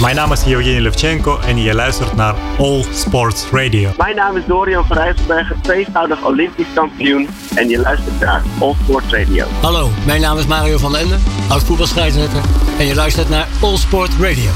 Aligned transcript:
Mijn 0.00 0.16
naam 0.16 0.32
is 0.32 0.44
Evgeny 0.44 0.78
Levchenko 0.78 1.38
en 1.38 1.62
je 1.62 1.74
luistert 1.74 2.16
naar 2.16 2.34
All 2.58 2.84
Sports 2.92 3.46
Radio. 3.50 3.90
Mijn 3.96 4.16
naam 4.16 4.36
is 4.36 4.42
Dorian 4.46 4.86
van 4.86 4.96
Rijsselbergen, 4.96 5.60
tweevoudig 5.60 6.24
Olympisch 6.24 6.72
kampioen. 6.74 7.28
En 7.54 7.68
je 7.68 7.78
luistert 7.78 8.20
naar 8.20 8.42
All 8.60 8.74
Sports 8.82 9.06
Radio. 9.10 9.46
Hallo, 9.60 9.90
mijn 10.06 10.20
naam 10.20 10.38
is 10.38 10.46
Mario 10.46 10.78
van 10.78 10.92
den 10.92 11.00
Ende, 11.00 11.16
oud 11.48 11.62
voetbalscheidsrechter. 11.62 12.42
En 12.78 12.86
je 12.86 12.94
luistert 12.94 13.28
naar 13.28 13.48
All 13.60 13.76
Sport 13.76 14.10
Radio. 14.20 14.50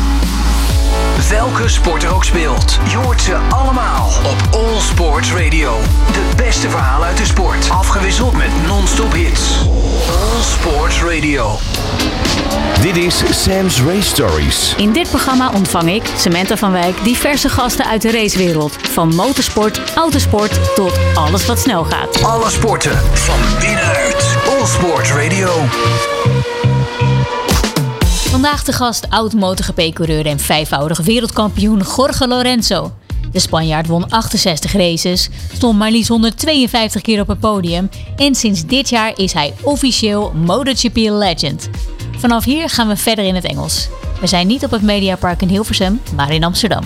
Welke 1.29 1.69
sport 1.69 2.03
er 2.03 2.15
ook 2.15 2.25
speelt, 2.25 2.79
je 2.89 2.97
hoort 2.97 3.21
ze 3.21 3.37
allemaal 3.49 4.11
op 4.25 4.55
All 4.55 4.81
Sports 4.81 5.33
Radio. 5.33 5.81
De 6.13 6.31
beste 6.37 6.71
verhalen 6.71 7.07
uit 7.07 7.17
de 7.17 7.25
sport, 7.25 7.71
afgewisseld 7.71 8.33
met 8.33 8.49
non-stop 8.67 9.13
hits. 9.13 9.59
All 10.09 10.43
Sports 10.43 11.03
Radio. 11.03 11.59
Dit 12.81 12.97
is 12.97 13.23
Sam's 13.31 13.83
Race 13.83 14.03
Stories. 14.09 14.75
In 14.77 14.93
dit 14.93 15.09
programma 15.09 15.51
ontvang 15.55 15.91
ik, 15.91 16.03
Samantha 16.17 16.57
van 16.57 16.73
Wijk, 16.73 17.05
diverse 17.05 17.49
gasten 17.49 17.87
uit 17.87 18.03
de 18.03 18.11
racewereld. 18.11 18.77
Van 18.93 19.15
motorsport, 19.15 19.81
autosport 19.95 20.75
tot 20.75 20.99
alles 21.15 21.47
wat 21.47 21.59
snel 21.59 21.85
gaat. 21.85 22.23
Alle 22.23 22.51
sporten 22.51 22.99
van 23.13 23.39
binnenuit. 23.61 24.37
All 24.49 24.67
Sports 24.67 25.13
Radio. 25.13 25.49
Vandaag 28.33 28.65
de 28.65 28.73
gast 28.73 29.11
oud-MotoGP-coureur 29.11 30.27
en 30.27 30.39
vijfvoudig 30.39 31.01
wereldkampioen 31.01 31.83
Jorge 31.97 32.29
Lorenzo. 32.29 32.93
De 33.33 33.39
Spanjaard 33.39 33.87
won 33.87 34.09
68 34.09 34.73
races, 34.73 35.29
stond 35.53 35.79
maar 35.79 35.91
liefst 35.91 36.09
152 36.09 37.03
keer 37.03 37.21
op 37.21 37.29
het 37.29 37.41
podium 37.41 37.91
en 38.17 38.35
sinds 38.35 38.67
dit 38.67 38.89
jaar 38.89 39.13
is 39.19 39.33
hij 39.33 39.55
officieel 39.63 40.33
MotoGP 40.35 40.97
Legend. 40.97 41.69
Vanaf 42.19 42.45
hier 42.45 42.69
gaan 42.69 42.89
we 42.89 42.97
verder 42.97 43.25
in 43.25 43.35
het 43.35 43.45
Engels. 43.45 43.89
We 44.21 44.27
zijn 44.27 44.47
niet 44.47 44.65
op 44.65 44.71
het 44.71 44.83
Mediapark 44.83 45.43
in 45.43 45.49
Hilversum, 45.49 46.01
maar 46.17 46.33
in 46.33 46.45
Amsterdam. 46.45 46.85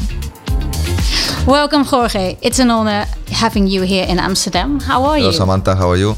Welcome 1.46 1.84
Jorge, 1.90 2.36
it's 2.40 2.58
an 2.58 2.70
honor 2.70 3.06
having 3.32 3.72
you 3.72 3.86
here 3.86 4.06
in 4.06 4.18
Amsterdam. 4.18 4.80
How 4.80 4.90
are 4.90 5.02
Hello, 5.04 5.16
you? 5.16 5.32
Samantha. 5.32 5.76
How 5.76 5.88
are 5.88 5.98
you? 5.98 6.14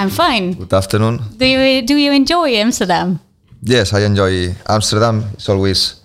I'm 0.00 0.10
fine. 0.10 0.54
Good 0.58 0.72
afternoon. 0.72 1.20
Do 1.36 1.44
you 1.44 1.84
do 1.84 1.94
you 1.94 2.14
enjoy 2.14 2.60
Amsterdam? 2.60 3.20
Yes, 3.62 3.92
I 3.92 4.04
enjoy 4.04 4.54
Amsterdam. 4.68 5.24
It's 5.34 5.48
always 5.48 6.00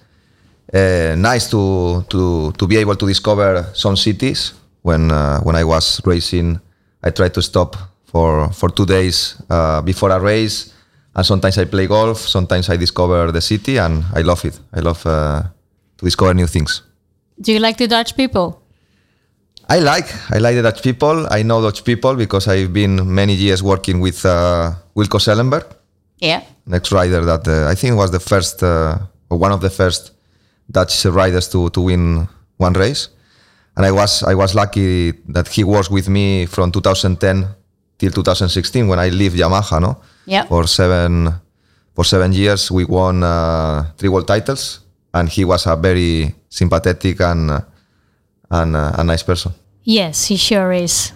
uh, 0.73 1.15
nice 1.17 1.49
to, 1.51 2.03
to 2.09 2.51
to 2.57 2.67
be 2.67 2.77
able 2.77 2.95
to 2.95 3.07
discover 3.07 3.69
some 3.73 3.95
cities. 3.95 4.53
When 4.81 5.11
uh, 5.11 5.39
when 5.41 5.55
I 5.55 5.63
was 5.63 6.01
racing, 6.05 6.59
I 7.03 7.11
tried 7.11 7.33
to 7.35 7.41
stop 7.41 7.77
for 8.05 8.49
for 8.51 8.69
two 8.69 8.85
days 8.85 9.35
uh, 9.49 9.81
before 9.81 10.11
a 10.11 10.19
race, 10.19 10.73
and 11.15 11.25
sometimes 11.25 11.57
I 11.57 11.65
play 11.65 11.87
golf. 11.87 12.19
Sometimes 12.19 12.69
I 12.69 12.77
discover 12.77 13.31
the 13.31 13.41
city, 13.41 13.77
and 13.77 14.03
I 14.13 14.21
love 14.21 14.43
it. 14.45 14.59
I 14.73 14.79
love 14.81 15.05
uh, 15.05 15.43
to 15.97 16.05
discover 16.05 16.33
new 16.33 16.47
things. 16.47 16.81
Do 17.39 17.53
you 17.53 17.59
like 17.59 17.77
the 17.77 17.87
Dutch 17.87 18.15
people? 18.15 18.59
I 19.69 19.79
like 19.79 20.09
I 20.31 20.39
like 20.39 20.55
the 20.55 20.63
Dutch 20.63 20.81
people. 20.83 21.27
I 21.31 21.43
know 21.43 21.61
Dutch 21.61 21.83
people 21.85 22.15
because 22.15 22.47
I've 22.47 22.73
been 22.73 23.13
many 23.13 23.33
years 23.33 23.63
working 23.63 24.01
with 24.01 24.25
uh, 24.25 24.73
Wilco 24.95 25.19
Zeelenberg. 25.19 25.63
Yeah. 26.23 26.41
next 26.65 26.91
rider 26.91 27.21
that 27.25 27.47
uh, 27.47 27.67
I 27.71 27.75
think 27.75 27.95
was 27.97 28.11
the 28.11 28.19
first 28.19 28.63
uh, 28.63 28.97
or 29.29 29.37
one 29.37 29.51
of 29.51 29.59
the 29.61 29.69
first 29.69 30.11
Dutch 30.71 31.05
riders 31.05 31.49
to, 31.49 31.69
to 31.71 31.81
win 31.81 32.27
one 32.57 32.73
race, 32.73 33.09
and 33.75 33.85
I 33.85 33.91
was 33.91 34.23
I 34.23 34.33
was 34.35 34.55
lucky 34.55 35.11
that 35.33 35.47
he 35.49 35.63
was 35.63 35.89
with 35.91 36.07
me 36.07 36.45
from 36.45 36.71
2010 36.71 37.47
till 37.99 38.11
2016 38.11 38.87
when 38.87 38.99
I 38.99 39.09
left 39.09 39.35
Yamaha. 39.35 39.79
No, 39.81 39.97
Yeah. 40.25 40.45
for 40.47 40.65
seven 40.67 41.33
for 41.95 42.05
seven 42.05 42.31
years 42.31 42.71
we 42.71 42.85
won 42.85 43.23
uh, 43.23 43.83
three 43.97 44.09
world 44.09 44.27
titles, 44.27 44.79
and 45.13 45.27
he 45.29 45.43
was 45.45 45.67
a 45.67 45.75
very 45.75 46.33
sympathetic 46.49 47.19
and 47.21 47.51
uh, 47.51 47.61
and 48.49 48.75
uh, 48.75 48.93
a 48.97 49.03
nice 49.03 49.23
person. 49.23 49.51
Yes, 49.83 50.27
he 50.29 50.37
sure 50.37 50.71
is. 50.71 51.11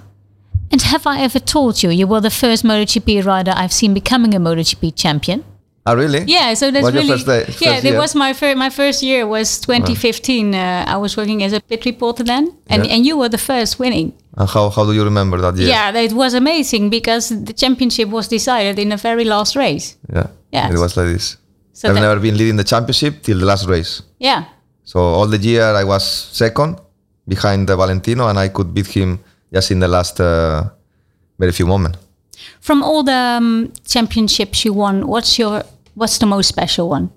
And 0.72 0.82
have 0.82 1.08
I 1.08 1.22
ever 1.22 1.39
told 1.39 1.82
you 1.83 1.89
you 1.89 2.08
were 2.08 2.22
the 2.22 2.30
first 2.30 2.64
MotoGP 2.66 3.23
rider 3.26 3.54
I've 3.55 3.72
seen 3.73 3.94
becoming 3.94 4.33
a 4.33 4.39
MotoGP 4.39 4.95
champion? 4.95 5.44
Oh, 5.86 5.95
really? 5.95 6.23
Yeah, 6.28 6.54
so 6.55 6.70
that's 6.70 6.92
really 6.92 7.08
first 7.08 7.26
day- 7.26 7.45
first 7.45 7.61
yeah. 7.61 7.80
It 7.92 7.98
was 7.98 8.14
my 8.14 8.33
first 8.33 8.58
my 8.58 8.70
first 8.70 9.02
year 9.02 9.26
was 9.26 9.60
2015. 9.61 10.54
Uh, 10.54 10.83
I 10.86 10.98
was 10.98 11.16
working 11.16 11.42
as 11.44 11.54
a 11.54 11.61
pit 11.61 11.86
reporter 11.86 12.23
then, 12.26 12.52
and 12.67 12.86
Yeah. 12.86 12.94
and 12.94 13.06
you 13.06 13.17
were 13.17 13.30
the 13.30 13.38
first 13.38 13.80
winning. 13.80 14.11
And 14.36 14.50
how, 14.50 14.70
how 14.70 14.83
do 14.86 14.92
you 14.94 15.04
remember 15.06 15.38
that 15.39 15.56
year? 15.56 15.70
Yeah, 15.70 15.95
it 16.08 16.11
was 16.11 16.33
amazing 16.33 16.89
because 16.89 17.30
the 17.30 17.54
championship 17.54 18.10
was 18.10 18.27
decided 18.27 18.77
in 18.77 18.89
the 18.89 18.98
very 18.98 19.23
last 19.23 19.56
race. 19.56 19.95
Yeah. 20.14 20.27
Yes. 20.52 20.73
It 20.73 20.80
was 20.80 20.98
like 20.98 21.08
this. 21.08 21.38
So 21.73 21.89
I've 21.89 21.95
never 21.95 22.20
been 22.20 22.36
leading 22.38 22.58
the 22.58 22.64
championship 22.66 23.23
till 23.23 23.39
the 23.39 23.45
last 23.45 23.66
race. 23.67 24.02
Yeah, 24.20 24.44
So 24.83 25.00
all 25.00 25.27
the 25.27 25.38
year 25.38 25.64
I 25.82 25.83
was 25.86 26.04
second 26.33 26.80
behind 27.27 27.67
Valentino, 27.70 28.27
and 28.27 28.38
I 28.39 28.50
could 28.50 28.73
beat 28.73 28.88
him 28.88 29.20
just 29.53 29.71
in 29.71 29.80
the 29.80 29.87
last 29.87 30.19
uh, 30.19 30.63
very 31.39 31.52
few 31.52 31.65
moments. 31.67 31.99
from 32.59 32.83
all 32.83 33.03
the 33.03 33.13
um, 33.37 33.71
championships 33.85 34.65
you 34.65 34.73
won, 34.73 35.08
what's 35.08 35.39
your 35.39 35.63
what's 35.95 36.17
the 36.17 36.25
most 36.25 36.47
special 36.47 36.89
one? 36.89 37.09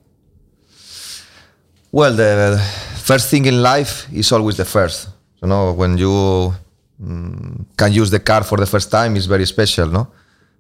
Well, 1.92 2.14
the 2.14 2.58
first 3.02 3.30
thing 3.30 3.46
in 3.46 3.62
life 3.62 4.06
is 4.12 4.32
always 4.32 4.56
the 4.56 4.64
first. 4.64 5.08
You 5.42 5.48
know, 5.48 5.72
when 5.72 5.98
you 5.98 6.54
mm, 7.02 7.64
can 7.76 7.92
use 7.92 8.10
the 8.10 8.20
car 8.20 8.44
for 8.44 8.58
the 8.58 8.66
first 8.66 8.90
time 8.90 9.16
is 9.16 9.26
very 9.26 9.46
special. 9.46 9.88
No, 9.88 10.08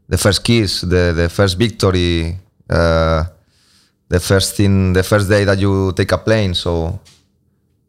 the 0.08 0.18
first 0.18 0.42
kiss, 0.42 0.80
the 0.80 1.12
the 1.14 1.28
first 1.28 1.56
victory, 1.56 2.36
uh, 2.68 3.24
the 4.08 4.20
first 4.20 4.56
thing, 4.56 4.92
the 4.92 5.02
first 5.02 5.28
day 5.28 5.44
that 5.44 5.58
you 5.58 5.92
take 5.92 6.12
a 6.12 6.18
plane. 6.18 6.54
So 6.54 6.98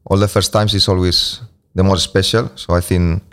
all 0.05 0.17
the 0.17 0.27
first 0.27 0.53
times 0.53 0.73
is 0.73 0.87
always 0.87 1.41
the 1.73 1.83
most 1.83 2.03
special. 2.03 2.51
So 2.55 2.73
I 2.75 2.81
think 2.81 3.23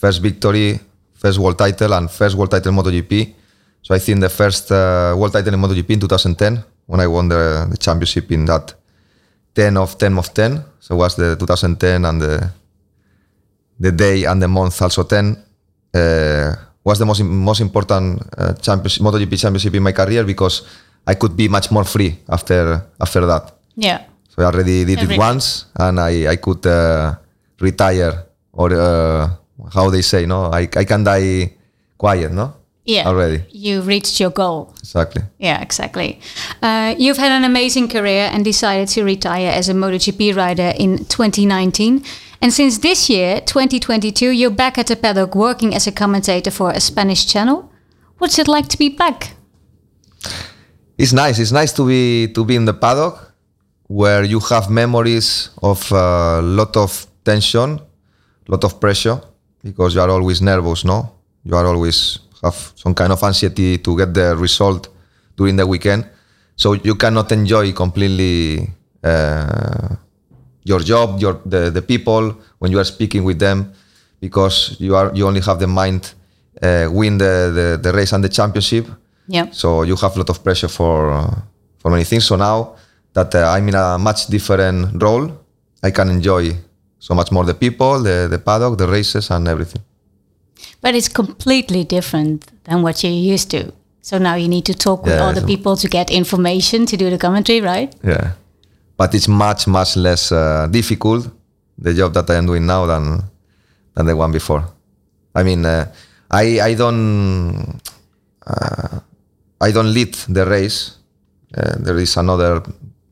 first 0.00 0.22
victory, 0.22 0.80
first 1.14 1.38
world 1.38 1.58
title, 1.58 1.92
and 1.94 2.10
first 2.10 2.34
world 2.36 2.50
title 2.50 2.72
in 2.72 2.76
MotoGP. 2.78 3.34
So 3.82 3.94
I 3.94 3.98
think 3.98 4.20
the 4.20 4.28
first 4.28 4.70
uh, 4.72 5.14
world 5.18 5.32
title 5.32 5.52
in 5.54 5.60
MotoGP 5.60 5.90
in 5.90 6.00
2010 6.00 6.64
when 6.86 7.00
I 7.00 7.06
won 7.06 7.28
the, 7.28 7.66
the 7.70 7.76
championship 7.76 8.30
in 8.32 8.44
that 8.46 8.74
10 9.54 9.76
of 9.76 9.98
10 9.98 10.18
of 10.18 10.32
10. 10.34 10.64
So 10.80 10.96
was 10.96 11.16
the 11.16 11.36
2010 11.36 12.04
and 12.04 12.20
the 12.20 12.50
the 13.78 13.92
day 13.92 14.24
and 14.24 14.42
the 14.42 14.48
month 14.48 14.82
also 14.82 15.04
10 15.04 15.36
uh, 15.94 16.54
was 16.84 16.98
the 16.98 17.06
most 17.06 17.22
most 17.22 17.60
important 17.60 18.20
uh, 18.38 18.52
championship, 18.54 19.02
MotoGP 19.02 19.38
championship 19.40 19.74
in 19.74 19.82
my 19.82 19.92
career 19.92 20.24
because 20.24 20.62
I 21.06 21.14
could 21.14 21.36
be 21.36 21.48
much 21.48 21.70
more 21.70 21.84
free 21.84 22.18
after 22.28 22.82
after 23.00 23.26
that. 23.26 23.52
Yeah, 23.76 24.00
So 24.28 24.42
I 24.42 24.46
already 24.46 24.84
did 24.84 24.98
Every- 24.98 25.16
it 25.16 25.18
once, 25.18 25.66
and 25.76 25.98
I, 26.00 26.28
I 26.28 26.36
could 26.36 26.64
uh, 26.66 27.14
retire, 27.60 28.12
or 28.52 28.72
uh, 28.72 29.28
how 29.72 29.90
they 29.90 30.02
say, 30.02 30.26
no, 30.26 30.44
I, 30.44 30.68
I 30.76 30.84
can 30.84 31.04
die 31.04 31.54
quiet, 31.96 32.32
no? 32.32 32.54
yeah. 32.90 33.06
Already, 33.06 33.44
you 33.50 33.82
reached 33.82 34.20
your 34.20 34.30
goal. 34.30 34.74
exactly. 34.80 35.22
Yeah, 35.38 35.60
exactly. 35.60 36.20
Uh, 36.62 36.94
you've 36.98 37.18
had 37.18 37.32
an 37.32 37.44
amazing 37.44 37.88
career 37.88 38.28
and 38.32 38.44
decided 38.44 38.88
to 38.88 39.04
retire 39.04 39.50
as 39.50 39.68
a 39.68 39.72
MotoGP 39.74 40.36
rider 40.36 40.72
in 40.76 41.04
2019. 41.04 42.04
And 42.42 42.52
since 42.52 42.78
this 42.78 43.10
year, 43.10 43.40
2022, 43.40 44.30
you're 44.30 44.50
back 44.50 44.78
at 44.78 44.86
the 44.86 44.96
paddock 44.96 45.34
working 45.34 45.74
as 45.74 45.86
a 45.86 45.92
commentator 45.92 46.50
for 46.50 46.70
a 46.70 46.80
Spanish 46.80 47.26
channel. 47.26 47.70
What's 48.18 48.38
it 48.38 48.48
like 48.48 48.68
to 48.68 48.78
be 48.78 48.88
back? 48.88 49.34
It's 50.98 51.12
nice. 51.12 51.38
It's 51.38 51.52
nice 51.52 51.72
to 51.74 51.86
be 51.86 52.32
to 52.34 52.44
be 52.44 52.56
in 52.56 52.66
the 52.66 52.74
paddock, 52.74 53.34
where 53.88 54.24
you 54.24 54.40
have 54.40 54.68
memories 54.68 55.50
of 55.62 55.90
a 55.92 56.40
lot 56.42 56.76
of 56.76 57.06
tension, 57.24 57.80
lot 58.48 58.64
of 58.64 58.80
pressure, 58.80 59.20
because 59.62 59.94
you 59.94 60.00
are 60.00 60.10
always 60.10 60.40
nervous, 60.40 60.84
no? 60.84 61.12
You 61.44 61.54
are 61.56 61.66
always 61.66 62.18
have 62.42 62.72
some 62.76 62.94
kind 62.94 63.12
of 63.12 63.22
anxiety 63.22 63.78
to 63.78 63.96
get 63.96 64.14
the 64.14 64.36
result 64.36 64.88
during 65.36 65.56
the 65.56 65.66
weekend, 65.66 66.04
so 66.56 66.74
you 66.74 66.94
cannot 66.94 67.32
enjoy 67.32 67.72
completely 67.72 68.70
uh, 69.04 69.96
your 70.64 70.80
job, 70.80 71.20
your 71.20 71.40
the, 71.44 71.70
the 71.70 71.82
people 71.82 72.36
when 72.58 72.70
you 72.70 72.78
are 72.78 72.84
speaking 72.84 73.24
with 73.24 73.38
them, 73.38 73.72
because 74.20 74.76
you 74.78 74.94
are 74.94 75.10
you 75.14 75.26
only 75.26 75.40
have 75.40 75.58
the 75.58 75.66
mind 75.66 76.12
uh, 76.62 76.88
win 76.90 77.18
the, 77.18 77.50
the 77.54 77.80
the 77.82 77.92
race 77.96 78.12
and 78.12 78.22
the 78.22 78.28
championship. 78.28 78.86
Yeah. 79.28 79.46
So 79.52 79.82
you 79.82 79.96
have 79.96 80.14
a 80.16 80.18
lot 80.18 80.30
of 80.30 80.42
pressure 80.42 80.68
for 80.68 81.10
uh, 81.10 81.34
for 81.78 81.90
many 81.90 82.04
things. 82.04 82.26
So 82.26 82.36
now 82.36 82.76
that 83.12 83.34
uh, 83.34 83.48
I'm 83.48 83.68
in 83.68 83.74
a 83.74 83.98
much 83.98 84.26
different 84.26 85.00
role, 85.02 85.30
I 85.82 85.90
can 85.90 86.10
enjoy 86.10 86.56
so 87.00 87.14
much 87.14 87.32
more 87.32 87.44
the 87.44 87.54
people, 87.54 88.02
the 88.02 88.28
the 88.30 88.38
paddock, 88.38 88.78
the 88.78 88.86
races, 88.86 89.30
and 89.30 89.48
everything. 89.48 89.82
But 90.80 90.94
it's 90.94 91.08
completely 91.08 91.84
different 91.84 92.46
than 92.64 92.82
what 92.82 93.02
you're 93.02 93.34
used 93.34 93.50
to. 93.50 93.72
So 94.02 94.18
now 94.18 94.34
you 94.36 94.48
need 94.48 94.64
to 94.66 94.74
talk 94.74 95.04
with 95.04 95.14
Yeah, 95.14 95.28
other 95.28 95.44
people 95.46 95.76
to 95.76 95.88
get 95.88 96.10
information 96.10 96.86
to 96.86 96.96
do 96.96 97.10
the 97.10 97.18
commentary, 97.18 97.60
right? 97.60 97.90
Yeah, 98.04 98.32
but 98.96 99.14
it's 99.14 99.28
much 99.28 99.66
much 99.66 99.96
less 99.96 100.32
uh, 100.32 100.68
difficult 100.70 101.28
the 101.78 101.92
job 101.94 102.12
that 102.14 102.28
I 102.30 102.36
am 102.36 102.46
doing 102.46 102.66
now 102.66 102.86
than 102.86 103.22
than 103.94 104.06
the 104.06 104.14
one 104.16 104.32
before. 104.32 104.62
I 105.34 105.42
mean, 105.42 105.64
uh, 105.64 105.84
I 106.30 106.60
I 106.60 106.74
don't 106.74 107.80
uh, 108.46 109.00
I 109.60 109.72
don't 109.72 109.92
lead 109.92 110.14
the 110.28 110.44
race. 110.46 110.96
Uh, 111.56 111.76
there 111.80 111.98
is 111.98 112.16
another 112.16 112.62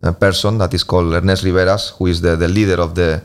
uh, 0.03 0.13
person 0.13 0.59
that 0.59 0.73
is 0.75 0.85
called 0.85 1.13
Ernest 1.13 1.45
Riveras, 1.45 1.93
who 1.99 2.07
is 2.07 2.21
the, 2.21 2.37
the 2.37 2.49
leader 2.49 2.81
of 2.81 2.95
the 2.95 3.21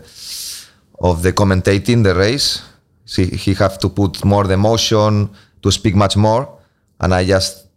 of 1.03 1.21
the 1.21 1.33
commentating 1.33 2.01
the 2.03 2.15
race. 2.15 2.63
See, 3.05 3.25
he 3.25 3.53
have 3.55 3.77
to 3.79 3.89
put 3.89 4.23
more 4.23 4.45
the 4.47 4.53
emotion 4.53 5.29
to 5.61 5.71
speak 5.71 5.95
much 5.95 6.15
more, 6.15 6.47
and 6.99 7.13
I 7.13 7.25
just 7.25 7.67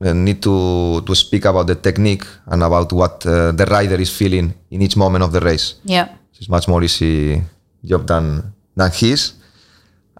uh, 0.00 0.14
need 0.14 0.42
to 0.42 1.02
to 1.02 1.14
speak 1.14 1.44
about 1.44 1.66
the 1.66 1.74
technique 1.76 2.24
and 2.46 2.62
about 2.62 2.92
what 2.92 3.26
uh, 3.26 3.52
the 3.52 3.66
rider 3.66 4.00
is 4.00 4.10
feeling 4.10 4.54
in 4.70 4.80
each 4.80 4.96
moment 4.96 5.22
of 5.22 5.32
the 5.32 5.40
race. 5.40 5.74
Yeah. 5.84 6.08
It's 6.34 6.48
much 6.48 6.66
more 6.68 6.82
easy 6.82 7.42
job 7.84 8.06
than 8.06 8.54
than 8.74 8.90
his. 8.90 9.34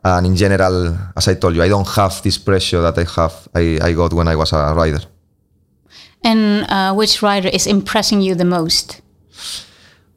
And 0.05 0.27
in 0.27 0.37
general, 0.37 0.97
as 1.17 1.29
I 1.29 1.35
told 1.35 1.57
you, 1.57 1.63
I 1.63 1.69
don't 1.69 1.89
have 1.89 2.23
this 2.23 2.39
pressure 2.39 2.81
that 2.83 2.99
I 2.99 3.05
have 3.21 3.49
I, 3.55 3.79
I 3.83 3.93
got 3.93 4.13
when 4.13 4.29
I 4.29 4.37
was 4.37 4.53
a 4.53 4.75
rider. 4.75 5.01
And 6.23 6.67
uh, 6.69 6.93
which 6.95 7.23
rider 7.23 7.49
is 7.49 7.67
impressing 7.67 8.21
you 8.21 8.35
the 8.35 8.45
most? 8.45 9.01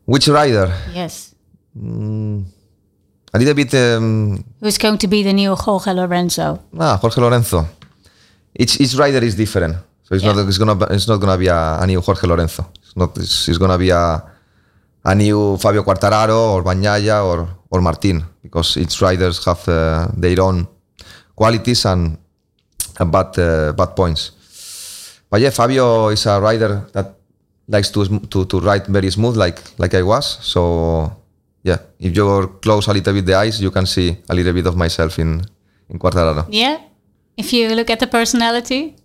Which 0.06 0.28
rider? 0.28 0.74
Yes. 0.94 1.32
A 1.75 3.38
little 3.40 3.54
bit 3.56 3.74
um, 3.74 4.44
Who's 4.62 4.78
going 4.78 4.98
to 5.00 5.08
be 5.08 5.24
the 5.24 5.34
new 5.34 5.56
Jorge 5.56 5.92
Lorenzo? 5.94 6.60
ah, 6.80 6.98
Jorge 7.02 7.20
Lorenzo. 7.22 7.66
Each 8.56 8.80
each 8.80 8.94
rider 8.96 9.24
is 9.25 9.36
different. 9.36 9.75
So 10.04 10.16
it's 10.16 10.24
Yeah. 10.24 10.34
not 10.34 10.48
it's 10.48 10.58
gonna 10.60 10.75
be- 10.75 10.94
it's 10.94 11.08
not 11.08 11.20
gonna 11.20 11.38
be 11.38 11.48
a, 11.48 11.80
a 11.81 11.86
new 11.88 12.00
Jorge 12.02 12.28
Lorenzo. 12.28 12.66
It's 12.84 12.96
not 12.96 13.18
it's, 13.18 13.48
it's 13.50 13.58
gonna 13.58 13.78
be 13.78 13.90
a 13.90 14.22
a 15.06 15.16
new 15.16 15.58
Fabio 15.58 15.84
Quartararo 15.84 16.54
or 16.54 16.64
Bagnaia 16.64 17.24
or 17.25 17.48
or 17.72 17.81
Martin 17.81 18.24
because 18.44 18.78
each 18.78 19.02
riders 19.02 19.44
have 19.46 19.68
uh, 19.68 20.08
their 20.16 20.40
own 20.40 20.68
qualities 21.36 21.86
and, 21.86 22.18
and 23.00 23.12
bad 23.12 23.34
uh, 23.40 23.74
bad 23.74 23.96
points. 23.96 24.31
But 25.31 25.42
yeah, 25.42 25.50
Fabio 25.50 26.10
is 26.10 26.26
a 26.28 26.40
rider 26.40 26.86
that 26.94 27.16
likes 27.68 27.90
to 27.90 28.06
to 28.30 28.46
to 28.46 28.60
ride 28.60 28.86
very 28.86 29.10
smooth 29.10 29.36
like 29.38 29.60
like 29.80 29.96
I 29.98 30.04
was. 30.04 30.38
So 30.46 31.10
yeah, 31.63 31.77
if 32.00 32.15
you 32.15 32.60
close 32.62 32.88
a 32.88 32.94
little 32.94 33.13
bit 33.13 33.25
the 33.25 33.36
eyes, 33.36 33.62
you 33.62 33.71
can 33.71 33.86
see 33.86 34.18
a 34.30 34.36
little 34.36 34.54
bit 34.54 34.68
of 34.68 34.75
myself 34.75 35.18
in 35.19 35.42
in 35.89 35.98
Quartararo. 36.00 36.45
Yeah. 36.50 36.77
If 37.38 37.51
you 37.54 37.69
look 37.75 37.89
at 37.89 38.00
the 38.00 38.07
personality, 38.07 38.95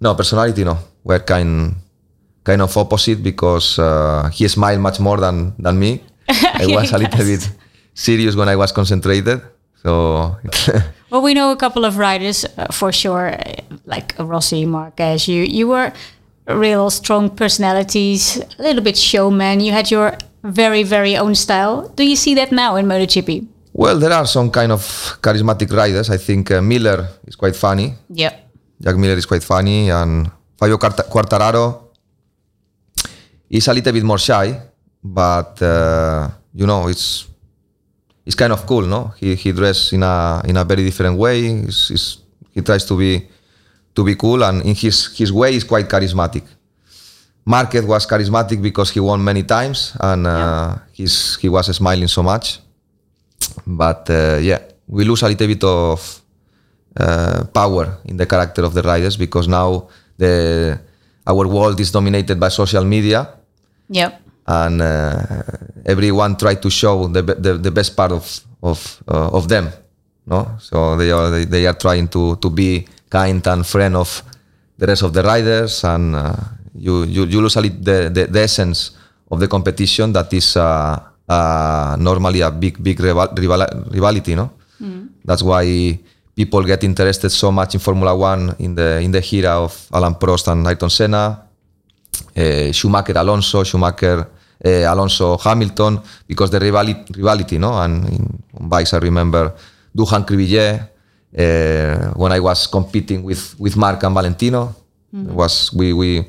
No, 0.00 0.14
personality 0.14 0.64
no. 0.64 0.78
We're 1.04 1.20
kind 1.20 1.74
kind 2.42 2.62
of 2.62 2.74
opposite 2.76 3.22
because 3.22 3.78
uh, 3.78 4.30
he 4.32 4.48
smiled 4.48 4.80
much 4.80 4.98
more 5.00 5.18
than 5.20 5.52
than 5.58 5.78
me. 5.78 6.00
I 6.28 6.66
was 6.66 6.92
a 6.92 6.98
little 6.98 7.24
bit 7.24 7.50
serious 7.94 8.34
when 8.34 8.48
I 8.48 8.56
was 8.56 8.72
concentrated. 8.72 9.42
So 9.82 10.36
well, 11.10 11.22
we 11.22 11.34
know 11.34 11.50
a 11.52 11.56
couple 11.56 11.84
of 11.84 11.98
riders 11.98 12.46
uh, 12.56 12.72
for 12.72 12.92
sure, 12.92 13.36
like 13.84 14.14
Rossi, 14.18 14.64
Marquez. 14.64 15.28
You 15.28 15.42
you 15.44 15.68
were 15.68 15.92
real 16.48 16.90
strong 16.90 17.30
personalities, 17.36 18.40
a 18.58 18.62
little 18.62 18.82
bit 18.82 18.96
showman. 18.96 19.60
You 19.60 19.72
had 19.72 19.90
your 19.90 20.16
very 20.42 20.82
very 20.82 21.16
own 21.16 21.34
style. 21.34 21.88
Do 21.96 22.02
you 22.04 22.16
see 22.16 22.34
that 22.34 22.52
now 22.52 22.76
in 22.76 22.86
MotoGP? 22.86 23.46
well, 23.72 23.98
there 23.98 24.12
are 24.12 24.26
some 24.26 24.50
kind 24.50 24.72
of 24.72 24.82
charismatic 25.22 25.70
riders. 25.72 26.10
I 26.10 26.16
think 26.18 26.50
uh, 26.50 26.60
Miller 26.60 27.08
is 27.26 27.36
quite 27.36 27.54
funny. 27.56 27.94
Yeah. 28.08 28.32
Jack 28.82 28.96
Miller 28.96 29.14
is 29.16 29.26
quite 29.26 29.44
funny, 29.44 29.90
and 29.90 30.30
Fabio 30.58 30.76
Quarta- 30.76 31.04
Quartararo 31.08 31.90
is 33.48 33.68
a 33.68 33.72
little 33.74 33.92
bit 33.92 34.04
more 34.04 34.18
shy, 34.18 34.60
but 35.02 35.60
uh, 35.62 36.28
you 36.52 36.66
know 36.66 36.88
it's 36.88 37.26
it's 38.26 38.34
kind 38.34 38.52
of 38.52 38.66
cool, 38.66 38.86
no? 38.86 39.12
He 39.18 39.34
he 39.34 39.52
dressed 39.52 39.92
in 39.92 40.02
a 40.02 40.42
in 40.44 40.56
a 40.56 40.64
very 40.64 40.84
different 40.84 41.16
way. 41.18 41.42
He's, 41.42 41.88
he's, 41.88 42.18
he 42.52 42.62
tries 42.62 42.84
to 42.86 42.96
be 42.96 43.28
to 43.94 44.04
be 44.04 44.14
cool, 44.14 44.42
and 44.44 44.62
in 44.62 44.74
his 44.74 45.16
his 45.16 45.32
way 45.32 45.54
is 45.54 45.64
quite 45.64 45.88
charismatic. 45.88 46.42
Marquez 47.50 47.84
was 47.84 48.06
charismatic 48.06 48.62
because 48.62 48.90
he 48.94 49.00
won 49.00 49.18
many 49.24 49.42
times, 49.42 49.78
and 49.98 50.26
uh, 50.26 50.76
he's 50.92 51.36
he 51.42 51.48
was 51.48 51.66
smiling 51.74 52.06
so 52.08 52.22
much. 52.22 52.60
But 53.66 54.08
uh, 54.10 54.38
yeah, 54.40 54.60
we 54.86 55.04
lose 55.04 55.22
a 55.22 55.28
little 55.28 55.46
bit 55.46 55.64
of 55.64 55.98
uh, 56.96 57.44
power 57.52 57.98
in 58.04 58.16
the 58.16 58.26
character 58.26 58.62
of 58.64 58.74
the 58.74 58.82
riders 58.82 59.16
because 59.16 59.48
now 59.48 59.88
the 60.18 60.78
our 61.26 61.46
world 61.46 61.78
is 61.80 61.90
dominated 61.90 62.38
by 62.38 62.48
social 62.50 62.84
media 62.84 63.20
Yep. 63.90 64.12
and 64.46 64.82
uh, 64.82 65.42
everyone 65.86 66.36
try 66.36 66.54
to 66.54 66.70
show 66.70 67.06
the, 67.08 67.22
the, 67.22 67.52
the 67.58 67.70
best 67.70 67.96
part 67.96 68.12
of 68.12 68.24
of 68.62 68.78
uh, 69.08 69.30
of 69.38 69.48
them 69.48 69.70
no 70.26 70.56
so 70.58 70.96
they 70.96 71.10
are 71.10 71.30
they, 71.30 71.44
they 71.44 71.66
are 71.66 71.74
trying 71.78 72.06
to 72.08 72.36
to 72.42 72.50
be 72.50 72.86
kind 73.10 73.42
and 73.46 73.66
friend 73.66 73.96
of 73.96 74.22
the 74.78 74.86
rest 74.86 75.02
of 75.02 75.12
the 75.12 75.22
riders 75.22 75.82
and 75.84 76.14
uh, 76.14 76.34
you, 76.80 77.04
you 77.04 77.24
you 77.28 77.40
lose 77.40 77.54
the, 77.54 78.08
the 78.08 78.24
the 78.26 78.40
essence 78.40 78.96
of 79.30 79.38
the 79.40 79.46
competition 79.48 80.12
that 80.12 80.32
is 80.32 80.56
uh, 80.56 80.96
uh, 81.28 81.96
normally 82.00 82.40
a 82.40 82.50
big 82.50 82.82
big 82.82 82.98
rival, 83.00 83.28
rival, 83.36 83.66
rivalry 83.92 84.34
no? 84.34 84.50
That's 85.24 85.42
why 85.42 85.98
people 86.34 86.64
get 86.64 86.82
interested 86.84 87.28
so 87.30 87.52
much 87.52 87.74
in 87.74 87.80
Formula 87.80 88.16
One 88.16 88.56
in 88.58 88.74
the 88.74 89.00
in 89.04 89.12
the 89.12 89.20
era 89.20 89.60
of 89.60 89.76
Alain 89.92 90.14
Prost 90.14 90.48
and 90.48 90.66
Ayrton 90.66 90.88
Senna 90.88 91.50
uh, 92.36 92.72
Schumacher 92.72 93.18
Alonso, 93.18 93.64
Schumacher 93.64 94.26
uh, 94.64 94.68
Alonso 94.92 95.36
Hamilton, 95.38 96.00
because 96.26 96.50
the 96.50 96.58
rivality, 96.58 97.04
rivality 97.16 97.58
no? 97.58 97.78
And 97.78 98.08
in, 98.08 98.42
on 98.58 98.68
bikes, 98.68 98.94
I 98.94 98.98
remember 98.98 99.54
Doohan 99.96 100.24
Crivillé, 100.24 100.88
uh, 101.36 102.12
when 102.14 102.32
I 102.32 102.40
was 102.40 102.66
competing 102.66 103.22
with, 103.22 103.58
with 103.58 103.76
Mark 103.76 104.02
and 104.02 104.14
Valentino, 104.14 104.74
was 105.12 105.72
we, 105.72 105.92
we, 105.92 106.24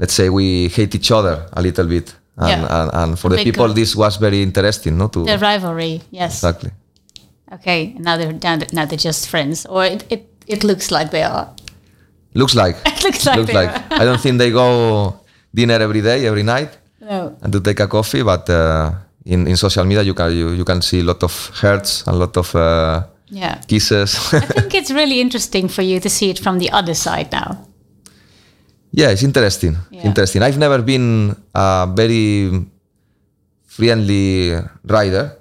let's 0.00 0.14
say 0.14 0.28
we 0.30 0.68
hate 0.76 0.94
each 0.98 1.10
other 1.12 1.34
a 1.52 1.60
little 1.62 1.86
bit. 1.86 2.14
And, 2.36 2.48
Yeah. 2.62 2.82
and, 2.82 2.90
and 3.00 3.10
for 3.18 3.28
the 3.30 3.36
Big 3.36 3.44
people, 3.48 3.66
group. 3.66 3.76
this 3.76 3.94
was 3.94 4.16
very 4.16 4.40
interesting, 4.42 4.96
no? 4.98 5.08
To, 5.08 5.24
The 5.24 5.38
rivalry. 5.38 6.00
Yes. 6.10 6.32
exactly. 6.42 6.70
Okay. 7.52 7.94
Now 7.98 8.16
they're 8.16 8.32
now 8.32 8.56
they're, 8.56 8.68
now 8.72 8.84
they're 8.88 9.04
just 9.10 9.28
friends, 9.28 9.66
or 9.66 9.84
it, 9.84 10.04
it, 10.08 10.22
it 10.46 10.64
looks 10.64 10.90
like 10.90 11.10
they 11.10 11.22
are. 11.22 11.46
Looks 12.34 12.54
like. 12.54 12.76
It 12.86 13.02
looks 13.04 13.26
like 13.26 13.38
looks 13.38 13.52
like. 13.52 13.70
I 14.00 14.04
don't 14.04 14.20
think 14.20 14.38
they 14.38 14.50
go 14.50 14.68
dinner 15.54 15.78
every 15.86 16.00
day, 16.00 16.26
every 16.26 16.42
night. 16.44 16.70
No. 17.00 17.36
and 17.42 17.52
to 17.52 17.60
take 17.60 17.80
a 17.80 17.88
coffee. 17.88 18.22
But 18.22 18.48
uh, 18.48 18.92
in, 19.24 19.46
in 19.48 19.56
social 19.56 19.84
media, 19.84 20.02
you 20.02 20.14
can 20.14 20.30
you, 20.36 20.50
you 20.50 20.64
can 20.64 20.80
see 20.82 21.00
a 21.00 21.04
lot 21.04 21.22
of 21.22 21.32
hearts 21.60 22.06
and 22.06 22.14
a 22.16 22.18
lot 22.18 22.36
of 22.36 22.54
uh, 22.54 23.02
Yeah. 23.30 23.60
kisses. 23.66 24.14
I 24.32 24.40
think 24.40 24.74
it's 24.80 24.90
really 24.90 25.20
interesting 25.20 25.68
for 25.68 25.82
you 25.82 25.98
to 26.00 26.08
see 26.08 26.30
it 26.30 26.38
from 26.38 26.58
the 26.58 26.70
other 26.70 26.94
side 26.94 27.28
now. 27.32 27.66
Yeah, 28.92 29.10
it's 29.10 29.22
interesting. 29.22 29.76
Yeah. 29.90 30.04
Interesting. 30.06 30.42
I've 30.42 30.58
never 30.58 30.82
been 30.82 31.34
a 31.54 31.86
very 31.94 32.50
friendly 33.66 34.54
rider 34.84 35.36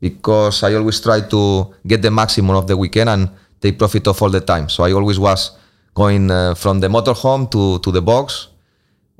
because 0.00 0.62
I 0.62 0.74
always 0.74 1.00
try 1.00 1.20
to 1.20 1.74
get 1.86 2.02
the 2.02 2.10
maximum 2.10 2.56
of 2.56 2.66
the 2.66 2.76
weekend 2.76 3.08
and 3.08 3.28
take 3.60 3.78
profit 3.78 4.06
of 4.08 4.20
all 4.22 4.30
the 4.30 4.40
time. 4.40 4.68
So 4.68 4.84
I 4.84 4.92
always 4.92 5.18
was 5.18 5.52
going 5.94 6.30
uh, 6.30 6.54
from 6.54 6.80
the 6.80 6.88
motorhome 6.88 7.50
to, 7.50 7.78
to 7.78 7.90
the 7.92 8.02
box 8.02 8.48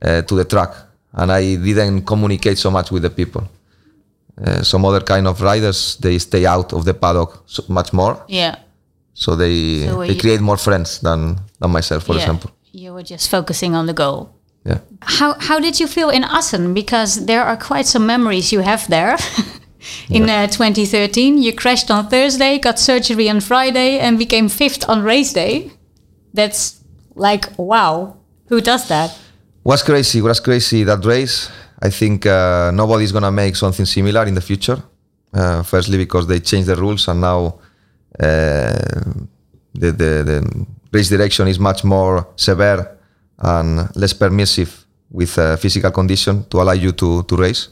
uh, 0.02 0.22
to 0.22 0.34
the 0.34 0.44
track, 0.44 0.74
and 1.12 1.30
I 1.30 1.56
didn't 1.56 2.02
communicate 2.04 2.58
so 2.58 2.70
much 2.70 2.90
with 2.90 3.02
the 3.02 3.10
people. 3.10 3.48
Uh, 4.44 4.62
some 4.62 4.84
other 4.84 5.00
kind 5.00 5.26
of 5.28 5.40
riders 5.42 5.96
they 6.00 6.18
stay 6.18 6.46
out 6.46 6.72
of 6.72 6.84
the 6.84 6.94
paddock 6.94 7.42
so 7.46 7.62
much 7.68 7.92
more, 7.92 8.24
Yeah. 8.28 8.56
so 9.14 9.36
they 9.36 9.86
So 9.86 10.00
they 10.06 10.16
create 10.16 10.40
more 10.40 10.56
friends 10.56 10.98
than 11.00 11.38
than 11.60 11.70
myself, 11.70 12.02
for 12.04 12.14
yeah. 12.14 12.22
example. 12.22 12.50
You 12.72 12.94
were 12.94 13.02
just 13.02 13.30
focusing 13.30 13.74
on 13.74 13.86
the 13.86 13.92
goal. 13.92 14.34
Yeah. 14.64 14.78
How 15.00 15.34
how 15.38 15.60
did 15.60 15.78
you 15.80 15.86
feel 15.86 16.08
in 16.08 16.24
Assen? 16.24 16.72
Because 16.74 17.26
there 17.26 17.42
are 17.42 17.56
quite 17.56 17.86
some 17.86 18.06
memories 18.06 18.52
you 18.52 18.60
have 18.60 18.88
there. 18.88 19.16
in 20.08 20.30
uh, 20.30 20.46
2013, 20.46 21.42
you 21.42 21.52
crashed 21.52 21.90
on 21.90 22.08
Thursday, 22.08 22.58
got 22.58 22.78
surgery 22.78 23.28
on 23.28 23.40
Friday, 23.40 23.98
and 23.98 24.18
became 24.18 24.48
fifth 24.48 24.88
on 24.88 25.02
race 25.02 25.32
day. 25.32 25.70
That's 26.32 26.80
like 27.14 27.46
wow. 27.58 28.16
Who 28.46 28.60
does 28.60 28.88
that? 28.88 29.18
Was 29.64 29.82
crazy. 29.82 30.22
Was 30.22 30.40
crazy 30.40 30.84
that 30.84 31.04
race. 31.04 31.50
I 31.82 31.90
think 31.90 32.24
uh, 32.26 32.70
nobody's 32.72 33.12
gonna 33.12 33.32
make 33.32 33.56
something 33.56 33.86
similar 33.86 34.24
in 34.26 34.34
the 34.34 34.40
future. 34.40 34.82
Uh, 35.34 35.62
firstly, 35.62 35.98
because 35.98 36.26
they 36.26 36.40
changed 36.40 36.68
the 36.68 36.76
rules 36.76 37.08
and 37.08 37.20
now 37.20 37.58
uh, 38.20 38.76
the, 39.74 39.90
the 39.92 40.22
the 40.24 40.66
race 40.92 41.08
direction 41.08 41.48
is 41.48 41.58
much 41.58 41.84
more 41.84 42.26
severe 42.36 42.86
and 43.38 43.88
less 43.96 44.12
permissive 44.14 44.84
with 45.10 45.36
uh, 45.38 45.56
physical 45.56 45.90
condition 45.90 46.44
to 46.50 46.60
allow 46.62 46.72
you 46.72 46.92
to 46.92 47.22
to 47.24 47.36
race. 47.36 47.68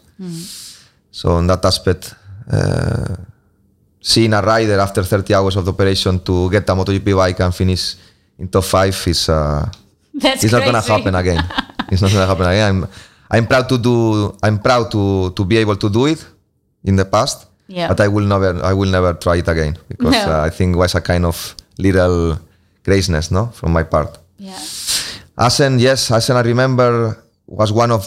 So 1.10 1.38
in 1.38 1.46
that 1.46 1.64
aspect, 1.64 2.14
uh, 2.52 3.16
seeing 4.00 4.32
a 4.34 4.40
rider 4.42 4.78
after 4.80 5.02
30 5.02 5.34
hours 5.34 5.56
of 5.56 5.64
the 5.64 5.72
operation 5.72 6.20
to 6.20 6.50
get 6.50 6.68
a 6.68 6.74
MotoGP 6.74 7.16
bike 7.16 7.40
and 7.40 7.54
finish 7.54 7.96
in 8.38 8.48
top 8.48 8.64
five 8.64 8.96
is. 9.06 9.28
Uh, 9.28 9.66
That's 10.14 10.44
it's 10.44 10.52
not 10.52 10.64
gonna 10.64 10.80
happen 10.82 11.14
again. 11.14 11.42
it's 11.90 12.02
not 12.02 12.10
gonna 12.12 12.26
happen 12.26 12.46
again. 12.46 12.68
I'm, 12.68 12.88
I'm 13.30 13.46
proud 13.46 13.68
to 13.68 13.78
do. 13.78 14.34
I'm 14.42 14.58
proud 14.58 14.90
to 14.90 15.30
to 15.30 15.44
be 15.44 15.56
able 15.56 15.76
to 15.76 15.88
do 15.88 16.06
it 16.06 16.20
in 16.84 16.96
the 16.96 17.04
past. 17.04 17.46
Yeah. 17.68 17.88
But 17.88 18.00
I 18.00 18.08
will 18.08 18.26
never. 18.26 18.58
I 18.62 18.72
will 18.74 18.90
never 18.90 19.14
try 19.14 19.36
it 19.36 19.48
again 19.48 19.78
because 19.88 20.12
No. 20.12 20.32
uh, 20.32 20.44
I 20.46 20.50
think 20.50 20.74
it 20.74 20.78
was 20.78 20.94
a 20.94 21.00
kind 21.00 21.24
of 21.24 21.54
little 21.78 22.36
craziness, 22.84 23.30
no, 23.30 23.46
from 23.46 23.72
my 23.72 23.82
part. 23.84 24.18
Yeah. 24.38 24.58
Asen, 25.38 25.78
yes, 25.80 26.10
Asen. 26.10 26.36
I 26.36 26.42
remember 26.42 27.16
was 27.46 27.72
one 27.72 27.90
of 27.90 28.06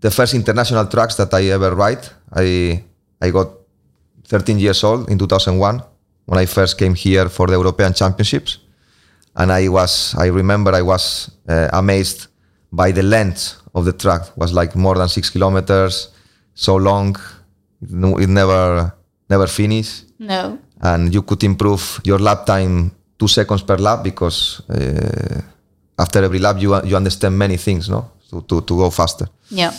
the 0.00 0.10
first 0.10 0.34
international 0.34 0.86
tracks 0.86 1.14
that 1.16 1.32
I 1.34 1.46
ever 1.50 1.74
ride. 1.74 2.04
I 2.34 2.82
I 3.20 3.30
got 3.30 3.48
13 4.28 4.58
years 4.58 4.82
old 4.84 5.08
in 5.10 5.18
2001 5.18 5.82
when 6.26 6.38
I 6.38 6.46
first 6.46 6.78
came 6.78 6.94
here 6.94 7.28
for 7.28 7.46
the 7.46 7.54
European 7.54 7.92
Championships, 7.92 8.58
and 9.36 9.52
I 9.52 9.68
was 9.68 10.14
I 10.18 10.26
remember 10.26 10.74
I 10.74 10.82
was 10.82 11.30
uh, 11.48 11.68
amazed 11.72 12.28
by 12.72 12.92
the 12.92 13.02
length 13.02 13.56
of 13.74 13.84
the 13.84 13.92
track. 13.92 14.22
It 14.28 14.36
was 14.36 14.52
like 14.52 14.74
more 14.76 14.94
than 14.96 15.08
six 15.08 15.30
kilometers, 15.30 16.08
so 16.54 16.76
long. 16.76 17.16
It, 17.82 17.90
it 18.22 18.28
never 18.28 18.92
never 19.30 19.46
finished 19.46 20.04
No. 20.18 20.58
and 20.82 21.14
you 21.14 21.22
could 21.22 21.42
improve 21.44 22.00
your 22.04 22.18
lap 22.18 22.46
time 22.46 22.90
two 23.20 23.28
seconds 23.28 23.62
per 23.62 23.78
lap 23.78 24.02
because 24.02 24.62
uh, 24.70 25.40
after 25.98 26.24
every 26.24 26.38
lap 26.38 26.56
you 26.58 26.74
you 26.84 26.96
understand 26.96 27.38
many 27.38 27.58
things, 27.58 27.88
no, 27.88 28.10
to 28.30 28.40
to, 28.48 28.60
to 28.62 28.76
go 28.76 28.90
faster. 28.90 29.28
Yeah. 29.50 29.72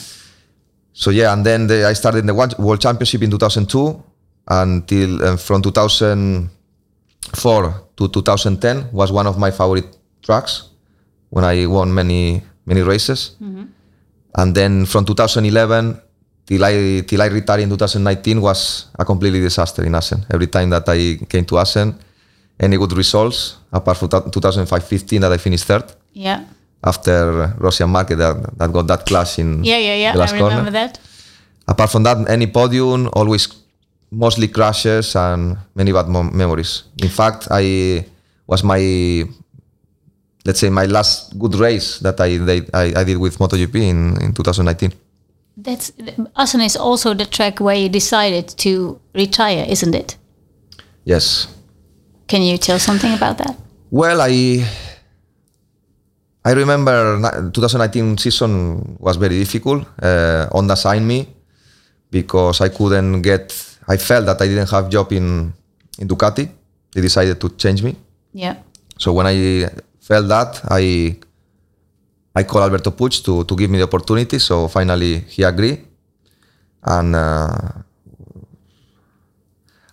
So 0.93 1.09
yeah, 1.09 1.33
and 1.33 1.45
then 1.45 1.67
the, 1.67 1.85
I 1.87 1.93
started 1.93 2.19
in 2.19 2.25
the 2.27 2.33
World 2.33 2.81
Championship 2.81 3.23
in 3.23 3.31
2002 3.31 4.03
until 4.47 5.23
uh, 5.23 5.37
from 5.37 5.61
2004 5.61 7.73
to 7.97 8.07
2010 8.07 8.89
was 8.91 9.11
one 9.11 9.27
of 9.27 9.37
my 9.37 9.51
favorite 9.51 9.97
tracks 10.21 10.69
when 11.29 11.43
I 11.43 11.65
won 11.65 11.93
many 11.93 12.41
many 12.65 12.81
races. 12.81 13.35
And 14.35 14.55
then 14.55 14.85
from 14.85 15.05
2011 15.05 16.01
till 16.45 16.63
I 16.63 17.01
till 17.07 17.21
I 17.21 17.27
retired 17.27 17.61
in 17.61 17.69
2019 17.69 18.41
was 18.41 18.87
a 18.99 19.05
completely 19.05 19.39
disaster 19.39 19.83
in 19.85 19.95
Assen. 19.95 20.25
Every 20.29 20.47
time 20.47 20.69
that 20.69 20.87
I 20.87 21.17
came 21.27 21.45
to 21.45 21.59
Assen, 21.59 21.95
any 22.61 22.77
good 22.77 22.93
results 22.93 23.57
apart 23.73 23.97
from 23.97 24.07
2005-15 24.09 25.19
that 25.21 25.31
I 25.31 25.37
finished 25.37 25.65
third 25.65 25.83
Yeah. 26.13 26.43
after 26.83 27.53
Rossi 27.57 27.83
and 27.83 27.91
Marquez 27.91 28.17
that, 28.17 28.57
that 28.57 28.71
got 28.71 28.87
that 28.87 29.05
clash 29.05 29.39
in 29.39 29.63
Yeah, 29.63 29.77
yeah, 29.79 29.95
yeah. 29.95 30.11
the 30.13 30.19
last 30.19 30.33
I 30.33 30.37
remember 30.37 30.55
corner. 30.55 30.71
that. 30.71 30.99
Apart 31.67 31.89
from 31.91 32.03
that, 32.03 32.29
any 32.29 32.47
podium, 32.47 33.09
always 33.13 33.47
mostly 34.11 34.47
crashes 34.47 35.15
and 35.15 35.57
many 35.75 35.91
bad 35.91 36.07
mom- 36.07 36.35
memories. 36.35 36.83
In 37.01 37.09
fact, 37.09 37.47
I 37.51 38.05
was 38.47 38.63
my 38.63 39.23
let's 40.45 40.59
say 40.59 40.69
my 40.69 40.85
last 40.85 41.37
good 41.39 41.55
race 41.55 41.99
that 41.99 42.19
I 42.19 42.37
they, 42.37 42.61
I, 42.73 42.93
I 43.01 43.03
did 43.03 43.17
with 43.17 43.37
MotoGP 43.37 43.75
in, 43.75 44.17
in 44.21 44.33
2019. 44.33 44.91
That's 45.57 45.91
Assen 46.35 46.61
is 46.61 46.75
also 46.75 47.13
the 47.13 47.25
track 47.25 47.59
where 47.59 47.75
you 47.75 47.89
decided 47.89 48.47
to 48.57 48.99
retire, 49.13 49.65
isn't 49.69 49.93
it? 49.95 50.17
Yes. 51.05 51.47
Can 52.31 52.43
you 52.47 52.55
tell 52.57 52.79
something 52.79 53.11
about 53.11 53.43
that? 53.43 53.59
Well, 53.91 54.21
I 54.23 54.63
I 56.47 56.51
remember 56.55 57.19
2019 57.51 58.17
season 58.23 58.95
was 59.03 59.17
very 59.19 59.35
difficult. 59.35 59.83
Uh, 59.99 60.47
Honda 60.47 60.77
signed 60.79 61.05
me 61.05 61.27
because 62.07 62.61
I 62.61 62.69
couldn't 62.69 63.19
get. 63.21 63.51
I 63.83 63.97
felt 63.97 64.27
that 64.31 64.39
I 64.41 64.47
didn't 64.47 64.71
have 64.71 64.87
job 64.87 65.11
in 65.11 65.51
in 65.99 66.07
Ducati. 66.07 66.47
They 66.95 67.01
decided 67.03 67.35
to 67.41 67.49
change 67.59 67.83
me. 67.83 67.99
Yeah. 68.31 68.63
So 68.95 69.11
when 69.11 69.27
I 69.27 69.67
felt 69.99 70.31
that, 70.31 70.63
I 70.71 71.19
I 72.31 72.43
called 72.47 72.63
Alberto 72.63 72.95
Puig 72.95 73.19
to 73.27 73.43
to 73.43 73.53
give 73.59 73.67
me 73.69 73.75
the 73.77 73.91
opportunity. 73.91 74.39
So 74.39 74.71
finally 74.71 75.27
he 75.27 75.43
agreed, 75.43 75.83
and 76.87 77.11
uh, 77.11 77.83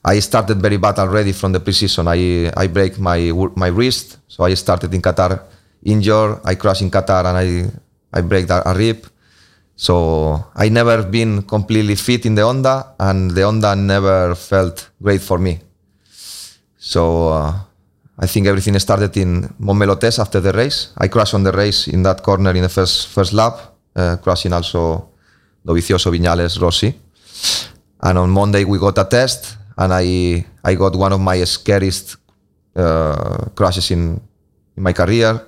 I 0.09 0.21
started 0.21 0.57
very 0.63 0.79
bad 0.79 0.99
already 0.99 1.33
from 1.33 1.53
the 1.53 1.61
preseason. 1.61 2.09
I 2.09 2.49
I 2.57 2.67
break 2.69 2.99
my 2.99 3.29
my 3.55 3.69
wrist, 3.69 4.17
so 4.27 4.45
I 4.45 4.55
started 4.55 4.95
in 4.95 5.03
Qatar 5.03 5.43
injured. 5.85 6.41
I 6.45 6.55
crashed 6.55 6.81
in 6.81 6.91
Qatar 6.91 7.29
and 7.29 7.37
I 7.37 7.49
I 8.19 8.23
break 8.23 8.49
a, 8.49 8.73
rib. 8.73 9.05
So 9.77 10.49
I 10.57 10.71
never 10.71 11.03
been 11.03 11.43
completely 11.43 11.95
fit 11.95 12.25
in 12.25 12.35
the 12.35 12.43
Honda, 12.43 12.97
and 12.99 13.31
the 13.37 13.45
Honda 13.45 13.77
never 13.77 14.35
felt 14.35 14.89
great 15.03 15.21
for 15.21 15.39
me. 15.39 15.61
So 16.79 17.29
uh, 17.29 17.53
I 18.19 18.27
think 18.27 18.47
everything 18.47 18.79
started 18.79 19.15
in 19.19 19.45
Montmeló 19.61 20.01
test 20.01 20.21
after 20.21 20.41
the 20.41 20.53
race. 20.53 20.89
I 20.97 21.09
crashed 21.09 21.35
on 21.35 21.45
the 21.45 21.53
race 21.53 21.87
in 21.87 22.03
that 22.05 22.23
corner 22.23 22.57
in 22.57 22.63
the 22.63 22.73
first 22.73 23.09
first 23.09 23.35
lap, 23.35 23.61
uh, 23.95 24.17
crashing 24.17 24.55
also 24.55 25.11
Dovizioso, 25.63 26.11
Viñales, 26.11 26.59
Rossi. 26.59 26.97
And 28.01 28.17
on 28.17 28.31
Monday 28.31 28.65
we 28.65 28.79
got 28.79 28.97
a 28.97 29.05
test, 29.05 29.58
and 29.79 29.93
I 29.95 30.45
I 30.65 30.75
got 30.75 30.95
one 30.97 31.13
of 31.13 31.21
my 31.21 31.43
scariest 31.45 32.17
uh, 32.77 33.47
crashes 33.55 33.91
in 33.91 34.21
in 34.77 34.83
my 34.83 34.93
career. 34.93 35.41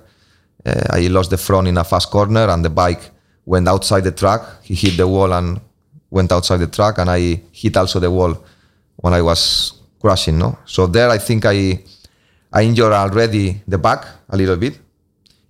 Uh, 0.64 0.84
I 0.90 1.08
lost 1.08 1.30
the 1.30 1.36
front 1.38 1.68
in 1.68 1.76
a 1.78 1.84
fast 1.84 2.10
corner, 2.10 2.48
and 2.48 2.64
the 2.64 2.70
bike 2.70 3.10
went 3.44 3.68
outside 3.68 4.04
the 4.04 4.12
track. 4.12 4.42
He 4.62 4.74
hit 4.74 4.96
the 4.96 5.08
wall 5.08 5.32
and 5.32 5.60
went 6.10 6.32
outside 6.32 6.58
the 6.58 6.68
track, 6.68 6.98
and 6.98 7.10
I 7.10 7.42
hit 7.52 7.76
also 7.76 7.98
the 7.98 8.10
wall 8.10 8.36
when 8.96 9.12
I 9.14 9.22
was 9.22 9.72
crashing. 10.00 10.38
No, 10.38 10.58
so 10.64 10.86
there 10.86 11.10
I 11.10 11.18
think 11.18 11.44
I 11.44 11.82
I 12.52 12.62
injured 12.62 12.92
already 12.92 13.62
the 13.66 13.78
back 13.78 14.06
a 14.28 14.36
little 14.36 14.56
bit, 14.56 14.78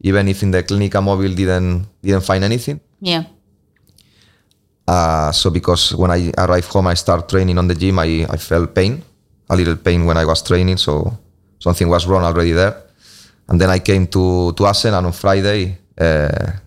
even 0.00 0.26
if 0.28 0.42
in 0.42 0.50
the 0.50 0.62
Clinica 0.62 1.02
Mobile 1.02 1.34
didn't 1.34 1.86
didn't 2.02 2.24
find 2.24 2.44
anything. 2.44 2.80
Yeah. 3.00 3.24
Uh, 4.90 5.30
so 5.30 5.50
because 5.50 5.94
when 5.94 6.10
I 6.10 6.32
arrived 6.36 6.66
home, 6.66 6.88
I 6.88 6.94
start 6.94 7.28
training 7.28 7.58
on 7.58 7.68
the 7.68 7.76
gym. 7.76 8.00
I, 8.00 8.26
I 8.28 8.36
felt 8.36 8.74
pain, 8.74 9.00
a 9.48 9.54
little 9.54 9.76
pain 9.76 10.04
when 10.04 10.16
I 10.16 10.24
was 10.24 10.42
training. 10.42 10.78
So 10.78 11.16
something 11.60 11.88
was 11.88 12.06
wrong 12.08 12.24
already 12.24 12.50
there. 12.50 12.74
And 13.48 13.60
then 13.60 13.70
I 13.70 13.78
came 13.78 14.08
to 14.08 14.52
to 14.52 14.66
Assen, 14.66 14.94
and 14.94 15.06
on 15.06 15.12
Friday 15.12 15.78
uh, 15.96 16.58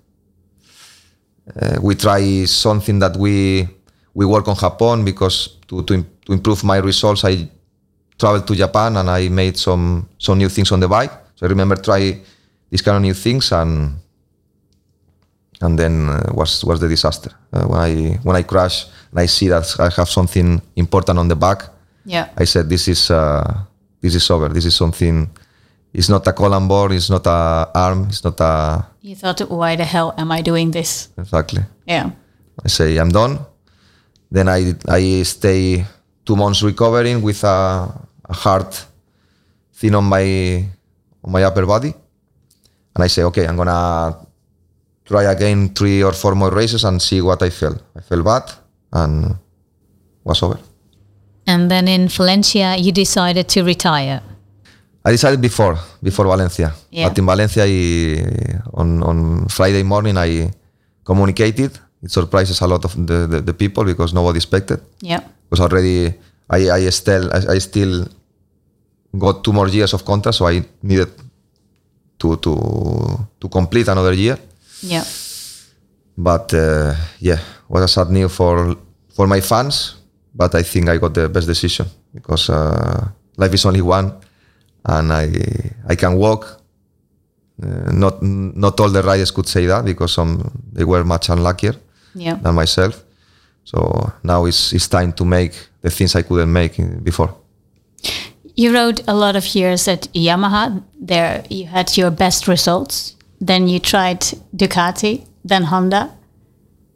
uh, 1.61 1.77
we 1.81 1.95
try 1.95 2.45
something 2.45 2.99
that 2.99 3.17
we 3.17 3.67
we 4.13 4.25
work 4.25 4.47
on 4.47 4.55
Japan 4.55 5.03
because 5.03 5.59
to 5.67 5.83
to, 5.83 6.05
to 6.25 6.31
improve 6.31 6.63
my 6.63 6.77
results, 6.77 7.25
I 7.25 7.49
traveled 8.17 8.47
to 8.47 8.55
Japan 8.55 8.95
and 8.95 9.09
I 9.09 9.27
made 9.27 9.57
some 9.57 10.07
some 10.17 10.37
new 10.37 10.49
things 10.49 10.71
on 10.71 10.79
the 10.79 10.87
bike. 10.87 11.11
So 11.35 11.45
I 11.45 11.49
remember 11.49 11.75
try 11.75 12.21
these 12.69 12.81
kind 12.81 12.95
of 12.95 13.03
new 13.03 13.13
things 13.15 13.51
and 13.51 13.99
and 15.63 15.79
then 15.79 16.09
uh, 16.09 16.19
was 16.35 16.63
was 16.67 16.79
the 16.79 16.87
disaster 16.91 17.31
uh, 17.55 17.63
when 17.65 17.79
I 17.79 18.19
when 18.23 18.35
I 18.35 18.43
crash 18.43 18.85
and 19.11 19.19
I 19.19 19.27
see 19.27 19.47
that 19.47 19.63
I 19.79 19.89
have 19.95 20.09
something 20.09 20.61
important 20.75 21.17
on 21.19 21.27
the 21.27 21.35
back. 21.35 21.63
Yeah. 22.05 22.27
I 22.37 22.43
said 22.45 22.67
this 22.69 22.87
is 22.87 23.09
uh, 23.09 23.43
this 24.01 24.13
is 24.15 24.29
over. 24.29 24.49
This 24.49 24.65
is 24.65 24.75
something. 24.75 25.29
It's 25.93 26.09
not 26.09 26.27
a 26.27 26.33
collarbone. 26.33 26.91
It's 26.91 27.09
not 27.09 27.25
a 27.27 27.69
arm. 27.73 28.07
It's 28.09 28.23
not 28.23 28.39
a 28.41 28.83
You 29.01 29.15
thought, 29.15 29.39
why 29.49 29.75
the 29.75 29.85
hell 29.85 30.13
am 30.17 30.31
I 30.31 30.41
doing 30.41 30.71
this? 30.71 31.09
exactly. 31.17 31.63
Yeah. 31.87 32.11
I 32.65 32.67
say 32.67 32.97
I'm 32.99 33.09
done. 33.11 33.39
Then 34.31 34.49
I 34.49 34.73
I 34.89 35.23
stay 35.23 35.85
two 36.25 36.35
months 36.35 36.61
recovering 36.63 37.21
with 37.23 37.43
a, 37.43 37.87
a 38.29 38.33
heart 38.33 38.85
thing 39.79 39.95
on 39.95 40.03
my 40.03 40.25
on 41.23 41.31
my 41.31 41.43
upper 41.43 41.65
body, 41.65 41.93
and 42.95 43.03
I 43.03 43.07
say 43.07 43.23
okay, 43.23 43.45
I'm 43.47 43.55
gonna 43.55 44.17
try 45.05 45.23
again 45.23 45.73
three 45.73 46.03
or 46.03 46.13
four 46.13 46.35
more 46.35 46.51
races 46.51 46.83
and 46.83 47.01
see 47.01 47.21
what 47.21 47.41
I 47.43 47.49
feel. 47.49 47.75
I 47.95 48.01
felt 48.01 48.23
bad 48.23 48.43
and 48.93 49.35
was 50.23 50.41
over. 50.43 50.59
And 51.45 51.69
then 51.69 51.87
in 51.87 52.07
Valencia, 52.07 52.75
you 52.77 52.91
decided 52.91 53.47
to 53.49 53.63
retire. 53.63 54.21
I 55.05 55.11
decided 55.11 55.41
before 55.41 55.77
before 56.01 56.25
Valencia, 56.25 56.71
Yeah. 56.89 57.09
but 57.09 57.17
in 57.17 57.25
Valencia 57.25 57.63
I, 57.65 57.73
on 58.73 59.03
on 59.03 59.47
Friday 59.49 59.83
morning 59.83 60.17
I 60.17 60.51
communicated. 61.03 61.71
It 62.01 62.11
surprises 62.11 62.59
a 62.61 62.67
lot 62.67 62.83
of 62.83 62.95
the, 63.07 63.27
the, 63.27 63.39
the 63.41 63.53
people 63.53 63.83
because 63.85 64.13
nobody 64.13 64.37
expected. 64.37 64.79
Yeah. 65.01 65.21
was 65.51 65.59
already 65.59 66.13
I 66.49 66.69
I 66.71 66.89
still 66.89 67.27
I, 67.33 67.55
I 67.55 67.57
still 67.59 68.07
got 69.17 69.43
two 69.43 69.51
more 69.53 69.67
years 69.67 69.93
of 69.93 70.03
contract, 70.05 70.35
so 70.37 70.47
I 70.47 70.63
needed 70.81 71.11
to 72.19 72.35
to 72.37 72.53
to 73.39 73.45
complete 73.49 73.87
another 73.91 74.13
year. 74.13 74.37
Yeah. 74.83 75.03
But 76.17 76.53
uh, 76.53 76.93
yeah, 77.19 77.39
was 77.69 77.83
a 77.83 77.87
sad 77.87 78.09
news 78.09 78.31
for 78.35 78.75
for 79.15 79.27
my 79.27 79.41
fans. 79.41 79.95
But 80.35 80.55
I 80.55 80.63
think 80.63 80.89
I 80.89 80.97
got 80.97 81.13
the 81.13 81.29
best 81.29 81.47
decision 81.47 81.87
because 82.13 82.49
uh, 82.49 83.07
life 83.37 83.53
is 83.53 83.65
only 83.65 83.81
one, 83.81 84.11
and 84.85 85.11
I 85.13 85.29
I 85.89 85.95
can 85.95 86.17
walk. 86.17 86.59
Uh, 87.63 87.91
not 87.93 88.21
not 88.21 88.79
all 88.79 88.89
the 88.89 89.01
riders 89.03 89.31
could 89.31 89.47
say 89.47 89.65
that 89.67 89.85
because 89.85 90.11
some 90.13 90.51
they 90.73 90.83
were 90.83 91.03
much 91.03 91.29
unluckier 91.29 91.75
Yeah. 92.15 92.35
than 92.41 92.55
myself. 92.55 93.03
So 93.63 94.11
now 94.23 94.45
it's 94.45 94.73
it's 94.73 94.87
time 94.87 95.13
to 95.13 95.25
make 95.25 95.53
the 95.81 95.89
things 95.89 96.15
I 96.15 96.23
couldn't 96.23 96.51
make 96.51 96.75
before. 97.03 97.29
You 98.55 98.73
rode 98.73 99.01
a 99.07 99.13
lot 99.13 99.35
of 99.35 99.45
years 99.55 99.87
at 99.87 100.07
Yamaha. 100.13 100.81
There 100.99 101.43
you 101.49 101.65
had 101.67 101.95
your 101.97 102.11
best 102.11 102.47
results. 102.47 103.15
Then 103.43 103.67
you 103.67 103.79
tried 103.79 104.21
Ducati, 104.55 105.25
then 105.43 105.63
Honda. 105.63 106.09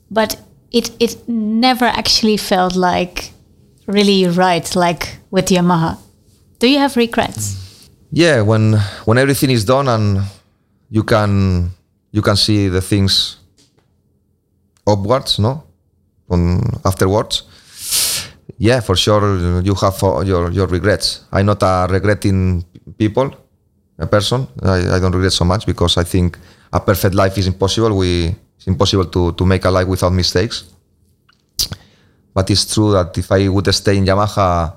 But 0.09 0.39
it 0.71 0.91
it 0.99 1.27
never 1.27 1.85
actually 1.85 2.37
felt 2.37 2.75
like 2.75 3.31
really 3.85 4.27
right 4.27 4.75
like 4.75 5.19
with 5.29 5.47
Yamaha. 5.49 5.97
Do 6.59 6.67
you 6.67 6.79
have 6.79 6.95
regrets? 6.95 7.89
Yeah, 8.11 8.41
when 8.41 8.79
when 9.05 9.17
everything 9.17 9.51
is 9.51 9.65
done 9.65 9.89
and 9.89 10.21
you 10.89 11.03
can 11.03 11.71
you 12.11 12.21
can 12.21 12.35
see 12.35 12.69
the 12.69 12.81
things 12.81 13.37
upwards, 14.87 15.39
no, 15.39 15.63
on 16.29 16.61
afterwards. 16.85 17.43
Yeah, 18.57 18.79
for 18.79 18.95
sure 18.95 19.61
you 19.61 19.75
have 19.75 20.01
uh, 20.03 20.21
your 20.21 20.51
your 20.51 20.67
regrets. 20.67 21.25
I'm 21.31 21.45
not 21.45 21.61
a 21.61 21.87
regretting 21.89 22.63
people, 22.97 23.31
a 23.99 24.07
person. 24.07 24.47
I, 24.61 24.95
I 24.95 24.99
don't 24.99 25.11
regret 25.13 25.33
so 25.33 25.45
much 25.45 25.65
because 25.65 25.97
I 25.97 26.03
think 26.03 26.37
a 26.71 26.79
perfect 26.79 27.15
life 27.15 27.37
is 27.37 27.47
impossible. 27.47 27.95
We 27.97 28.35
it's 28.57 28.67
impossible 28.67 29.05
to 29.05 29.31
to 29.33 29.43
make 29.45 29.65
a 29.65 29.71
life 29.71 29.87
without 29.87 30.13
mistakes. 30.13 30.65
But 32.33 32.49
it's 32.53 32.65
true 32.69 32.93
that 32.93 33.17
if 33.17 33.31
I 33.31 33.47
would 33.49 33.65
stay 33.73 33.97
in 33.97 34.05
Yamaha, 34.05 34.73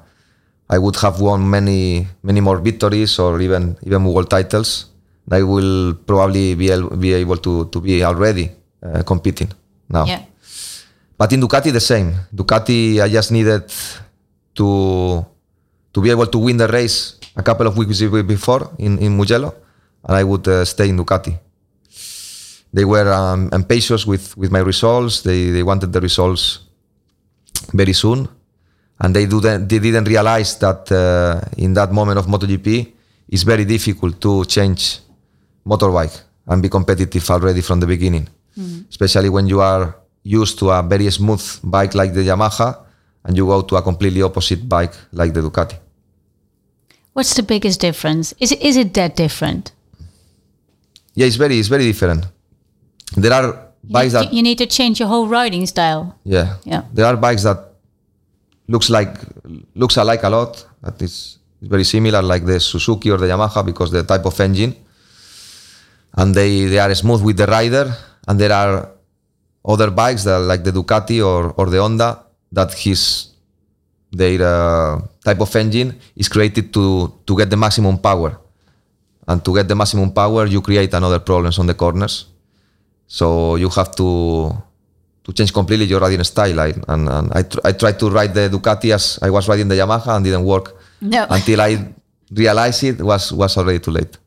I 0.68 0.78
would 0.78 0.96
have 1.04 1.20
won 1.20 1.44
many 1.44 2.08
many 2.22 2.40
more 2.40 2.56
victories 2.58 3.18
or 3.18 3.40
even 3.40 3.76
even 3.84 4.04
world 4.04 4.30
titles. 4.30 4.86
I 5.30 5.42
will 5.46 5.94
probably 5.94 6.56
be 6.56 6.70
able, 6.72 6.96
be 6.96 7.12
able 7.14 7.36
to 7.44 7.68
to 7.70 7.78
be 7.80 8.02
already 8.02 8.50
uh, 8.82 9.02
competing 9.04 9.52
now. 9.88 10.04
Yeah. 10.08 10.24
But 11.20 11.32
in 11.36 11.40
Ducati, 11.44 11.70
the 11.70 11.84
same. 11.84 12.16
Ducati, 12.34 12.98
I 12.98 13.06
just 13.12 13.30
needed 13.30 13.68
to 14.56 15.20
to 15.92 15.98
be 16.00 16.08
able 16.10 16.26
to 16.26 16.38
win 16.38 16.56
the 16.56 16.66
race 16.66 17.19
a 17.36 17.42
couple 17.42 17.66
of 17.66 17.76
weeks 17.76 18.00
before 18.02 18.70
in, 18.78 18.98
in 18.98 19.16
Mugello, 19.16 19.54
and 20.04 20.16
I 20.16 20.24
would 20.24 20.46
uh, 20.48 20.64
stay 20.64 20.88
in 20.88 20.96
Ducati. 20.96 21.38
They 22.72 22.84
were 22.84 23.12
um, 23.12 23.48
impatient 23.52 24.06
with, 24.06 24.36
with 24.36 24.50
my 24.50 24.60
results. 24.60 25.22
They, 25.22 25.50
they 25.50 25.62
wanted 25.62 25.92
the 25.92 26.00
results 26.00 26.60
very 27.72 27.92
soon, 27.92 28.28
and 29.00 29.14
they, 29.14 29.26
do 29.26 29.40
they 29.40 29.58
didn't 29.58 30.04
realize 30.04 30.58
that 30.58 30.90
uh, 30.92 31.40
in 31.56 31.74
that 31.74 31.92
moment 31.92 32.18
of 32.18 32.26
MotoGP, 32.26 32.92
it's 33.28 33.42
very 33.42 33.64
difficult 33.64 34.20
to 34.20 34.44
change 34.44 34.98
motorbike 35.66 36.20
and 36.46 36.62
be 36.62 36.68
competitive 36.68 37.28
already 37.30 37.60
from 37.60 37.80
the 37.80 37.86
beginning, 37.86 38.28
especially 38.90 39.28
when 39.28 39.46
you 39.46 39.60
are 39.60 39.94
used 40.22 40.58
to 40.58 40.70
a 40.70 40.82
very 40.82 41.10
smooth 41.10 41.42
bike 41.62 41.94
like 41.94 42.12
the 42.12 42.20
Yamaha 42.20 42.76
and 43.24 43.36
you 43.36 43.46
go 43.46 43.62
to 43.62 43.76
a 43.76 43.82
completely 43.82 44.22
opposite 44.22 44.68
bike 44.68 44.92
like 45.12 45.32
the 45.32 45.40
Ducati. 45.40 45.76
What's 47.12 47.34
the 47.34 47.42
biggest 47.42 47.80
difference? 47.80 48.34
Is 48.40 48.52
it, 48.52 48.60
is 48.62 48.76
it 48.76 48.94
that 48.94 49.16
different? 49.16 49.72
Yeah, 51.14 51.26
it's 51.26 51.36
very 51.36 51.58
it's 51.58 51.68
very 51.68 51.84
different. 51.84 52.26
There 53.16 53.32
are 53.32 53.46
You, 53.82 53.92
bikes 53.92 54.12
need- 54.14 54.18
that 54.26 54.32
you 54.32 54.42
need 54.42 54.58
to 54.58 54.66
change 54.66 55.00
your 55.00 55.08
whole 55.08 55.26
riding 55.28 55.66
style. 55.66 56.14
yeah 56.24 56.56
Yeah. 56.64 56.82
there 56.94 57.06
are 57.06 57.16
bikes 57.16 57.42
that 57.42 57.58
looks 58.68 58.88
like 58.90 59.18
looks 59.74 59.96
alike 59.96 60.22
a 60.22 60.28
lot. 60.30 60.64
That 60.82 61.00
is 61.02 61.38
very 61.60 61.84
similar 61.84 62.22
like 62.22 62.46
the 62.46 62.60
Suzuki 62.60 63.10
or 63.10 63.18
the 63.18 63.26
Yamaha 63.26 63.64
because 63.64 63.90
the 63.90 64.02
type 64.04 64.24
of 64.24 64.38
engine 64.40 64.74
and 66.16 66.34
they 66.34 66.66
they 66.66 66.78
are 66.78 66.94
smooth 66.94 67.22
with 67.22 67.36
the 67.36 67.46
rider. 67.46 67.86
And 68.28 68.38
there 68.38 68.52
are 68.52 68.88
other 69.64 69.90
bikes 69.90 70.22
that 70.24 70.38
like 70.40 70.62
the 70.62 70.70
Ducati 70.72 71.18
or 71.24 71.52
or 71.58 71.66
the 71.66 71.80
Honda 71.80 72.22
that 72.52 72.72
his 72.74 73.29
their 74.12 74.42
uh, 74.42 75.00
type 75.24 75.40
of 75.40 75.54
engine 75.56 75.98
is 76.16 76.28
created 76.28 76.72
to 76.74 77.12
to 77.26 77.36
get 77.36 77.50
the 77.50 77.56
maximum 77.56 77.98
power. 77.98 78.38
And 79.28 79.44
to 79.44 79.54
get 79.54 79.68
the 79.68 79.76
maximum 79.76 80.10
power, 80.12 80.46
you 80.46 80.60
create 80.60 80.92
another 80.94 81.20
problems 81.20 81.58
on 81.58 81.66
the 81.66 81.74
corners. 81.74 82.26
So 83.06 83.54
you 83.56 83.68
have 83.70 83.94
to 83.96 84.50
to 85.24 85.32
change 85.32 85.52
completely 85.52 85.86
your 85.86 86.00
riding 86.00 86.24
style. 86.24 86.58
I, 86.58 86.74
and 86.88 87.08
and 87.08 87.30
I, 87.32 87.42
tr- 87.42 87.60
I 87.64 87.72
tried 87.72 87.98
to 88.00 88.10
ride 88.10 88.34
the 88.34 88.48
Ducati 88.50 88.92
as 88.92 89.18
I 89.22 89.30
was 89.30 89.46
riding 89.48 89.68
the 89.68 89.76
Yamaha 89.76 90.16
and 90.16 90.24
didn't 90.24 90.44
work 90.44 90.74
No. 91.00 91.26
until 91.30 91.60
I 91.60 91.94
realized 92.32 92.82
it 92.84 93.00
was 93.02 93.32
was 93.32 93.56
already 93.56 93.78
too 93.78 93.92
late. 93.92 94.18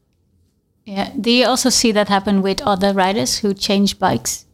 Yeah. 0.85 1.11
Do 1.19 1.31
you 1.31 1.47
also 1.47 1.69
see 1.69 1.91
that 1.93 2.07
happen 2.09 2.41
with 2.41 2.61
other 2.61 2.93
riders 2.93 3.39
who 3.39 3.53
change 3.53 3.99
bikes? 3.99 4.45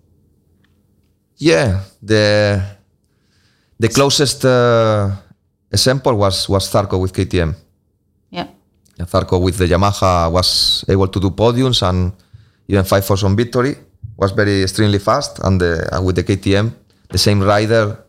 Yeah, 1.38 1.82
the 2.02 2.62
the 3.80 3.88
closest 3.88 4.44
uh, 4.46 5.10
example 5.72 6.14
was 6.16 6.48
was 6.50 6.68
Zarco 6.70 7.00
with 7.00 7.14
KTM. 7.14 7.56
Yeah. 8.30 8.48
Zarco 9.00 9.42
with 9.42 9.58
the 9.58 9.66
Yamaha 9.66 10.32
was 10.32 10.84
able 10.88 11.08
to 11.08 11.20
do 11.20 11.32
podiums 11.32 11.82
and 11.82 12.12
even 12.68 12.84
fight 12.84 13.04
for 13.04 13.18
some 13.18 13.36
victory. 13.36 13.76
Was 14.18 14.32
very 14.32 14.64
extremely 14.64 15.00
fast, 15.00 15.40
and, 15.40 15.62
the, 15.62 15.88
and 15.94 16.06
with 16.06 16.18
the 16.18 16.24
KTM, 16.24 16.74
the 17.10 17.18
same 17.18 17.42
rider, 17.42 18.04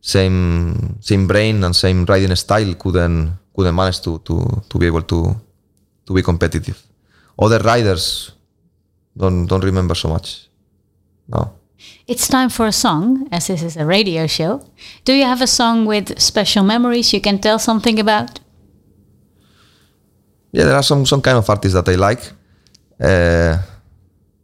same 0.00 0.96
same 1.00 1.26
brain 1.26 1.64
and 1.64 1.74
same 1.74 2.04
riding 2.04 2.34
style 2.36 2.72
couldn't 2.74 3.36
couldn't 3.54 3.74
manage 3.74 4.00
to 4.02 4.18
to, 4.20 4.62
to 4.68 4.78
be 4.78 4.86
able 4.86 5.02
to 5.02 5.34
to 6.06 6.14
be 6.14 6.22
competitive. 6.22 6.80
Other 7.36 7.58
riders 7.58 8.30
don't 9.16 9.46
don't 9.46 9.64
remember 9.64 9.96
so 9.96 10.08
much. 10.08 10.48
No. 11.26 11.63
It's 12.06 12.28
time 12.28 12.50
for 12.50 12.66
a 12.66 12.72
song, 12.72 13.28
as 13.32 13.46
this 13.46 13.62
is 13.62 13.76
a 13.76 13.84
radio 13.86 14.26
show. 14.26 14.60
Do 15.04 15.12
you 15.12 15.24
have 15.24 15.40
a 15.42 15.46
song 15.46 15.86
with 15.86 16.18
special 16.20 16.62
memories 16.64 17.12
you 17.12 17.20
can 17.20 17.38
tell 17.38 17.58
something 17.58 17.98
about? 17.98 18.40
Yeah, 20.52 20.64
there 20.66 20.76
are 20.76 20.82
some 20.82 21.06
some 21.06 21.20
kind 21.22 21.36
of 21.38 21.48
artists 21.48 21.74
that 21.74 21.88
I 21.88 21.96
like, 21.96 22.22
uh, 23.00 23.58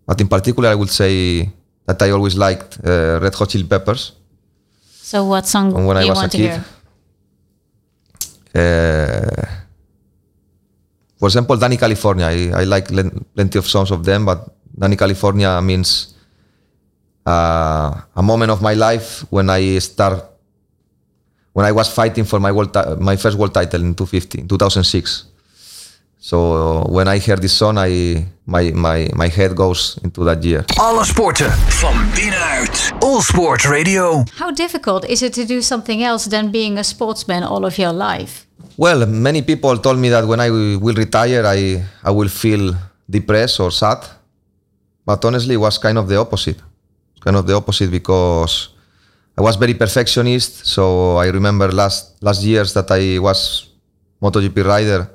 but 0.07 0.21
in 0.21 0.29
particular, 0.29 0.71
I 0.71 0.75
would 0.75 0.91
say 0.91 1.49
that 1.87 2.03
I 2.03 2.11
always 2.11 2.35
liked 2.35 2.79
uh, 2.85 3.21
Red 3.23 3.35
Hot 3.35 3.49
Chili 3.49 3.65
Peppers 3.65 4.13
So, 5.03 5.25
what 5.25 5.47
song 5.47 5.71
from 5.73 5.87
when 5.87 5.97
do 5.97 6.01
I 6.01 6.05
you 6.05 6.11
was 6.11 6.19
a 6.19 6.23
want 6.23 6.33
to 6.33 6.39
kid. 6.39 6.51
hear? 6.51 6.65
Uh, 8.55 9.47
for 11.19 11.27
example, 11.29 11.57
Dani 11.57 11.79
California. 11.79 12.27
I, 12.27 12.63
I 12.63 12.65
like 12.65 12.89
plenty 13.35 13.59
of 13.59 13.67
songs 13.69 13.91
of 13.91 14.05
them, 14.05 14.25
but 14.25 14.49
Dani 14.77 14.97
California 14.99 15.61
means 15.63 16.15
uh, 17.27 17.95
a 18.17 18.23
moment 18.23 18.51
of 18.51 18.61
my 18.63 18.75
life 18.75 19.25
when 19.31 19.51
I 19.51 19.79
start 19.79 20.25
when 21.53 21.67
I 21.67 21.73
was 21.73 21.89
fighting 21.93 22.25
for 22.25 22.41
my 22.41 22.53
world 22.53 22.73
ti- 22.73 22.97
my 22.99 23.17
first 23.17 23.37
world 23.37 23.53
title 23.55 23.81
in 23.81 23.95
250 23.95 24.41
in 24.41 24.49
2006. 24.49 25.27
So 26.23 26.85
when 26.91 27.09
I 27.09 27.19
hear 27.19 27.37
this 27.37 27.53
song, 27.53 27.79
I 27.79 28.27
my 28.47 28.71
my 28.73 29.09
my 29.15 29.29
head 29.29 29.57
goes 29.57 29.99
into 30.05 30.23
that 30.25 30.45
year. 30.45 30.65
Alle 30.79 31.05
sporten 31.05 31.51
van 31.81 32.11
binnenuit. 32.15 32.93
All 33.01 33.23
Sport 33.23 33.65
Radio. 33.65 34.25
How 34.39 34.51
difficult 34.53 35.05
is 35.09 35.23
it 35.23 35.33
to 35.35 35.45
do 35.47 35.63
something 35.63 36.03
else 36.03 36.29
than 36.29 36.51
being 36.51 36.79
a 36.79 36.83
sportsman 36.85 37.43
all 37.43 37.65
of 37.65 37.79
your 37.79 37.93
life? 37.93 38.47
Well, 38.77 39.07
many 39.07 39.43
people 39.43 39.79
told 39.79 39.99
me 39.99 40.09
that 40.11 40.27
when 40.27 40.41
I 40.41 40.51
will 40.51 40.95
retire, 40.95 41.45
I, 41.47 41.85
I 42.05 42.11
will 42.11 42.29
feel 42.29 42.75
depressed 43.09 43.61
or 43.61 43.71
sad. 43.71 44.05
But 45.07 45.25
honestly, 45.25 45.55
it 45.55 45.59
was 45.61 45.79
kind 45.79 45.99
of 45.99 46.09
the 46.09 46.17
opposite. 46.17 46.59
Kind 47.21 47.37
of 47.37 47.47
the 47.47 47.55
opposite 47.55 47.91
because 47.91 48.71
I 49.37 49.43
was 49.43 49.57
very 49.57 49.75
perfectionist. 49.75 50.67
So 50.67 51.17
I 51.17 51.29
remember 51.29 51.71
last 51.73 52.23
last 52.23 52.43
years 52.43 52.75
that 52.75 52.91
I 52.91 53.19
was 53.19 53.69
MotoGP 54.23 54.65
rider. 54.65 55.11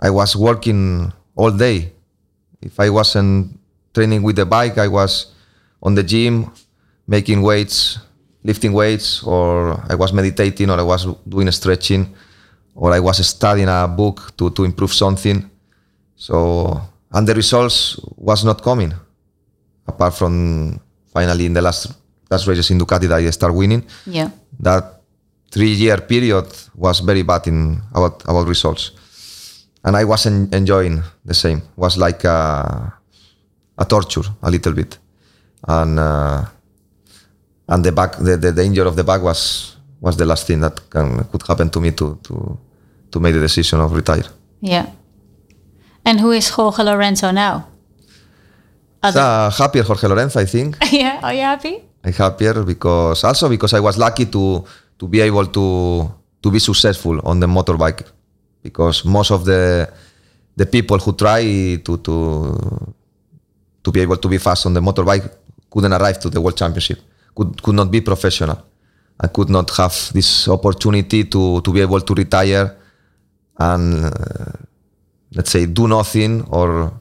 I 0.00 0.10
was 0.10 0.36
working 0.36 1.12
all 1.34 1.50
day. 1.50 1.92
If 2.60 2.78
I 2.80 2.90
wasn't 2.90 3.58
training 3.94 4.22
with 4.22 4.36
the 4.36 4.46
bike, 4.46 4.78
I 4.78 4.88
was 4.88 5.32
on 5.82 5.94
the 5.94 6.02
gym 6.02 6.50
making 7.06 7.42
weights, 7.42 7.98
lifting 8.42 8.72
weights, 8.72 9.22
or 9.22 9.80
I 9.88 9.94
was 9.94 10.12
meditating, 10.12 10.70
or 10.70 10.78
I 10.78 10.82
was 10.82 11.06
doing 11.28 11.50
stretching, 11.50 12.14
or 12.74 12.92
I 12.92 13.00
was 13.00 13.24
studying 13.26 13.68
a 13.68 13.86
book 13.86 14.36
to, 14.36 14.50
to 14.50 14.64
improve 14.64 14.92
something. 14.92 15.48
So, 16.16 16.80
and 17.12 17.26
the 17.26 17.34
results 17.34 18.00
was 18.16 18.44
not 18.44 18.62
coming, 18.62 18.92
apart 19.86 20.14
from 20.14 20.80
finally 21.12 21.46
in 21.46 21.52
the 21.52 21.62
last 21.62 21.92
last 22.30 22.46
races 22.46 22.70
in 22.70 22.78
Ducati 22.78 23.08
that 23.08 23.18
I 23.18 23.30
start 23.30 23.54
winning. 23.54 23.84
Yeah. 24.06 24.30
That 24.60 25.02
three 25.50 25.72
year 25.72 25.98
period 26.00 26.46
was 26.74 27.00
very 27.00 27.22
bad 27.22 27.46
in 27.46 27.80
about 27.94 28.22
about 28.24 28.46
results, 28.46 28.92
and 29.84 29.96
I 29.96 30.04
wasn't 30.04 30.54
enjoying 30.54 31.02
the 31.24 31.34
same. 31.34 31.62
was 31.76 31.96
like 31.96 32.24
a, 32.24 32.92
a 33.78 33.84
torture 33.84 34.24
a 34.42 34.50
little 34.50 34.72
bit, 34.72 34.98
and 35.66 35.98
uh, 35.98 36.44
and 37.68 37.84
the 37.84 37.92
back 37.92 38.16
the, 38.18 38.36
the 38.36 38.52
danger 38.52 38.86
of 38.86 38.96
the 38.96 39.04
back 39.04 39.22
was 39.22 39.76
was 40.00 40.16
the 40.16 40.26
last 40.26 40.46
thing 40.46 40.60
that 40.60 40.90
can, 40.90 41.24
could 41.24 41.42
happen 41.46 41.70
to 41.70 41.80
me 41.80 41.90
to 41.92 42.18
to 42.22 42.58
to 43.10 43.20
make 43.20 43.34
the 43.34 43.40
decision 43.40 43.80
of 43.80 43.92
retire. 43.92 44.26
Yeah. 44.60 44.86
And 46.04 46.20
who 46.20 46.30
is 46.30 46.50
Jorge 46.50 46.84
Lorenzo 46.84 47.30
now? 47.32 47.66
Other- 49.06 49.20
a 49.20 49.50
happier 49.50 49.84
Jorge 49.84 50.06
Lorenzo, 50.08 50.40
I 50.40 50.46
think. 50.46 50.76
yeah. 50.92 51.20
Are 51.22 51.34
you 51.34 51.42
happy? 51.42 51.82
I'm 52.04 52.12
happier 52.12 52.62
because 52.62 53.24
also 53.24 53.48
because 53.48 53.74
I 53.74 53.80
was 53.80 53.98
lucky 53.98 54.26
to 54.26 54.64
to 54.98 55.04
be 55.08 55.20
able 55.20 55.46
to 55.46 55.66
to 56.42 56.50
be 56.50 56.58
successful 56.60 57.18
on 57.24 57.40
the 57.40 57.46
motorbike 57.46 58.06
because 58.62 59.04
most 59.04 59.30
of 59.30 59.44
the 59.44 59.88
the 60.56 60.66
people 60.66 60.98
who 60.98 61.12
try 61.12 61.42
to 61.82 61.92
to 61.98 62.14
to 63.82 63.88
be 63.92 64.00
able 64.00 64.16
to 64.16 64.28
be 64.28 64.38
fast 64.38 64.66
on 64.66 64.74
the 64.74 64.80
motorbike 64.80 65.26
couldn't 65.70 65.92
arrive 65.92 66.18
to 66.20 66.30
the 66.30 66.40
world 66.40 66.56
championship 66.56 66.98
could 67.34 67.60
could 67.62 67.74
not 67.74 67.90
be 67.90 68.00
professional 68.00 68.58
and 69.20 69.32
could 69.32 69.50
not 69.50 69.70
have 69.76 69.94
this 70.12 70.48
opportunity 70.48 71.24
to 71.24 71.60
to 71.60 71.72
be 71.72 71.80
able 71.80 72.00
to 72.00 72.14
retire 72.14 72.76
and 73.58 74.04
uh, 74.06 74.52
let's 75.34 75.50
say 75.50 75.66
do 75.66 75.88
nothing 75.88 76.42
or 76.50 76.92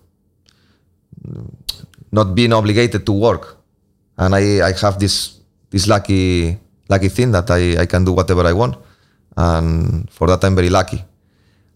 not 2.15 2.33
being 2.39 2.53
obligated 2.53 3.05
to 3.05 3.11
work 3.27 3.43
and 4.17 4.35
I, 4.35 4.61
I 4.69 4.71
have 4.81 4.99
this 4.99 5.39
this 5.69 5.87
lucky 5.87 6.57
lucky 6.89 7.09
thing 7.09 7.31
that 7.31 7.49
I, 7.51 7.81
I 7.81 7.85
can 7.85 8.05
do 8.05 8.13
whatever 8.13 8.45
I 8.45 8.53
want, 8.53 8.75
and 9.37 10.09
for 10.09 10.27
that 10.27 10.43
I'm 10.43 10.55
very 10.55 10.69
lucky. 10.69 11.03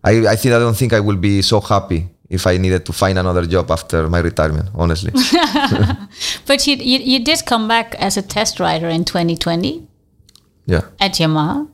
I, 0.04 0.28
I 0.28 0.36
think 0.36 0.54
I 0.56 0.60
don't 0.60 0.78
think 0.78 0.94
I 0.94 1.00
will 1.02 1.18
be 1.18 1.42
so 1.42 1.60
happy 1.60 2.08
if 2.30 2.48
I 2.48 2.58
needed 2.58 2.86
to 2.86 2.94
find 2.94 3.20
another 3.20 3.46
job 3.46 3.70
after 3.72 4.08
my 4.08 4.20
retirement, 4.20 4.70
honestly. 4.76 5.12
But 6.48 6.66
you, 6.68 6.76
you 6.78 7.00
you 7.00 7.20
did 7.24 7.46
come 7.46 7.68
back 7.68 7.96
as 8.00 8.18
a 8.18 8.22
test 8.22 8.60
rider 8.60 8.88
in 8.88 9.04
2020 9.04 9.88
yeah. 10.66 10.82
at 11.00 11.14
Yamaha. 11.20 11.68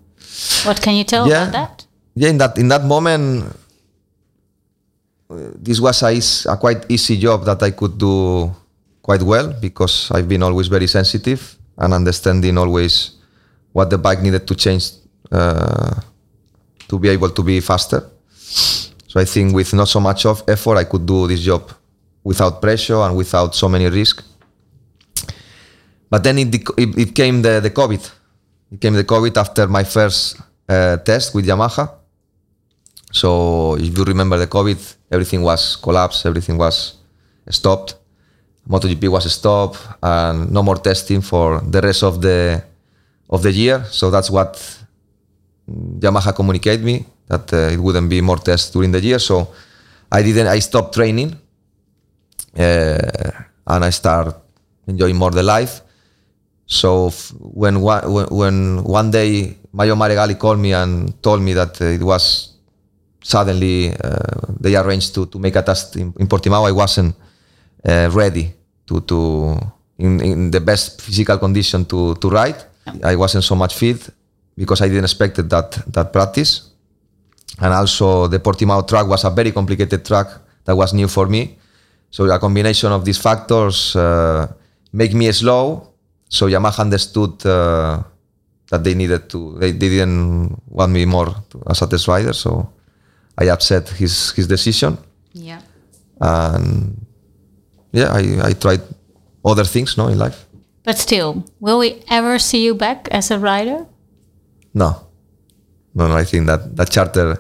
What 0.66 0.82
can 0.82 0.96
you 0.96 1.04
tell 1.04 1.28
Yeah. 1.28 1.44
about 1.50 1.54
that? 1.54 1.86
yeah 2.18 2.30
in 2.30 2.38
that 2.38 2.58
in 2.58 2.70
that 2.70 2.86
moment 2.86 3.44
this 5.30 5.80
was 5.80 6.04
a, 6.04 6.52
a 6.52 6.58
quite 6.58 6.86
easy 6.90 7.18
job 7.18 7.46
that 7.46 7.62
i 7.64 7.72
could 7.72 7.98
do 7.98 8.52
quite 9.02 9.22
well 9.22 9.54
because 9.60 10.12
i've 10.12 10.28
been 10.28 10.44
always 10.44 10.68
very 10.68 10.88
sensitive 10.88 11.58
and 11.78 11.94
understanding 11.94 12.58
always 12.58 13.16
what 13.74 13.90
the 13.90 13.98
bike 13.98 14.22
needed 14.22 14.48
to 14.48 14.56
change 14.56 14.92
uh, 15.32 16.00
to 16.88 17.00
be 17.00 17.10
able 17.10 17.30
to 17.30 17.44
be 17.44 17.60
faster. 17.60 18.10
So 19.08 19.20
i 19.20 19.26
think 19.26 19.54
with 19.54 19.74
not 19.74 19.88
so 19.88 20.00
much 20.00 20.26
of 20.26 20.44
effort 20.48 20.78
i 20.78 20.84
could 20.84 21.06
do 21.06 21.28
this 21.28 21.42
job 21.42 21.72
without 22.24 22.62
pressure 22.62 23.02
and 23.02 23.16
without 23.18 23.56
so 23.56 23.68
many 23.68 23.88
risks 23.90 24.24
but 26.10 26.24
then 26.24 26.38
it, 26.38 26.56
it, 26.56 26.98
it 26.98 27.16
came 27.16 27.42
the, 27.42 27.60
the 27.60 27.72
covid. 27.72 28.12
It 28.72 28.80
came 28.80 28.94
the 28.94 29.04
covid 29.04 29.36
after 29.38 29.68
my 29.68 29.84
first 29.84 30.40
uh, 30.70 30.98
test 30.98 31.34
with 31.34 31.46
yamaha 31.46 31.90
so 33.16 33.78
if 33.80 33.98
you 33.98 34.04
remember 34.04 34.38
the 34.38 34.48
COVID, 34.48 34.78
everything 35.10 35.42
was 35.42 35.78
collapsed, 35.78 36.26
everything 36.26 36.58
was 36.58 36.96
stopped. 37.48 37.96
MotoGP 38.68 39.08
was 39.08 39.32
stopped, 39.32 39.80
and 40.04 40.52
no 40.52 40.62
more 40.62 40.76
testing 40.76 41.22
for 41.22 41.62
the 41.62 41.80
rest 41.80 42.04
of 42.04 42.22
the 42.22 42.62
of 43.30 43.42
the 43.42 43.54
year. 43.54 43.86
So 43.90 44.12
that's 44.12 44.30
what 44.30 44.60
Yamaha 45.70 46.36
communicated 46.36 46.84
me 46.84 47.06
that 47.30 47.54
uh, 47.54 47.72
it 47.72 47.80
wouldn't 47.80 48.10
be 48.10 48.20
more 48.20 48.38
tests 48.38 48.72
during 48.72 48.92
the 48.92 49.00
year. 49.00 49.20
So 49.20 49.48
I 50.12 50.22
didn't. 50.22 50.48
I 50.48 50.60
stopped 50.60 50.94
training, 50.94 51.40
uh, 52.58 53.32
and 53.68 53.86
I 53.86 53.92
start 53.92 54.36
enjoying 54.88 55.16
more 55.16 55.32
the 55.32 55.44
life. 55.44 55.80
So 56.66 57.12
when 57.40 57.80
one, 57.80 58.28
when, 58.30 58.84
one 58.84 59.10
day 59.10 59.58
Maio 59.74 59.96
Meregalli 59.96 60.38
called 60.38 60.60
me 60.60 60.74
and 60.74 61.14
told 61.24 61.42
me 61.42 61.54
that 61.54 61.80
uh, 61.80 61.86
it 61.86 62.04
was 62.04 62.55
suddenly 63.26 63.90
uh, 63.90 64.54
they 64.60 64.76
arranged 64.78 65.16
to, 65.16 65.26
to 65.26 65.40
make 65.40 65.56
a 65.56 65.64
test 65.64 65.96
in, 65.96 66.14
in 66.20 66.28
Portimao, 66.28 66.70
I 66.70 66.72
wasn't 66.72 67.16
uh, 67.82 68.10
ready 68.14 68.54
to 68.86 69.02
to 69.02 69.58
in, 69.98 70.22
in 70.22 70.52
the 70.52 70.62
best 70.62 71.02
physical 71.02 71.38
condition 71.40 71.86
to 71.86 72.14
to 72.22 72.30
ride. 72.30 72.62
I 73.04 73.16
wasn't 73.16 73.44
so 73.44 73.56
much 73.56 73.74
fit 73.74 73.98
because 74.56 74.86
I 74.86 74.88
didn't 74.90 75.10
expect 75.10 75.38
that 75.50 75.70
that 75.90 76.14
practice, 76.14 76.70
and 77.58 77.74
also 77.74 78.28
the 78.28 78.38
Portimao 78.38 78.86
track 78.86 79.08
was 79.08 79.26
a 79.26 79.32
very 79.34 79.52
complicated 79.52 80.06
track 80.06 80.28
that 80.66 80.78
was 80.78 80.94
new 80.94 81.08
for 81.08 81.26
me. 81.26 81.58
So 82.12 82.30
a 82.30 82.38
combination 82.38 82.92
of 82.94 83.04
these 83.04 83.18
factors 83.18 83.96
uh, 83.96 84.48
make 84.94 85.14
me 85.18 85.32
slow. 85.32 85.90
So 86.30 86.48
Yamaha 86.48 86.82
understood 86.82 87.44
uh, 87.46 88.04
that 88.70 88.84
they 88.84 88.94
needed 88.94 89.30
to. 89.30 89.58
They, 89.58 89.72
they 89.72 89.90
didn't 89.90 90.62
want 90.70 90.92
me 90.92 91.06
more 91.06 91.34
to, 91.50 91.64
as 91.68 91.82
a 91.82 91.88
test 91.88 92.08
rider. 92.08 92.34
So 92.34 92.70
I 93.38 93.50
upset 93.50 93.90
his 93.90 94.32
his 94.36 94.48
decision, 94.48 94.98
Yeah. 95.34 95.60
and 96.20 97.06
yeah, 97.92 98.12
I, 98.14 98.50
I 98.50 98.54
tried 98.54 98.82
other 99.44 99.66
things, 99.66 99.98
no, 99.98 100.08
in 100.08 100.18
life. 100.18 100.46
But 100.84 100.98
still, 100.98 101.44
will 101.60 101.80
we 101.80 102.02
ever 102.10 102.40
see 102.40 102.64
you 102.64 102.76
back 102.76 103.08
as 103.12 103.32
a 103.32 103.40
rider? 103.40 103.86
No, 104.74 105.08
no, 105.94 106.08
no. 106.08 106.16
I 106.16 106.26
think 106.26 106.48
that 106.48 106.76
that 106.76 106.90
chapter 106.90 107.38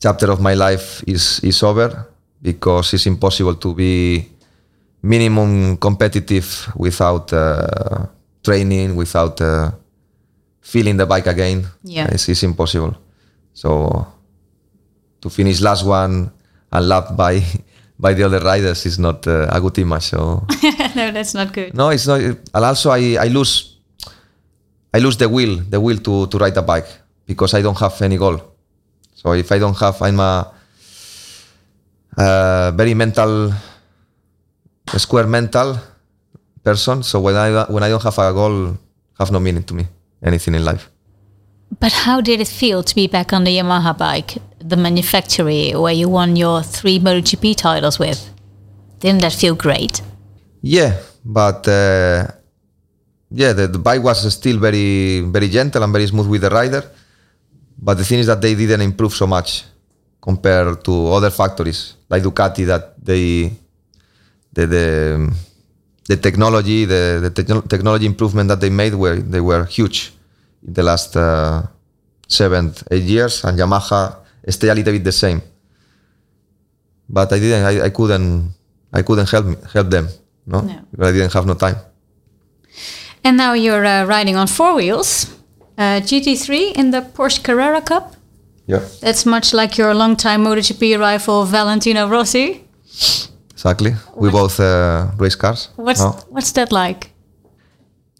chapter 0.00 0.30
of 0.30 0.40
my 0.40 0.54
life 0.54 1.02
is 1.06 1.40
is 1.42 1.62
over 1.62 2.06
because 2.42 2.92
it's 2.94 3.06
impossible 3.06 3.54
to 3.56 3.74
be 3.74 4.26
minimum 5.02 5.76
competitive 5.78 6.46
without 6.76 7.32
uh, 7.32 8.06
training, 8.42 8.94
without 8.96 9.40
uh, 9.40 9.70
feeling 10.60 10.96
the 10.96 11.06
bike 11.06 11.26
again. 11.26 11.66
Yeah. 11.82 12.06
it's, 12.12 12.28
it's 12.28 12.42
impossible. 12.42 12.94
So 13.54 14.06
to 15.20 15.30
finish 15.30 15.60
last 15.60 15.84
one 15.84 16.30
and 16.72 16.88
lapped 16.88 17.16
by 17.16 17.42
by 17.98 18.14
the 18.14 18.22
other 18.22 18.38
riders 18.38 18.86
is 18.86 18.98
not 18.98 19.26
uh, 19.26 19.48
a 19.50 19.60
good 19.60 19.78
image. 19.78 20.04
So. 20.14 20.46
no, 20.96 21.10
that's 21.10 21.34
not 21.34 21.52
good. 21.52 21.74
No, 21.74 21.90
it's 21.90 22.06
not. 22.06 22.20
And 22.20 22.38
also, 22.54 22.90
I, 22.90 23.16
I 23.18 23.26
lose, 23.26 23.76
I 24.94 24.98
lose 24.98 25.16
the 25.16 25.28
will, 25.28 25.56
the 25.68 25.80
will 25.80 25.98
to 25.98 26.26
to 26.28 26.38
ride 26.38 26.56
a 26.56 26.62
bike 26.62 26.86
because 27.26 27.54
I 27.54 27.62
don't 27.62 27.78
have 27.78 28.00
any 28.02 28.16
goal. 28.16 28.40
So 29.14 29.32
if 29.34 29.50
I 29.50 29.58
don't 29.58 29.76
have, 29.78 30.00
I'm 30.00 30.20
a, 30.20 30.54
uh 32.16 32.70
very 32.72 32.94
mental, 32.94 33.52
a 34.94 34.98
square 34.98 35.26
mental 35.26 35.78
person. 36.62 37.02
So 37.02 37.20
when 37.20 37.34
I 37.34 37.64
when 37.66 37.82
I 37.82 37.88
don't 37.88 38.02
have 38.02 38.18
a 38.18 38.32
goal, 38.32 38.78
have 39.18 39.30
no 39.32 39.40
meaning 39.40 39.64
to 39.64 39.74
me. 39.74 39.86
Anything 40.22 40.54
in 40.54 40.64
life. 40.64 40.90
But 41.80 41.92
how 41.92 42.20
did 42.20 42.40
it 42.40 42.48
feel 42.48 42.82
to 42.82 42.94
be 42.94 43.06
back 43.06 43.32
on 43.32 43.44
the 43.44 43.56
Yamaha 43.56 43.96
bike, 43.96 44.38
the 44.58 44.76
manufacturer 44.76 45.80
where 45.80 45.92
you 45.92 46.08
won 46.08 46.34
your 46.36 46.62
three 46.62 46.98
MotoGP 46.98 47.56
titles 47.56 47.98
with? 47.98 48.30
Didn't 49.00 49.20
that 49.20 49.32
feel 49.32 49.54
great? 49.54 50.02
Yeah, 50.62 50.98
but 51.24 51.68
uh, 51.68 52.26
yeah, 53.30 53.52
the, 53.52 53.68
the 53.68 53.78
bike 53.78 54.02
was 54.02 54.32
still 54.32 54.58
very 54.58 55.20
very 55.20 55.48
gentle 55.48 55.82
and 55.82 55.92
very 55.92 56.06
smooth 56.06 56.26
with 56.28 56.40
the 56.40 56.50
rider. 56.50 56.82
But 57.80 57.94
the 57.98 58.04
thing 58.04 58.18
is 58.18 58.26
that 58.26 58.40
they 58.40 58.54
didn't 58.54 58.80
improve 58.80 59.14
so 59.14 59.26
much 59.26 59.64
compared 60.20 60.84
to 60.84 61.12
other 61.12 61.30
factories 61.30 61.94
like 62.10 62.22
Ducati 62.22 62.66
that 62.66 62.94
they 63.04 63.52
the 64.52 64.66
the, 64.66 65.36
the 66.08 66.16
technology 66.16 66.84
the, 66.84 67.20
the 67.22 67.30
techno- 67.30 67.60
technology 67.60 68.06
improvement 68.06 68.48
that 68.48 68.60
they 68.60 68.70
made 68.70 68.94
were 68.94 69.16
they 69.16 69.40
were 69.40 69.64
huge 69.64 70.12
in 70.66 70.72
the 70.74 70.82
last 70.82 71.16
uh, 71.16 71.62
seven 72.26 72.72
eight 72.90 73.04
years 73.04 73.44
and 73.44 73.58
Yamaha 73.58 74.16
stay 74.48 74.68
a 74.68 74.74
little 74.74 74.92
bit 74.92 75.04
the 75.04 75.12
same. 75.12 75.40
But 77.08 77.32
I 77.32 77.38
didn't 77.38 77.64
I, 77.64 77.84
I 77.86 77.90
couldn't 77.90 78.52
I 78.92 79.02
couldn't 79.02 79.28
help 79.30 79.46
me, 79.46 79.56
help 79.72 79.90
them 79.90 80.08
no, 80.46 80.60
No. 80.62 81.06
I 81.06 81.12
didn't 81.12 81.32
have 81.34 81.46
no 81.46 81.54
time. 81.54 81.76
And 83.24 83.36
now 83.36 83.52
you're 83.52 83.84
uh, 83.84 84.04
riding 84.06 84.36
on 84.36 84.46
four 84.46 84.74
wheels, 84.74 85.26
uh, 85.76 86.00
GT3 86.00 86.72
in 86.72 86.90
the 86.90 87.02
Porsche 87.02 87.42
Carrera 87.42 87.82
Cup. 87.82 88.14
Yeah, 88.66 88.80
That's 89.00 89.24
much 89.26 89.52
like 89.54 89.76
your 89.78 89.94
longtime 89.94 90.44
MotoGP 90.44 90.98
rival 90.98 91.44
Valentino 91.44 92.08
Rossi. 92.08 92.64
exactly. 93.50 93.94
We 94.14 94.30
both 94.30 94.60
uh, 94.60 95.08
race 95.18 95.34
cars. 95.36 95.68
What's 95.76 96.00
no? 96.00 96.12
what's 96.30 96.52
that 96.52 96.70
like? 96.72 97.10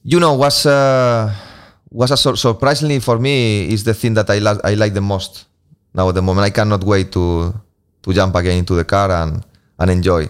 you 0.04 0.18
know 0.20 0.34
was 0.34 0.64
uh, 0.64 1.30
was 1.90 2.10
a 2.10 2.16
sur- 2.16 2.36
surprisingly 2.36 3.00
for 3.00 3.18
me 3.18 3.68
is 3.72 3.84
the 3.84 3.94
thing 3.94 4.14
that 4.14 4.28
I 4.30 4.38
I 4.64 4.74
like 4.74 4.94
the 4.94 5.00
most 5.00 5.46
now 5.94 6.08
at 6.08 6.14
the 6.14 6.22
moment. 6.22 6.44
I 6.46 6.50
cannot 6.50 6.84
wait 6.84 7.12
to 7.12 7.54
to 8.02 8.12
jump 8.12 8.34
again 8.36 8.58
into 8.58 8.74
the 8.74 8.84
car 8.84 9.10
and 9.10 9.44
and 9.78 9.90
enjoy 9.90 10.28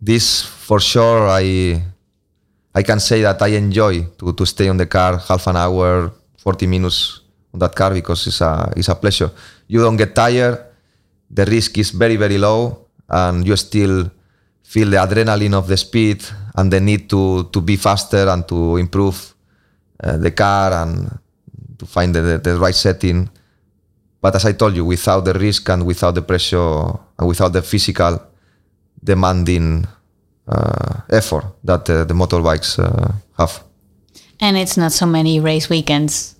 this 0.00 0.42
for 0.42 0.80
sure. 0.80 1.28
I 1.28 1.82
I 2.74 2.82
can 2.82 3.00
say 3.00 3.22
that 3.22 3.40
I 3.40 3.56
enjoy 3.56 4.02
to, 4.18 4.32
to 4.32 4.44
stay 4.46 4.68
on 4.68 4.76
the 4.76 4.86
car 4.86 5.18
half 5.18 5.46
an 5.46 5.56
hour, 5.56 6.12
forty 6.36 6.66
minutes 6.66 7.20
on 7.52 7.60
that 7.60 7.74
car 7.74 7.92
because 7.92 8.26
it's 8.26 8.40
a 8.40 8.72
it's 8.76 8.88
a 8.88 8.94
pleasure. 8.94 9.30
You 9.68 9.80
don't 9.80 9.96
get 9.96 10.14
tired. 10.14 10.60
The 11.30 11.44
risk 11.46 11.78
is 11.78 11.90
very 11.90 12.16
very 12.16 12.38
low, 12.38 12.86
and 13.08 13.46
you 13.46 13.56
still 13.56 14.10
feel 14.62 14.90
the 14.90 14.96
adrenaline 14.96 15.54
of 15.54 15.66
the 15.68 15.76
speed 15.76 16.24
and 16.56 16.70
the 16.72 16.80
need 16.80 17.08
to 17.10 17.44
to 17.52 17.60
be 17.60 17.76
faster 17.76 18.28
and 18.28 18.46
to 18.48 18.76
improve 18.76 19.33
uh, 20.04 20.16
the 20.18 20.30
car 20.30 20.72
and 20.72 21.08
to 21.78 21.86
find 21.86 22.14
the, 22.14 22.20
the, 22.20 22.38
the 22.38 22.58
right 22.58 22.74
setting. 22.74 23.28
But 24.20 24.34
as 24.36 24.44
I 24.46 24.52
told 24.52 24.76
you, 24.76 24.84
without 24.84 25.24
the 25.24 25.34
risk 25.34 25.68
and 25.68 25.84
without 25.86 26.14
the 26.14 26.22
pressure 26.22 26.84
and 27.18 27.28
without 27.28 27.52
the 27.52 27.62
physical 27.62 28.20
demanding 29.02 29.86
uh, 30.48 31.00
effort 31.10 31.44
that 31.64 31.88
uh, 31.90 32.04
the 32.04 32.14
motorbikes 32.14 32.78
uh, 32.78 33.12
have. 33.38 33.62
And 34.40 34.56
it's 34.56 34.76
not 34.76 34.92
so 34.92 35.06
many 35.06 35.40
race 35.40 35.68
weekends. 35.68 36.36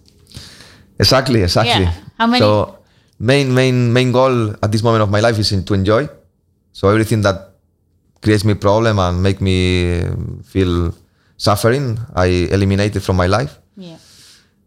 Exactly, 0.98 1.42
exactly. 1.42 1.84
Yeah. 1.84 1.94
How 2.18 2.26
many- 2.26 2.40
So 2.40 2.78
main 3.18 3.54
main 3.54 3.92
main 3.92 4.12
goal 4.12 4.54
at 4.62 4.70
this 4.72 4.82
moment 4.82 5.02
of 5.02 5.10
my 5.10 5.20
life 5.20 5.38
is 5.38 5.52
in, 5.52 5.64
to 5.64 5.74
enjoy. 5.74 6.08
So 6.72 6.88
everything 6.88 7.22
that 7.22 7.54
creates 8.22 8.44
me 8.44 8.54
problem 8.54 8.98
and 8.98 9.22
make 9.22 9.40
me 9.40 10.02
feel 10.44 10.92
suffering, 11.36 11.98
I 12.14 12.26
eliminate 12.50 12.96
it 12.96 13.00
from 13.00 13.16
my 13.16 13.26
life. 13.26 13.58
Yeah. 13.76 13.96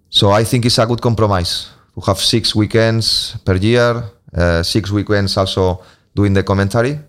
So 0.09 0.31
I 0.31 0.43
think 0.43 0.65
it's 0.65 0.77
a 0.77 0.85
good 0.85 1.01
compromise 1.01 1.69
to 1.95 2.01
have 2.01 2.19
six 2.19 2.55
weekends 2.55 3.37
per 3.45 3.55
year, 3.55 4.03
uh, 4.35 4.63
six 4.63 4.91
weekends 4.91 5.37
also 5.37 5.81
doing 6.15 6.33
the 6.33 6.43
commentary, 6.43 6.99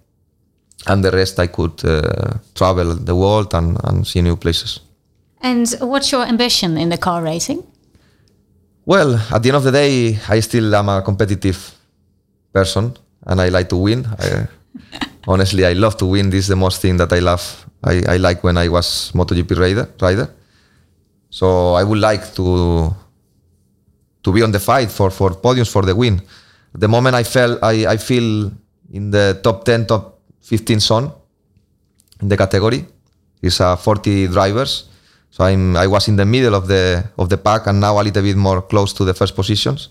and 0.86 1.04
the 1.04 1.10
rest 1.10 1.38
I 1.38 1.46
could 1.48 1.84
uh, 1.84 2.38
travel 2.54 2.94
the 2.94 3.14
world 3.14 3.54
and, 3.54 3.78
and 3.84 4.06
see 4.06 4.22
new 4.22 4.36
places. 4.36 4.80
And 5.40 5.68
what's 5.80 6.10
your 6.10 6.24
ambition 6.24 6.76
in 6.76 6.88
the 6.88 6.98
car 6.98 7.22
racing? 7.22 7.62
Well, 8.84 9.20
at 9.30 9.42
the 9.42 9.50
end 9.50 9.56
of 9.56 9.64
the 9.64 9.72
day, 9.72 10.18
I 10.28 10.40
still 10.40 10.74
am 10.74 10.88
a 10.88 11.02
competitive 11.02 11.74
person, 12.52 12.96
and 13.26 13.40
I 13.40 13.48
like 13.50 13.68
to 13.68 13.76
win. 13.76 14.06
I, 14.06 14.46
honestly, 15.28 15.66
I 15.66 15.74
love 15.74 15.96
to 15.98 16.06
win. 16.06 16.30
This 16.30 16.44
is 16.44 16.48
the 16.48 16.56
most 16.56 16.80
thing 16.80 16.96
that 16.96 17.12
I 17.12 17.18
love. 17.18 17.67
I, 17.84 18.02
I 18.08 18.16
like 18.16 18.42
when 18.42 18.56
I 18.58 18.68
was 18.68 19.12
MotoGP 19.14 19.56
rider. 19.58 19.88
Rider. 20.00 20.28
So 21.30 21.74
I 21.74 21.84
would 21.84 21.98
like 21.98 22.34
to 22.34 22.94
to 24.22 24.32
be 24.32 24.42
on 24.42 24.50
the 24.50 24.60
fight 24.60 24.90
for 24.90 25.10
for 25.10 25.30
podiums 25.30 25.70
for 25.70 25.82
the 25.82 25.94
win. 25.94 26.20
The 26.74 26.88
moment 26.88 27.14
I 27.14 27.24
felt 27.24 27.62
I, 27.62 27.86
I 27.86 27.96
feel 27.96 28.50
in 28.92 29.10
the 29.10 29.38
top 29.42 29.64
10, 29.64 29.86
top 29.86 30.20
15 30.40 30.80
zone 30.80 31.12
in 32.20 32.28
the 32.28 32.36
category. 32.36 32.84
It's 33.42 33.60
uh, 33.60 33.76
40 33.76 34.28
drivers. 34.28 34.88
So 35.30 35.44
I'm 35.44 35.76
I 35.76 35.86
was 35.86 36.08
in 36.08 36.16
the 36.16 36.24
middle 36.26 36.54
of 36.54 36.66
the 36.66 37.04
of 37.18 37.28
the 37.28 37.38
pack 37.38 37.66
and 37.66 37.80
now 37.80 38.00
a 38.00 38.02
little 38.02 38.22
bit 38.22 38.36
more 38.36 38.62
close 38.62 38.92
to 38.94 39.04
the 39.04 39.14
first 39.14 39.36
positions. 39.36 39.88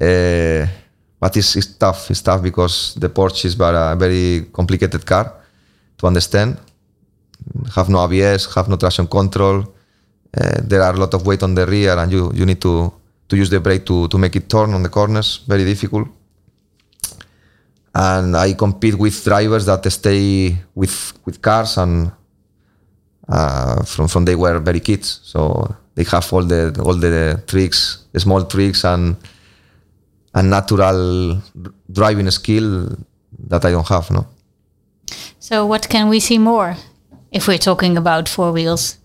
Uh, 0.00 0.66
but 1.20 1.36
it's, 1.36 1.54
it's 1.54 1.76
tough. 1.78 2.10
It's 2.10 2.20
tough 2.20 2.42
because 2.42 2.94
the 2.96 3.08
Porsche 3.08 3.44
is 3.44 3.54
a 3.54 3.96
very 3.96 4.46
complicated 4.52 5.06
car 5.06 5.32
to 5.98 6.06
understand. 6.08 6.58
Have 7.74 7.88
no 7.88 8.04
ABS, 8.04 8.54
have 8.54 8.68
no 8.68 8.76
traction 8.76 9.06
control. 9.06 9.64
Uh, 10.34 10.60
there 10.62 10.82
are 10.82 10.94
a 10.94 10.96
lot 10.96 11.14
of 11.14 11.26
weight 11.26 11.42
on 11.42 11.54
the 11.54 11.66
rear, 11.66 11.98
and 11.98 12.10
you 12.12 12.32
you 12.34 12.46
need 12.46 12.60
to 12.60 12.92
to 13.28 13.36
use 13.36 13.50
the 13.50 13.60
brake 13.60 13.84
to 13.86 14.08
to 14.08 14.18
make 14.18 14.36
it 14.36 14.48
turn 14.48 14.74
on 14.74 14.82
the 14.82 14.88
corners. 14.88 15.40
Very 15.46 15.64
difficult. 15.64 16.08
And 17.94 18.36
I 18.36 18.54
compete 18.54 18.96
with 18.96 19.24
drivers 19.24 19.66
that 19.66 19.84
stay 19.92 20.56
with 20.74 21.12
with 21.26 21.42
cars 21.42 21.76
and 21.76 22.10
uh, 23.28 23.82
from 23.84 24.08
from 24.08 24.24
they 24.24 24.34
were 24.34 24.58
very 24.58 24.80
kids, 24.80 25.20
so 25.24 25.74
they 25.94 26.04
have 26.04 26.32
all 26.32 26.44
the 26.44 26.80
all 26.84 26.94
the 26.94 27.42
tricks, 27.46 28.04
the 28.12 28.20
small 28.20 28.44
tricks, 28.44 28.84
and 28.84 29.16
and 30.34 30.50
natural 30.50 31.40
driving 31.90 32.30
skill 32.30 32.96
that 33.48 33.64
I 33.64 33.70
don't 33.70 33.88
have. 33.88 34.10
No. 34.10 34.26
So 35.38 35.66
what 35.66 35.88
can 35.88 36.08
we 36.08 36.20
see 36.20 36.38
more 36.38 36.76
if 37.32 37.48
we're 37.48 37.58
talking 37.58 37.96
about 37.96 38.28
four 38.28 38.52
wheels? 38.52 38.98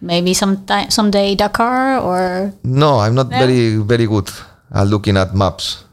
Maybe 0.00 0.34
some 0.34 0.66
someday 0.90 1.34
Dakar 1.34 1.98
or 1.98 2.52
no, 2.64 2.98
I'm 2.98 3.14
not 3.14 3.30
No? 3.30 3.38
very 3.38 3.76
very 3.76 4.06
good 4.06 4.28
at 4.74 4.86
looking 4.88 5.16
at 5.16 5.34
maps 5.34 5.84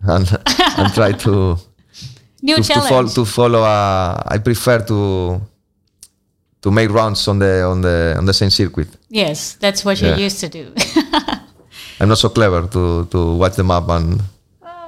and 0.02 0.26
and 0.78 0.94
try 0.94 1.12
to 1.12 1.56
new 2.42 2.56
to, 2.56 2.62
to, 2.62 2.80
follow, 2.80 3.08
to 3.08 3.24
follow. 3.24 3.62
Uh, 3.62 4.22
I 4.26 4.38
prefer 4.38 4.78
to 4.86 5.40
to 6.62 6.70
make 6.70 6.90
rounds 6.90 7.26
on 7.26 7.38
the 7.40 7.62
on 7.64 7.80
the 7.80 8.14
on 8.18 8.26
the 8.26 8.32
same 8.34 8.50
circuit. 8.50 8.88
yes, 9.08 9.54
that's 9.58 9.84
what 9.84 10.00
you're 10.00 10.16
used 10.18 10.38
to 10.40 10.48
do. 10.48 10.72
I'm 12.00 12.08
not 12.08 12.18
so 12.18 12.28
clever 12.28 12.66
to 12.68 13.06
to 13.10 13.34
watch 13.34 13.56
the 13.56 13.64
map 13.64 13.88
and, 13.88 14.22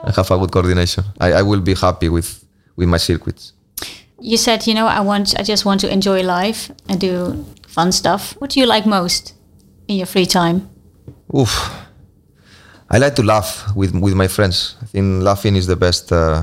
and 0.05 0.15
have 0.15 0.31
a 0.31 0.39
good 0.39 0.53
coordination. 0.53 1.03
I, 1.19 1.33
I 1.33 1.43
will 1.43 1.61
be 1.61 1.75
happy 1.75 2.09
with 2.09 2.45
with 2.77 2.89
my 2.89 2.99
circuits. 2.99 3.53
You 4.21 4.37
said, 4.37 4.67
you 4.67 4.75
know, 4.75 4.87
I 4.87 5.01
want, 5.01 5.39
I 5.39 5.43
just 5.43 5.65
want 5.65 5.81
to 5.81 5.93
enjoy 5.93 6.23
life 6.23 6.71
and 6.89 7.01
do 7.01 7.45
fun 7.67 7.93
stuff. 7.93 8.35
What 8.39 8.51
do 8.51 8.61
you 8.61 8.67
like 8.67 8.87
most 8.87 9.35
in 9.89 9.97
your 9.97 10.07
free 10.07 10.27
time? 10.27 10.69
Oof. 11.37 11.71
I 12.91 12.99
like 12.99 13.15
to 13.17 13.23
laugh 13.23 13.71
with 13.77 13.95
with 13.95 14.15
my 14.15 14.27
friends. 14.27 14.77
I 14.83 14.87
think 14.87 15.23
laughing 15.23 15.55
is 15.55 15.67
the 15.69 15.77
best 15.77 16.11
uh, 16.11 16.43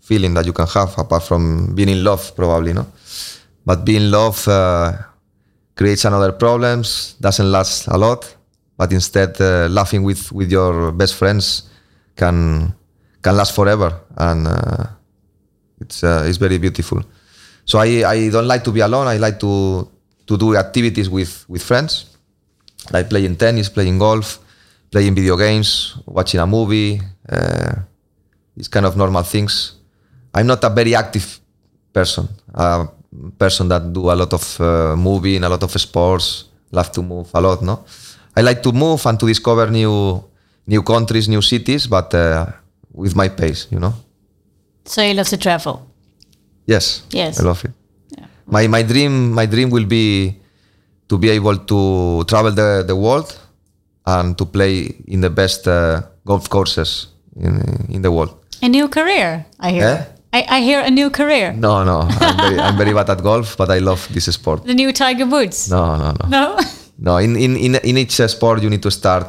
feeling 0.00 0.34
that 0.34 0.46
you 0.46 0.52
can 0.52 0.68
have, 0.68 0.96
apart 0.96 1.24
from 1.24 1.74
being 1.74 1.88
in 1.88 2.04
love, 2.04 2.34
probably, 2.36 2.72
no. 2.72 2.86
But 3.66 3.84
being 3.84 4.02
in 4.02 4.10
love 4.12 4.46
uh, 4.46 4.92
creates 5.74 6.04
another 6.04 6.30
problems. 6.30 7.16
Doesn't 7.20 7.50
last 7.50 7.88
a 7.88 7.98
lot, 7.98 8.36
but 8.76 8.92
instead, 8.92 9.40
uh, 9.40 9.66
laughing 9.68 10.04
with 10.04 10.30
with 10.30 10.52
your 10.52 10.92
best 10.92 11.16
friends 11.16 11.68
can 12.14 12.72
can 13.22 13.36
last 13.36 13.52
forever, 13.52 13.98
and 14.16 14.46
uh, 14.46 14.86
it's 15.84 16.02
uh, 16.02 16.24
it's 16.26 16.38
very 16.38 16.58
beautiful. 16.58 17.02
So 17.64 17.78
I, 17.78 18.04
I 18.04 18.28
don't 18.30 18.46
like 18.46 18.64
to 18.64 18.72
be 18.72 18.80
alone. 18.80 19.06
I 19.06 19.16
like 19.18 19.38
to 19.40 19.88
to 20.26 20.36
do 20.36 20.56
activities 20.56 21.08
with 21.08 21.44
with 21.48 21.62
friends 21.62 22.14
like 22.92 23.08
playing 23.08 23.36
tennis, 23.36 23.68
playing 23.68 23.98
golf, 23.98 24.40
playing 24.90 25.14
video 25.14 25.36
games, 25.36 25.96
watching 26.06 26.40
a 26.40 26.46
movie, 26.46 27.00
uh, 27.28 27.74
these 28.56 28.68
kind 28.68 28.86
of 28.86 28.96
normal 28.96 29.22
things. 29.22 29.76
I'm 30.34 30.46
not 30.46 30.62
a 30.64 30.70
very 30.70 30.94
active 30.94 31.40
person, 31.92 32.28
a 32.52 32.88
person 33.38 33.68
that 33.68 33.92
do 33.92 34.10
a 34.10 34.16
lot 34.16 34.32
of 34.32 34.60
uh, 34.60 34.96
moving, 34.96 35.44
a 35.44 35.48
lot 35.48 35.62
of 35.62 35.70
sports, 35.80 36.44
love 36.72 36.90
to 36.92 37.02
move 37.02 37.30
a 37.34 37.40
lot. 37.40 37.62
No, 37.62 37.84
I 38.36 38.42
like 38.42 38.62
to 38.62 38.72
move 38.72 39.06
and 39.06 39.18
to 39.20 39.26
discover 39.26 39.70
new 39.70 40.24
new 40.66 40.82
countries, 40.82 41.28
new 41.28 41.42
cities, 41.42 41.86
but 41.86 42.12
uh, 42.14 42.46
with 42.92 43.14
my 43.16 43.28
pace, 43.28 43.68
you 43.70 43.78
know. 43.78 43.94
So 44.84 45.02
you 45.02 45.14
love 45.14 45.28
to 45.28 45.36
travel. 45.36 45.86
Yes. 46.66 47.02
Yes. 47.10 47.40
I 47.40 47.44
love 47.44 47.64
it. 47.64 47.72
My 48.46 48.66
my 48.68 48.82
dream 48.82 49.32
my 49.32 49.46
dream 49.46 49.70
will 49.70 49.86
be 49.86 50.34
to 51.08 51.18
be 51.18 51.30
able 51.30 51.56
to 51.56 52.24
travel 52.24 52.52
the, 52.52 52.84
the 52.86 52.94
world 52.96 53.38
and 54.06 54.36
to 54.36 54.44
play 54.44 54.94
in 55.06 55.20
the 55.20 55.30
best 55.30 55.66
uh, 55.66 56.02
golf 56.26 56.48
courses 56.50 57.08
in 57.36 57.60
in 57.88 58.02
the 58.02 58.10
world. 58.10 58.34
A 58.62 58.68
new 58.68 58.88
career, 58.88 59.44
I 59.60 59.70
hear. 59.70 59.84
Eh? 59.84 60.04
I, 60.34 60.56
I 60.56 60.60
hear 60.62 60.80
a 60.80 60.90
new 60.90 61.10
career. 61.10 61.52
No, 61.52 61.84
no, 61.84 62.00
I'm 62.00 62.36
very, 62.36 62.58
I'm 62.58 62.76
very 62.76 62.92
bad 62.98 63.08
at 63.08 63.22
golf, 63.22 63.56
but 63.56 63.70
I 63.70 63.78
love 63.78 64.08
this 64.12 64.24
sport. 64.26 64.64
The 64.64 64.74
new 64.74 64.92
Tiger 64.92 65.26
Woods. 65.26 65.70
No, 65.70 65.96
no, 65.96 66.12
no. 66.12 66.28
No? 66.28 66.58
No, 66.98 67.16
in, 67.18 67.36
in, 67.36 67.56
in, 67.56 67.74
in 67.76 67.98
each 67.98 68.16
sport 68.16 68.62
you 68.62 68.70
need 68.70 68.82
to 68.82 68.90
start 68.90 69.26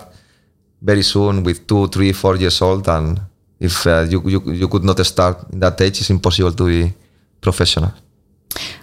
very 0.82 1.04
soon 1.04 1.44
with 1.44 1.68
two, 1.68 1.88
three, 1.89 2.12
four 2.12 2.36
years 2.38 2.62
old, 2.62 2.88
and 2.89 3.22
if 3.60 3.86
uh, 3.86 4.06
you, 4.10 4.22
you 4.26 4.41
you 4.54 4.68
could 4.68 4.84
not 4.84 5.06
start 5.06 5.38
in 5.52 5.60
that 5.60 5.80
age, 5.82 6.00
it's 6.00 6.10
impossible 6.10 6.52
to 6.54 6.65
be 6.65 6.94
professional. 7.41 7.91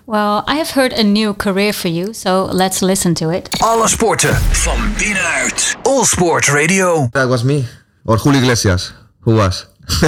Well, 0.04 0.42
I 0.46 0.56
have 0.56 0.70
heard 0.70 0.92
a 0.92 1.02
new 1.02 1.34
career 1.34 1.72
for 1.72 1.88
you, 1.88 2.12
so 2.12 2.48
let's 2.52 2.80
listen 2.80 3.14
to 3.14 3.30
it. 3.30 3.48
Alle 3.60 3.88
sporten 3.88 4.34
van 4.34 4.92
binnenuit. 4.98 5.76
All 5.82 6.04
Sport 6.04 6.46
Radio. 6.48 7.08
That 7.10 7.28
was 7.28 7.42
me. 7.42 7.64
Or 8.04 8.18
Julio 8.18 8.40
Iglesias. 8.40 8.94
Who 9.20 9.34
was? 9.34 9.66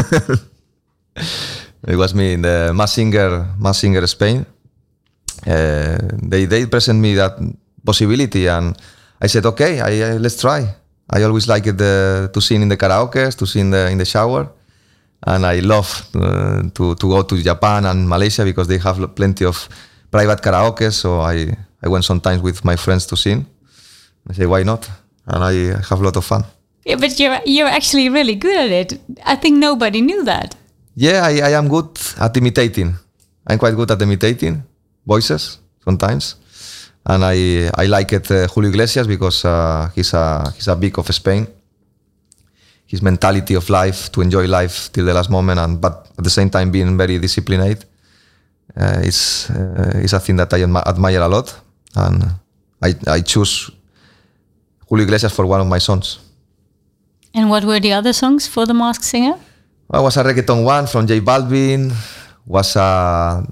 it 1.87 1.97
was 1.97 2.13
me 2.15 2.33
in 2.33 2.43
the 2.43 2.73
Masked 2.75 2.95
Singer, 2.95 3.55
Masked 3.59 3.81
Singer 3.81 4.07
Spain. 4.07 4.47
Uh, 5.47 5.97
they 6.29 6.47
they 6.47 6.67
present 6.67 6.99
me 7.01 7.15
that 7.15 7.39
possibility, 7.85 8.49
and 8.49 8.77
I 9.21 9.29
said, 9.29 9.47
okay, 9.47 9.81
I, 9.81 10.15
I, 10.15 10.19
let's 10.19 10.41
try. 10.41 10.75
I 11.11 11.23
always 11.23 11.47
like 11.49 11.67
it 11.67 11.81
uh, 11.81 12.29
to 12.29 12.41
sing 12.41 12.63
in 12.63 12.69
the 12.69 12.77
karaoke, 12.77 13.35
to 13.37 13.47
sing 13.47 13.71
the, 13.71 13.91
in 13.91 13.99
the 13.99 14.05
shower, 14.05 14.49
and 15.27 15.45
I 15.47 15.61
love 15.61 16.07
uh, 16.15 16.63
to 16.75 16.95
to 16.95 17.09
go 17.09 17.23
to 17.23 17.37
Japan 17.43 17.85
and 17.87 18.09
Malaysia 18.09 18.45
because 18.45 18.69
they 18.69 18.79
have 18.79 19.15
plenty 19.15 19.45
of 19.45 19.69
private 20.11 20.41
karaoke. 20.41 20.91
So 20.93 21.21
I 21.21 21.57
I 21.83 21.89
went 21.89 22.05
sometimes 22.05 22.43
with 22.43 22.65
my 22.65 22.77
friends 22.77 23.07
to 23.07 23.17
sing. 23.17 23.47
I 24.29 24.33
say, 24.33 24.47
why 24.47 24.63
not? 24.63 24.89
And 25.27 25.45
I 25.45 25.77
have 25.89 26.01
a 26.01 26.05
lot 26.05 26.17
of 26.17 26.25
fun. 26.25 26.45
Yeah, 26.85 26.97
but 26.97 27.19
you're 27.21 27.41
you're 27.45 27.69
actually 27.69 28.09
really 28.09 28.35
good 28.35 28.57
at 28.57 28.71
it. 28.71 29.01
I 29.25 29.37
think 29.37 29.59
nobody 29.59 30.01
knew 30.01 30.25
that. 30.25 30.57
Yeah, 30.97 31.25
I, 31.25 31.41
I 31.41 31.53
am 31.59 31.69
good 31.69 31.91
at 32.21 32.37
imitating. 32.37 32.95
I'm 33.47 33.59
quite 33.59 33.75
good 33.75 33.91
at 33.91 34.01
imitating 34.01 34.63
voices 35.07 35.59
sometimes, 35.85 36.37
and 37.07 37.25
I 37.25 37.71
I 37.77 37.87
like 37.87 38.13
it 38.13 38.31
uh, 38.31 38.49
Julio 38.49 38.71
Iglesias 38.71 39.07
because 39.07 39.45
uh, 39.45 39.91
he's 39.95 40.13
a 40.15 40.51
he's 40.55 40.69
a 40.69 40.77
big 40.77 40.99
of 40.99 41.07
Spain. 41.15 41.47
His 42.87 43.03
mentality 43.03 43.55
of 43.55 43.69
life 43.71 44.11
to 44.13 44.21
enjoy 44.21 44.47
life 44.47 44.91
till 44.93 45.05
the 45.05 45.15
last 45.15 45.31
moment, 45.31 45.59
and 45.61 45.81
but 45.81 46.09
at 46.19 46.25
the 46.25 46.31
same 46.31 46.51
time 46.51 46.71
being 46.71 46.97
very 46.97 47.19
disciplined. 47.19 47.85
Uh, 48.77 49.01
is 49.05 49.51
uh, 49.51 50.01
is 50.03 50.13
a 50.13 50.21
thing 50.21 50.37
that 50.37 50.53
I 50.53 50.61
admi- 50.61 50.83
admire 50.87 51.21
a 51.21 51.29
lot, 51.29 51.55
and 51.95 52.25
I 52.83 52.95
I 53.07 53.21
choose 53.21 53.71
Julio 54.89 55.05
Iglesias 55.05 55.33
for 55.33 55.47
one 55.47 55.61
of 55.61 55.67
my 55.67 55.79
songs. 55.79 56.19
And 57.35 57.51
what 57.51 57.65
were 57.65 57.81
the 57.81 57.93
other 57.93 58.13
songs 58.13 58.47
for 58.49 58.65
the 58.67 58.75
Masked 58.75 59.05
Singer? 59.05 59.35
Well, 59.89 60.05
was 60.05 60.17
a 60.17 60.25
reggaeton 60.25 60.65
one 60.65 60.87
from 60.87 61.07
J 61.07 61.21
Balvin. 61.21 61.93
Was 62.47 62.77
uh, 62.77 63.43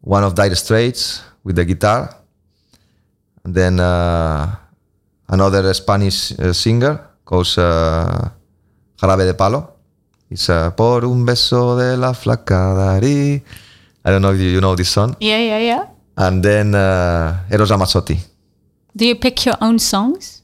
one 0.00 0.24
of 0.24 0.34
Dire 0.34 0.54
Straits 0.54 1.22
with 1.44 1.56
the 1.56 1.64
guitar. 1.64 2.17
And 3.48 3.54
then 3.56 3.80
uh, 3.80 4.56
another 5.26 5.72
Spanish 5.72 6.32
uh, 6.38 6.52
singer 6.52 7.00
called 7.24 7.48
uh, 7.56 8.28
Jarabe 9.00 9.24
de 9.24 9.32
Palo. 9.32 9.70
It's 10.28 10.50
uh, 10.50 10.70
Por 10.76 11.06
un 11.06 11.24
beso 11.24 11.74
de 11.78 11.96
la 11.96 12.12
flaca. 12.12 12.98
I 13.02 13.40
don't 14.04 14.20
know 14.20 14.32
if 14.34 14.40
you, 14.40 14.60
know 14.60 14.76
this 14.76 14.90
song. 14.90 15.16
Yeah, 15.18 15.38
yeah, 15.38 15.58
yeah. 15.60 15.84
And 16.18 16.42
then 16.42 16.74
uh, 16.74 17.38
Eros 17.50 17.70
Ramazzotti. 17.70 18.18
Do 18.94 19.06
you 19.06 19.14
pick 19.14 19.46
your 19.46 19.56
own 19.62 19.78
songs? 19.78 20.42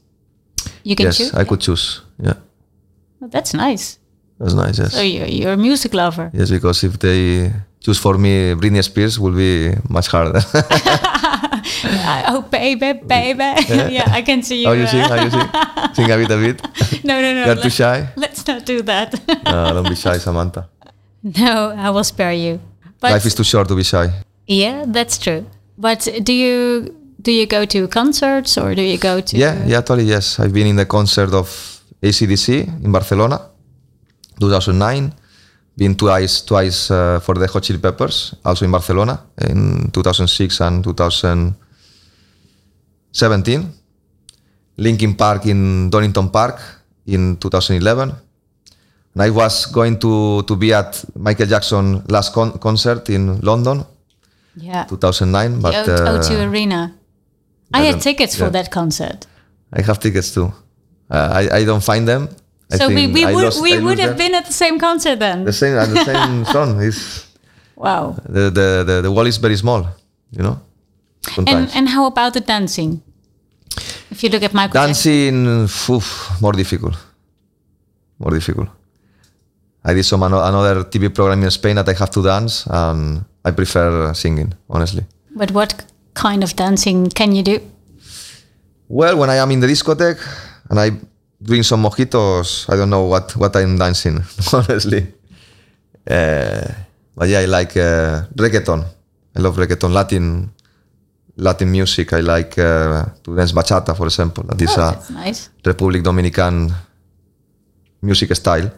You 0.83 0.95
can 0.95 1.05
Yes, 1.05 1.17
choose. 1.17 1.33
I 1.35 1.43
could 1.43 1.59
choose. 1.61 2.01
Yeah, 2.17 2.33
Oh, 3.21 3.27
that's 3.27 3.53
nice. 3.53 3.99
that's 4.39 4.55
nice. 4.55 4.79
Yes. 4.79 4.93
So 4.93 5.01
you're, 5.01 5.27
you're 5.27 5.53
a 5.53 5.57
music 5.57 5.93
lover. 5.93 6.31
Yes, 6.33 6.49
because 6.49 6.83
if 6.83 6.97
they 6.97 7.51
choose 7.81 7.99
for 7.99 8.17
me, 8.17 8.55
Britney 8.55 8.83
Spears 8.83 9.19
will 9.19 9.35
be 9.35 9.75
much 9.89 10.07
harder. 10.07 10.41
Oh, 12.27 12.41
baby, 12.41 12.93
baby. 12.93 13.39
yeah, 13.93 14.05
I 14.07 14.21
can 14.21 14.43
see 14.43 14.61
you. 14.61 14.67
How 14.67 14.73
you 14.73 14.87
sing? 14.87 14.99
How 15.01 15.15
oh, 15.15 15.23
you 15.23 15.29
sing? 15.29 15.49
Sing 15.93 16.11
a 16.11 16.17
bit, 16.17 16.31
a 16.31 16.37
bit. 16.37 17.03
no, 17.03 17.21
no, 17.21 17.33
no. 17.33 17.45
You're 17.45 17.61
too 17.63 17.69
shy. 17.69 18.07
Let's 18.15 18.45
not 18.47 18.65
do 18.65 18.81
that. 18.83 19.13
No, 19.45 19.73
don't 19.73 19.89
be 19.89 19.95
shy, 19.95 20.17
Samantha. 20.17 20.69
no, 21.23 21.73
I 21.77 21.89
will 21.89 22.03
spare 22.03 22.33
you. 22.33 22.59
But 22.99 23.11
Life 23.11 23.25
is 23.25 23.35
too 23.35 23.43
short 23.43 23.67
to 23.67 23.75
be 23.75 23.83
shy. 23.83 24.09
yeah, 24.47 24.85
that's 24.87 25.17
true. 25.17 25.45
But 25.77 26.07
do 26.23 26.33
you 26.33 26.95
do 27.21 27.31
you 27.31 27.45
go 27.47 27.65
to 27.65 27.87
concerts 27.87 28.57
or 28.57 28.75
do 28.75 28.81
you 28.81 28.97
go 28.97 29.19
to? 29.19 29.37
Yeah, 29.37 29.65
yeah, 29.65 29.81
totally. 29.81 30.05
Yes, 30.05 30.39
I've 30.39 30.53
been 30.53 30.67
in 30.67 30.75
the 30.75 30.85
concert 30.85 31.33
of 31.33 31.47
ACDC 32.01 32.83
in 32.83 32.91
Barcelona, 32.91 33.49
2009. 34.39 35.13
Been 35.77 35.95
twice, 35.95 36.41
twice 36.41 36.89
uh, 36.89 37.19
for 37.19 37.35
the 37.35 37.47
Hot 37.47 37.61
Chili 37.63 37.79
Peppers, 37.79 38.33
also 38.45 38.63
in 38.65 38.71
Barcelona 38.71 39.19
in 39.41 39.89
2006 39.91 40.61
and 40.61 40.83
2017. 40.83 41.55
Linkin 44.77 45.15
Park 45.15 45.45
in 45.45 45.89
Donington 45.89 46.29
Park 46.29 46.59
in 47.07 47.35
2011. 47.37 48.13
And 49.13 49.21
I 49.23 49.29
was 49.29 49.65
going 49.65 49.97
to, 49.99 50.43
to 50.43 50.55
be 50.55 50.73
at 50.73 51.03
Michael 51.15 51.45
Jackson 51.47 52.03
last 52.09 52.33
con- 52.33 52.57
concert 52.59 53.09
in 53.09 53.39
London, 53.41 53.83
Yeah. 54.55 54.85
2009. 54.85 55.59
But 55.61 55.85
the 55.85 55.91
O- 56.01 56.05
uh, 56.05 56.19
O2 56.21 56.49
Arena. 56.49 56.93
I, 57.73 57.81
I 57.81 57.85
had 57.85 58.01
tickets 58.01 58.35
for 58.37 58.49
that 58.49 58.69
concert. 58.71 59.27
I 59.73 59.81
have 59.81 59.99
tickets 59.99 60.31
too. 60.33 60.51
Uh, 61.09 61.29
I, 61.33 61.49
I 61.59 61.65
don't 61.65 61.83
find 61.83 62.07
them. 62.07 62.29
So 62.77 62.87
we, 62.89 63.07
we 63.07 63.23
I 63.25 63.33
would 63.33 63.43
lost- 63.45 63.61
we 63.61 63.73
I 63.77 63.79
would 63.79 63.99
have 63.99 64.17
them. 64.17 64.31
been 64.31 64.35
at 64.35 64.45
the 64.45 64.53
same 64.53 64.79
concert 64.79 65.19
then. 65.19 65.43
the 65.45 65.53
same 65.53 65.75
and 65.77 65.91
the 65.95 66.05
same 66.05 66.45
song. 66.55 66.81
Is 66.81 67.25
wow. 67.75 68.15
the, 68.27 68.49
the 68.49 68.67
the 68.89 68.95
the 69.05 69.11
wall 69.11 69.25
is 69.27 69.37
very 69.37 69.57
small, 69.57 69.81
you 70.31 70.43
know. 70.43 70.59
And 71.25 71.33
Sometimes 71.35 71.75
and 71.75 71.89
how 71.89 72.05
about 72.05 72.33
the 72.33 72.41
dancing? 72.41 73.01
If 74.11 74.23
you 74.23 74.29
look 74.29 74.43
at 74.43 74.53
Michael 74.53 74.73
dancing, 74.73 75.47
oof, 75.89 76.31
more 76.41 76.53
difficult, 76.53 76.95
more 78.19 78.31
difficult. 78.31 78.69
I 79.83 79.93
did 79.93 80.03
some 80.05 80.23
another 80.23 80.83
TV 80.85 81.13
program 81.13 81.43
in 81.43 81.51
Spain 81.51 81.75
that 81.75 81.87
I 81.89 81.93
have 81.93 82.09
to 82.11 82.23
dance, 82.23 82.65
and 82.67 83.25
I 83.43 83.51
prefer 83.51 84.13
singing, 84.13 84.53
honestly. 84.69 85.03
But 85.35 85.51
what 85.51 85.83
kind 86.13 86.43
of 86.43 86.55
dancing 86.55 87.09
can 87.09 87.35
you 87.35 87.43
do? 87.43 87.59
Well, 88.87 89.17
when 89.17 89.29
I 89.29 89.35
am 89.37 89.51
in 89.51 89.59
the 89.59 89.67
discotheque 89.67 90.21
and 90.69 90.79
I 90.79 90.91
drink 91.45 91.63
some 91.63 91.81
mojitos, 91.83 92.65
I 92.69 92.75
don't 92.75 92.89
know 92.89 93.05
what, 93.05 93.35
what 93.37 93.55
I'm 93.55 93.77
dancing, 93.77 94.17
honestly. 94.53 95.07
Uh, 96.09 96.67
but 97.15 97.29
yeah, 97.29 97.39
I 97.39 97.45
like 97.45 97.77
uh, 97.77 98.25
reggaeton. 98.35 98.83
I 99.35 99.39
love 99.39 99.55
reggaeton, 99.57 99.91
Latin, 99.93 100.49
Latin 101.37 101.69
music. 101.71 102.13
I 102.13 102.21
like 102.21 102.57
uh, 102.57 103.05
to 103.23 103.35
dance 103.35 103.51
bachata, 103.53 103.95
for 103.95 104.05
example. 104.07 104.43
That 104.43 104.61
is 104.61 104.75
Oh, 104.77 104.81
a 104.81 105.13
nice. 105.13 105.49
Republic 105.65 106.03
Dominican 106.03 106.73
music 108.01 108.33
style. 108.35 108.71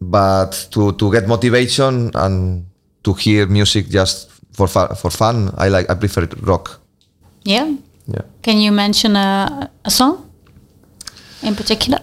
But 0.00 0.68
to, 0.72 0.92
to 0.92 1.12
get 1.12 1.28
motivation 1.28 2.10
and 2.14 2.66
to 3.04 3.14
hear 3.14 3.46
music 3.46 3.88
just 3.88 4.30
for 4.52 4.66
for 4.68 5.10
fun, 5.10 5.50
I 5.56 5.68
like 5.68 5.88
I 5.90 5.94
prefer 5.94 6.26
rock. 6.42 6.80
Yeah. 7.44 7.72
Yeah. 8.06 8.22
Can 8.42 8.58
you 8.58 8.72
mention 8.72 9.14
a, 9.16 9.70
a 9.84 9.90
song 9.90 10.28
in 11.42 11.54
particular? 11.54 12.00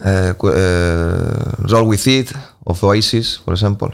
uh, 0.00 0.34
uh, 0.42 1.54
Roll 1.70 1.88
With 1.88 2.06
It 2.06 2.32
of 2.66 2.82
Oasis, 2.82 3.40
for 3.44 3.52
example. 3.52 3.90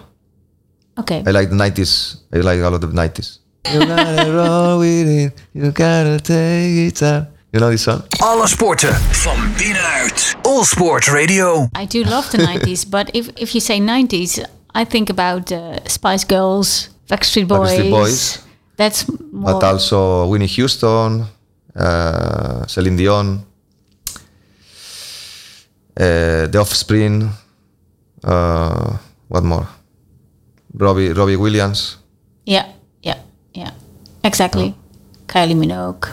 Okay. 0.99 1.23
I 1.27 1.31
like 1.31 1.49
the 1.51 1.57
90s. 1.57 2.17
I 2.33 2.39
like 2.41 2.61
a 2.61 2.63
lot 2.69 2.75
of 2.75 2.81
the 2.81 2.89
90s. 2.89 3.39
You 3.73 3.87
gotta 3.87 4.33
roll 4.33 4.79
with 4.81 5.07
it. 5.09 5.33
You 5.53 5.71
gotta 5.71 6.19
take 6.21 6.93
it 6.93 7.03
out. 7.03 7.27
You 7.53 7.61
know 7.61 7.71
this 7.71 7.83
song? 7.83 8.03
Alle 8.21 8.47
sporten 8.47 8.95
van 8.95 9.53
binnenuit. 9.57 10.37
All 10.43 10.65
Sport 10.65 11.07
Radio. 11.07 11.69
I 11.75 11.85
do 11.87 12.03
love 12.05 12.31
the 12.31 12.39
90s, 12.39 12.89
but 12.89 13.11
if, 13.13 13.29
if 13.37 13.53
you 13.55 13.61
say 13.61 13.81
90s, 13.81 14.45
I 14.75 14.85
think 14.85 15.11
about 15.11 15.51
uh, 15.53 15.77
Spice 15.87 16.25
Girls, 16.25 16.91
Backstreet 17.09 17.49
Boys. 17.49 17.71
Backstreet 17.71 17.91
Boys. 17.91 18.39
That's 18.77 19.05
more. 19.33 19.53
But 19.53 19.63
also 19.65 20.27
Winnie 20.27 20.47
Houston, 20.47 21.27
uh, 21.77 22.67
Celine 22.67 22.97
Dion, 22.97 23.45
uh, 26.01 26.47
The 26.47 26.59
Offspring. 26.59 27.31
Uh, 28.25 28.97
what 29.29 29.45
more? 29.45 29.69
Robbie 30.75 31.13
Robbie 31.13 31.37
Williams. 31.37 31.97
Yeah, 32.47 32.67
yeah, 33.03 33.19
yeah. 33.55 33.71
Exactly. 34.25 34.75
Kylie 35.27 35.57
Minogue. 35.57 36.09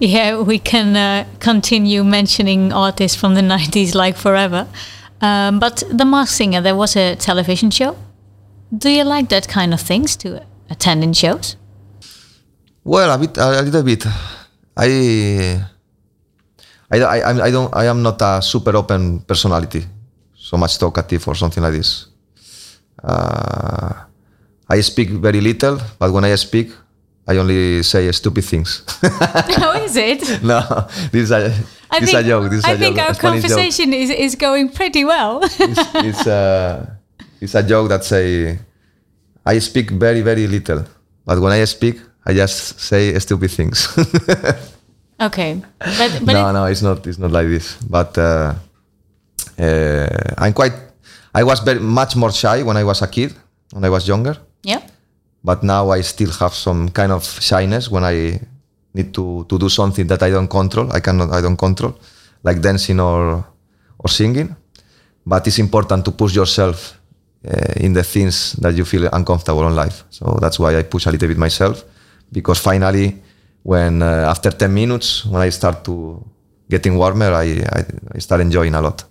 Yeah, 0.00 0.42
we 0.42 0.58
can 0.58 0.96
uh, 0.96 1.24
continue 1.38 2.04
mentioning 2.04 2.72
artists 2.72 3.16
from 3.18 3.34
the 3.34 3.40
90s 3.54 3.94
like 3.94 4.16
forever. 4.16 4.66
Um, 5.20 5.58
but 5.58 5.82
The 5.90 6.04
Masked 6.04 6.36
Singer, 6.36 6.60
there 6.60 6.76
was 6.76 6.96
a 6.96 7.16
television 7.16 7.70
show. 7.70 7.96
Do 8.76 8.90
you 8.90 9.04
like 9.04 9.28
that 9.30 9.48
kind 9.48 9.72
of 9.72 9.80
things 9.80 10.16
to 10.16 10.42
attend 10.68 11.02
in 11.02 11.12
shows? 11.14 11.56
Well, 12.84 13.10
a 13.10 13.18
bit, 13.18 13.38
a, 13.38 13.60
a 13.60 13.62
little 13.62 13.82
bit. 13.82 14.04
I, 14.76 15.64
I, 16.90 16.98
I, 17.00 17.18
I'm- 17.20 17.52
don't, 17.52 17.74
I 17.74 17.86
am 17.86 18.02
not 18.02 18.20
a 18.22 18.40
super 18.42 18.76
open 18.76 19.20
personality, 19.20 19.84
so 20.36 20.56
much 20.56 20.78
talkative 20.78 21.26
or 21.28 21.34
something 21.34 21.62
like 21.62 21.72
this. 21.72 22.06
Uh, 23.02 24.04
I 24.68 24.80
speak 24.80 25.10
very 25.10 25.40
little, 25.40 25.78
but 25.98 26.12
when 26.12 26.24
I 26.24 26.34
speak, 26.36 26.70
I 27.26 27.36
only 27.38 27.82
say 27.82 28.10
stupid 28.12 28.44
things. 28.44 28.82
How 29.56 29.72
is 29.84 29.96
it? 29.96 30.42
no, 30.42 30.60
this 31.10 31.22
is 31.24 31.30
a, 31.30 31.52
I 31.90 32.00
this 32.00 32.10
is 32.10 32.14
a 32.14 32.22
joke. 32.22 32.50
This 32.50 32.58
is 32.60 32.64
I 32.64 32.72
a 32.72 32.78
think 32.78 32.96
joke. 32.96 33.04
our 33.04 33.10
a 33.10 33.14
joke. 33.14 33.20
conversation 33.20 33.92
is, 33.94 34.10
is 34.10 34.34
going 34.36 34.68
pretty 34.70 35.04
well. 35.04 35.40
It's, 35.58 35.94
it's, 35.94 36.26
uh, 36.26 36.86
it's 37.40 37.54
a 37.54 37.62
joke 37.62 37.88
that 37.88 38.04
say, 38.04 38.58
I 39.44 39.58
speak 39.58 39.90
very, 39.90 40.20
very 40.22 40.46
little, 40.46 40.84
but 41.26 41.40
when 41.40 41.52
I 41.52 41.64
speak, 41.64 42.00
I 42.26 42.32
just 42.34 42.78
say 42.80 43.18
stupid 43.18 43.50
things. 43.50 43.88
Okay. 45.20 45.62
But, 45.78 46.20
but 46.24 46.32
no, 46.32 46.52
no, 46.52 46.64
it's 46.66 46.82
not. 46.82 47.06
It's 47.06 47.18
not 47.18 47.30
like 47.30 47.48
this. 47.48 47.76
But 47.88 48.16
uh, 48.18 48.54
uh, 49.58 50.06
I'm 50.38 50.52
quite. 50.52 50.72
I 51.34 51.42
was 51.42 51.60
very 51.60 51.80
much 51.80 52.16
more 52.16 52.32
shy 52.32 52.62
when 52.62 52.76
I 52.76 52.84
was 52.84 53.02
a 53.02 53.06
kid, 53.08 53.34
when 53.72 53.84
I 53.84 53.90
was 53.90 54.06
younger. 54.08 54.36
yeah. 54.62 54.80
But 55.46 55.62
now 55.62 55.90
I 55.90 56.00
still 56.02 56.30
have 56.40 56.54
some 56.54 56.88
kind 56.88 57.12
of 57.12 57.22
shyness 57.22 57.90
when 57.90 58.02
I 58.02 58.40
need 58.94 59.12
to, 59.12 59.44
to 59.46 59.58
do 59.58 59.68
something 59.68 60.06
that 60.06 60.22
I 60.22 60.30
don't 60.30 60.48
control. 60.48 60.90
I 60.90 61.00
cannot. 61.00 61.30
I 61.32 61.42
don't 61.42 61.58
control, 61.58 61.94
like 62.42 62.60
dancing 62.62 62.98
or 62.98 63.44
or 63.98 64.08
singing. 64.08 64.56
But 65.26 65.46
it's 65.46 65.58
important 65.58 66.04
to 66.06 66.12
push 66.12 66.34
yourself 66.34 66.98
uh, 67.46 67.74
in 67.76 67.92
the 67.92 68.02
things 68.02 68.52
that 68.60 68.74
you 68.74 68.84
feel 68.86 69.08
uncomfortable 69.12 69.66
in 69.68 69.74
life. 69.76 70.04
So 70.10 70.38
that's 70.40 70.58
why 70.58 70.78
I 70.78 70.82
push 70.82 71.06
a 71.06 71.10
little 71.10 71.28
bit 71.28 71.36
myself, 71.38 71.84
because 72.32 72.58
finally, 72.58 73.20
when 73.64 74.02
uh, 74.02 74.30
after 74.30 74.50
10 74.50 74.72
minutes, 74.72 75.24
when 75.24 75.40
I 75.42 75.48
start 75.48 75.84
to 75.86 76.22
getting 76.70 76.96
warmer, 76.96 77.32
I, 77.32 77.64
I, 77.72 77.84
I 78.14 78.18
start 78.18 78.40
enjoying 78.40 78.74
a 78.74 78.80
lot. 78.80 79.04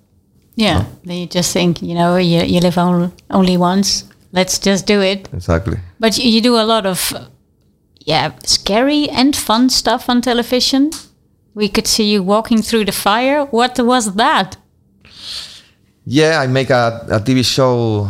Yeah. 0.55 0.85
Then 1.03 1.17
you 1.17 1.27
just 1.27 1.51
think, 1.51 1.81
you 1.81 1.95
know, 1.95 2.17
you, 2.17 2.43
you 2.43 2.59
live 2.59 2.77
on, 2.77 3.11
only 3.31 3.57
once. 3.57 4.05
Let's 4.31 4.59
just 4.59 4.85
do 4.85 5.01
it. 5.01 5.27
Exactly. 5.33 5.77
But 5.99 6.17
you, 6.17 6.29
you 6.29 6.41
do 6.41 6.55
a 6.55 6.65
lot 6.65 6.85
of, 6.85 7.13
yeah, 7.99 8.31
scary 8.43 9.09
and 9.09 9.35
fun 9.35 9.69
stuff 9.69 10.07
on 10.07 10.21
television. 10.21 10.91
We 11.55 11.67
could 11.67 11.87
see 11.87 12.11
you 12.11 12.21
walking 12.21 12.61
through 12.61 12.85
the 12.85 12.91
fire. 12.91 13.45
What 13.45 13.79
was 13.79 14.13
that? 14.15 14.57
Yeah, 16.05 16.39
I 16.39 16.47
make 16.47 16.69
a, 16.69 17.07
a 17.09 17.19
TV 17.19 17.43
show 17.43 18.09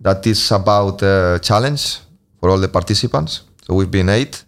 that 0.00 0.24
is 0.26 0.50
about 0.52 1.02
a 1.02 1.40
challenge 1.42 1.98
for 2.38 2.50
all 2.50 2.58
the 2.58 2.68
participants. 2.68 3.42
So 3.62 3.74
we've 3.74 3.90
been 3.90 4.08
eight, 4.08 4.44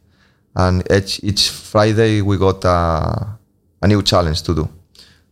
and 0.55 0.82
each, 0.92 1.20
each 1.22 1.50
Friday 1.50 2.20
we 2.22 2.36
got 2.36 2.64
a, 2.64 3.38
a 3.80 3.88
new 3.88 4.03
challenge 4.03 4.42
to 4.42 4.55
do. 4.55 4.68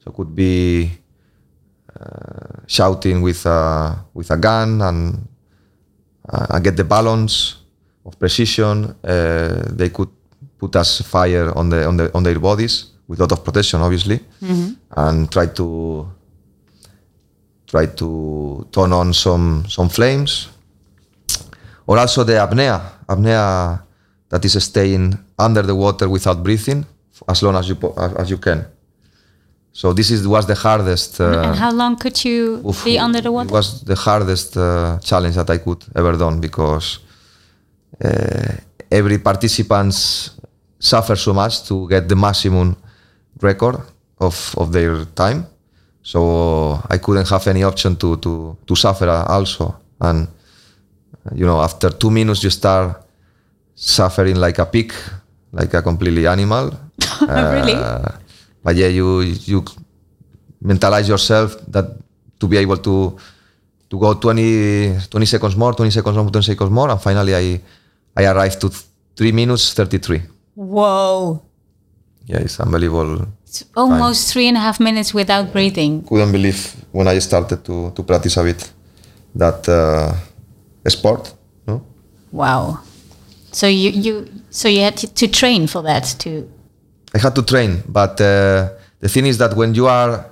So 0.02 0.10
it 0.10 0.14
could 0.14 0.34
be 0.34 0.90
uh, 1.98 2.60
shouting 2.66 3.20
with 3.22 3.44
a, 3.46 4.04
with 4.14 4.30
a 4.30 4.36
gun 4.36 4.80
and 4.82 5.28
uh, 6.28 6.58
get 6.60 6.76
the 6.76 6.84
balance 6.84 7.56
of 8.04 8.18
precision. 8.18 8.94
Uh, 9.04 9.62
they 9.72 9.90
could 9.90 10.08
put 10.58 10.76
us 10.76 11.00
fire 11.02 11.52
on 11.56 11.70
the 11.70 11.86
on 11.86 11.96
the 11.96 12.10
on 12.14 12.22
their 12.22 12.38
bodies 12.38 12.86
with 13.08 13.18
a 13.20 13.22
lot 13.22 13.32
of 13.32 13.44
protection, 13.44 13.80
obviously, 13.80 14.20
and 14.96 15.30
try 15.32 15.46
to 15.46 16.06
try 17.66 17.86
to 17.86 18.66
turn 18.72 18.92
on 18.92 19.12
some 19.14 19.64
some 19.68 19.88
flames 19.88 20.48
or 21.86 21.98
also 21.98 22.24
the 22.24 22.32
apnea 22.34 22.80
apnea 23.08 23.80
that 24.31 24.45
is 24.45 24.55
staying 24.64 25.18
under 25.39 25.62
the 25.62 25.74
water 25.74 26.09
without 26.09 26.43
breathing 26.43 26.85
as 27.28 27.43
long 27.43 27.55
as 27.57 27.68
you 27.68 27.76
as, 28.22 28.31
you 28.31 28.39
can 28.39 28.64
so 29.72 29.93
this 29.93 30.11
is 30.11 30.26
was 30.26 30.47
the 30.47 30.55
hardest 30.55 31.20
uh, 31.20 31.43
and 31.47 31.57
how 31.57 31.72
long 31.72 31.97
could 31.97 32.24
you 32.24 32.62
oof, 32.66 32.85
be 32.85 32.99
under 32.99 33.20
the 33.20 33.31
water? 33.31 33.49
it 33.49 33.53
was 33.53 33.83
the 33.85 33.95
hardest 33.95 34.57
uh, 34.57 34.99
challenge 35.09 35.35
that 35.37 35.51
I 35.51 35.59
could 35.59 35.83
ever 35.95 36.16
done 36.16 36.41
because 36.41 36.99
uh, 38.05 38.53
every 38.91 39.18
participants 39.18 40.31
suffer 40.81 41.14
so 41.14 41.33
much 41.33 41.62
to 41.68 41.87
get 41.89 42.09
the 42.09 42.16
maximum 42.16 42.76
record 43.41 43.81
of, 44.18 44.55
of 44.57 44.72
their 44.72 45.05
time. 45.05 45.47
So 46.03 46.81
I 46.89 46.99
couldn't 46.99 47.28
have 47.28 47.47
any 47.47 47.62
option 47.62 47.97
to, 47.97 48.16
to, 48.16 48.57
to 48.66 48.76
suffer 48.76 49.09
also. 49.09 49.76
And, 50.01 50.28
you 51.35 51.45
know, 51.47 51.61
after 51.61 51.91
two 51.91 52.11
minutes, 52.11 52.43
you 52.43 52.51
start 52.51 53.05
suffering 53.81 54.37
like 54.37 54.59
a 54.59 54.66
pig, 54.66 54.93
like 55.53 55.72
a 55.72 55.83
completely 55.83 56.26
animal. 56.26 56.70
really? 57.22 57.72
Uh, 57.72 58.12
but 58.62 58.76
yeah, 58.76 58.89
you, 58.89 59.20
you 59.22 59.64
mentalize 60.62 61.09
yourself 61.09 61.57
that 61.68 61.87
to 62.39 62.47
be 62.47 62.59
able 62.59 62.76
to, 62.76 63.16
to 63.89 63.99
go 63.99 64.14
20, 64.14 65.09
20 65.09 65.26
seconds 65.26 65.57
more, 65.57 65.72
20 65.72 65.91
seconds 65.91 66.16
more, 66.16 66.31
20 66.31 66.45
seconds 66.45 66.70
more. 66.70 66.91
And 66.91 67.01
finally, 67.01 67.35
I, 67.35 67.61
I 68.16 68.26
arrived 68.26 68.61
to 68.61 68.70
three 69.16 69.33
minutes 69.33 69.72
33. 69.72 70.22
Whoa. 70.55 71.43
Yeah, 72.26 72.39
it's 72.39 72.61
unbelievable. 72.61 73.26
It's 73.45 73.64
almost 73.74 74.33
three 74.33 74.47
and 74.47 74.57
a 74.59 74.61
half 74.61 74.78
minutes 74.78 75.14
without 75.14 75.53
breathing. 75.53 76.03
Couldn't 76.05 76.33
believe 76.33 76.76
when 76.93 77.09
I 77.09 77.18
started 77.18 77.64
to, 77.64 77.91
to 77.93 78.03
practice 78.03 78.37
a 78.37 78.45
bit 78.45 78.70
that 79.35 79.66
uh, 79.68 80.14
sport. 80.89 81.33
No? 81.66 81.83
Wow. 82.31 82.81
So 83.53 83.66
you, 83.66 83.90
you 83.90 84.28
so 84.51 84.68
you 84.68 84.80
had 84.80 84.96
to, 84.96 85.28
train 85.28 85.66
for 85.66 85.82
that 85.82 86.05
to 86.20 86.48
I 87.14 87.18
had 87.18 87.34
to 87.34 87.42
train, 87.42 87.82
but 87.88 88.20
uh, 88.20 88.70
the 89.01 89.09
thing 89.09 89.26
is 89.26 89.38
that 89.38 89.57
when 89.57 89.74
you 89.74 89.86
are 89.86 90.30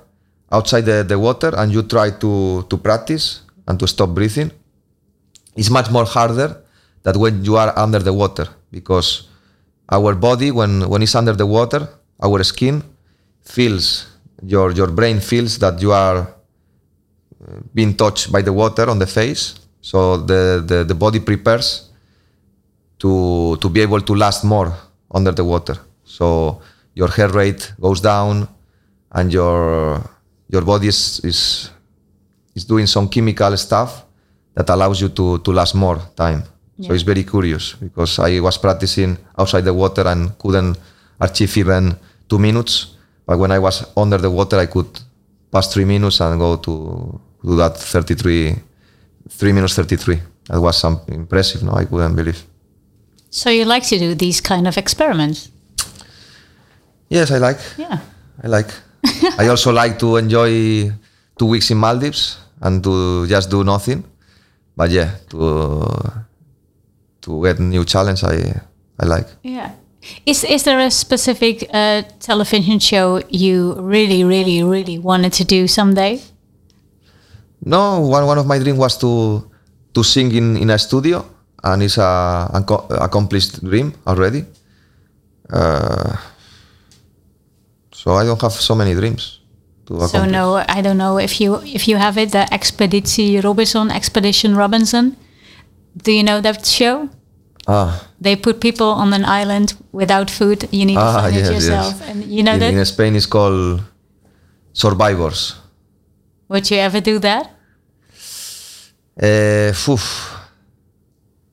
outside 0.51 0.81
the, 0.85 1.03
the 1.03 1.19
water 1.19 1.51
and 1.57 1.71
you 1.71 1.83
try 1.83 2.11
to, 2.11 2.65
to 2.69 2.77
practice 2.77 3.41
and 3.67 3.77
to 3.79 3.87
stop 3.87 4.09
breathing, 4.09 4.51
it's 5.55 5.69
much 5.69 5.91
more 5.91 6.05
harder 6.05 6.63
than 7.03 7.19
when 7.19 7.43
you 7.43 7.57
are 7.57 7.77
under 7.77 7.99
the 7.99 8.13
water 8.13 8.47
because 8.71 9.27
our 9.91 10.15
body, 10.15 10.51
when, 10.51 10.87
when 10.87 11.01
it's 11.01 11.15
under 11.15 11.33
the 11.33 11.45
water, 11.45 11.89
our 12.23 12.41
skin 12.43 12.83
feels, 13.41 14.07
your, 14.43 14.71
your 14.71 14.87
brain 14.87 15.19
feels 15.19 15.59
that 15.59 15.81
you 15.81 15.91
are 15.91 16.19
uh, 16.19 17.59
being 17.73 17.95
touched 17.95 18.31
by 18.31 18.41
the 18.41 18.53
water 18.53 18.89
on 18.89 18.99
the 18.99 19.07
face. 19.07 19.55
So 19.81 20.17
the, 20.17 20.63
the, 20.65 20.83
the 20.85 20.95
body 20.95 21.19
prepares 21.19 21.88
to, 22.99 23.57
to 23.57 23.69
be 23.69 23.81
able 23.81 24.01
to 24.01 24.13
last 24.15 24.43
more 24.43 24.73
under 25.11 25.31
the 25.31 25.43
water. 25.43 25.75
So 26.03 26.61
your 26.93 27.07
heart 27.07 27.33
rate 27.33 27.73
goes 27.79 28.01
down 28.01 28.47
and 29.11 29.33
your, 29.33 30.01
your 30.49 30.61
body 30.61 30.87
is, 30.87 31.19
is, 31.23 31.71
is 32.55 32.65
doing 32.65 32.87
some 32.87 33.07
chemical 33.09 33.55
stuff 33.57 34.05
that 34.55 34.69
allows 34.69 35.01
you 35.01 35.09
to, 35.09 35.39
to 35.39 35.51
last 35.51 35.75
more 35.75 35.97
time. 36.15 36.43
So 36.81 36.93
it's 36.93 37.03
very 37.03 37.23
curious 37.25 37.73
because 37.73 38.19
I 38.19 38.39
was 38.39 38.57
practicing 38.57 39.17
outside 39.37 39.65
the 39.65 39.73
water 39.73 40.07
and 40.07 40.37
couldn't 40.39 40.77
achieve 41.19 41.57
even 41.57 41.95
two 42.29 42.39
minutes. 42.39 42.95
But 43.25 43.37
when 43.37 43.51
I 43.51 43.59
was 43.59 43.85
under 43.97 44.17
the 44.17 44.31
water, 44.31 44.57
I 44.57 44.65
could 44.67 44.87
pass 45.51 45.73
three 45.73 45.83
minutes 45.83 46.21
and 46.21 46.39
go 46.39 46.55
to 46.55 47.19
do 47.43 47.55
that 47.57 47.75
33, 47.77 48.55
three 49.29 49.51
minutes 49.51 49.75
33. 49.75 50.21
That 50.47 50.61
was 50.61 50.77
something 50.77 51.15
impressive. 51.15 51.63
No, 51.63 51.73
I 51.73 51.83
couldn't 51.83 52.15
believe. 52.15 52.41
So 53.29 53.49
you 53.49 53.65
like 53.65 53.83
to 53.87 53.99
do 53.99 54.15
these 54.15 54.41
kind 54.41 54.67
of 54.67 54.77
experiments? 54.77 55.49
Yes, 57.09 57.31
I 57.31 57.37
like. 57.37 57.59
Yeah. 57.77 57.99
I 58.43 58.47
like. 58.47 58.71
I 59.39 59.47
also 59.47 59.71
like 59.71 59.97
to 59.99 60.17
enjoy 60.17 60.91
two 61.37 61.45
weeks 61.45 61.71
in 61.71 61.77
Maldives 61.77 62.37
and 62.61 62.83
to 62.83 63.27
just 63.27 63.49
do 63.49 63.63
nothing. 63.63 64.03
But 64.75 64.91
yeah, 64.91 65.15
to 65.29 65.89
to 67.21 67.43
get 67.43 67.59
new 67.59 67.85
challenge, 67.85 68.23
I 68.23 68.61
I 68.99 69.05
like. 69.05 69.27
Yeah. 69.43 69.71
Is 70.25 70.43
is 70.43 70.63
there 70.63 70.79
a 70.79 70.89
specific 70.91 71.67
uh, 71.73 72.03
television 72.19 72.79
show 72.79 73.21
you 73.29 73.73
really, 73.79 74.23
really, 74.23 74.63
really 74.63 74.97
wanted 74.97 75.33
to 75.33 75.43
do 75.43 75.67
someday? 75.67 76.21
No, 77.65 77.99
one 77.99 78.25
one 78.25 78.37
of 78.37 78.47
my 78.47 78.59
dreams 78.59 78.79
was 78.79 78.97
to 78.99 79.43
to 79.93 80.03
sing 80.03 80.31
in, 80.31 80.55
in 80.55 80.69
a 80.69 80.77
studio, 80.77 81.25
and 81.63 81.83
it's 81.83 81.97
a 81.97 82.49
accomplished 83.01 83.63
dream 83.63 83.93
already. 84.07 84.45
Uh, 85.51 86.15
so 87.91 88.13
I 88.13 88.23
don't 88.23 88.41
have 88.41 88.53
so 88.53 88.75
many 88.75 88.93
dreams 88.93 89.39
to 89.87 90.07
So 90.07 90.25
no, 90.25 90.55
I 90.55 90.81
don't 90.81 90.97
know 90.97 91.17
if 91.17 91.41
you 91.41 91.55
if 91.65 91.87
you 91.87 91.97
have 91.97 92.17
it. 92.17 92.31
The 92.31 92.45
Expeditie 92.51 93.43
Robinson, 93.43 93.91
Expedition 93.91 94.55
Robinson. 94.55 95.15
Do 96.03 96.11
you 96.11 96.23
know 96.23 96.39
that 96.41 96.65
show? 96.65 97.09
Ah, 97.67 98.07
They 98.21 98.35
put 98.35 98.59
people 98.61 98.87
on 98.87 99.13
an 99.13 99.25
island 99.25 99.73
without 99.91 100.29
food. 100.31 100.67
You 100.71 100.85
need 100.85 100.95
to 100.95 101.01
Ah, 101.01 101.21
find 101.21 101.35
yes, 101.35 101.47
it 101.49 101.53
yes. 101.53 101.63
yourself. 101.63 102.01
And 102.09 102.23
you 102.25 102.43
know 102.43 102.53
in, 102.53 102.59
that. 102.59 102.73
in 102.73 102.85
Spain 102.85 103.15
it's 103.15 103.25
called 103.25 103.81
Survivors. 104.73 105.55
Would 106.47 106.69
you 106.71 106.77
ever 106.77 107.01
do 107.01 107.19
that? 107.19 107.51
Uh. 109.21 110.38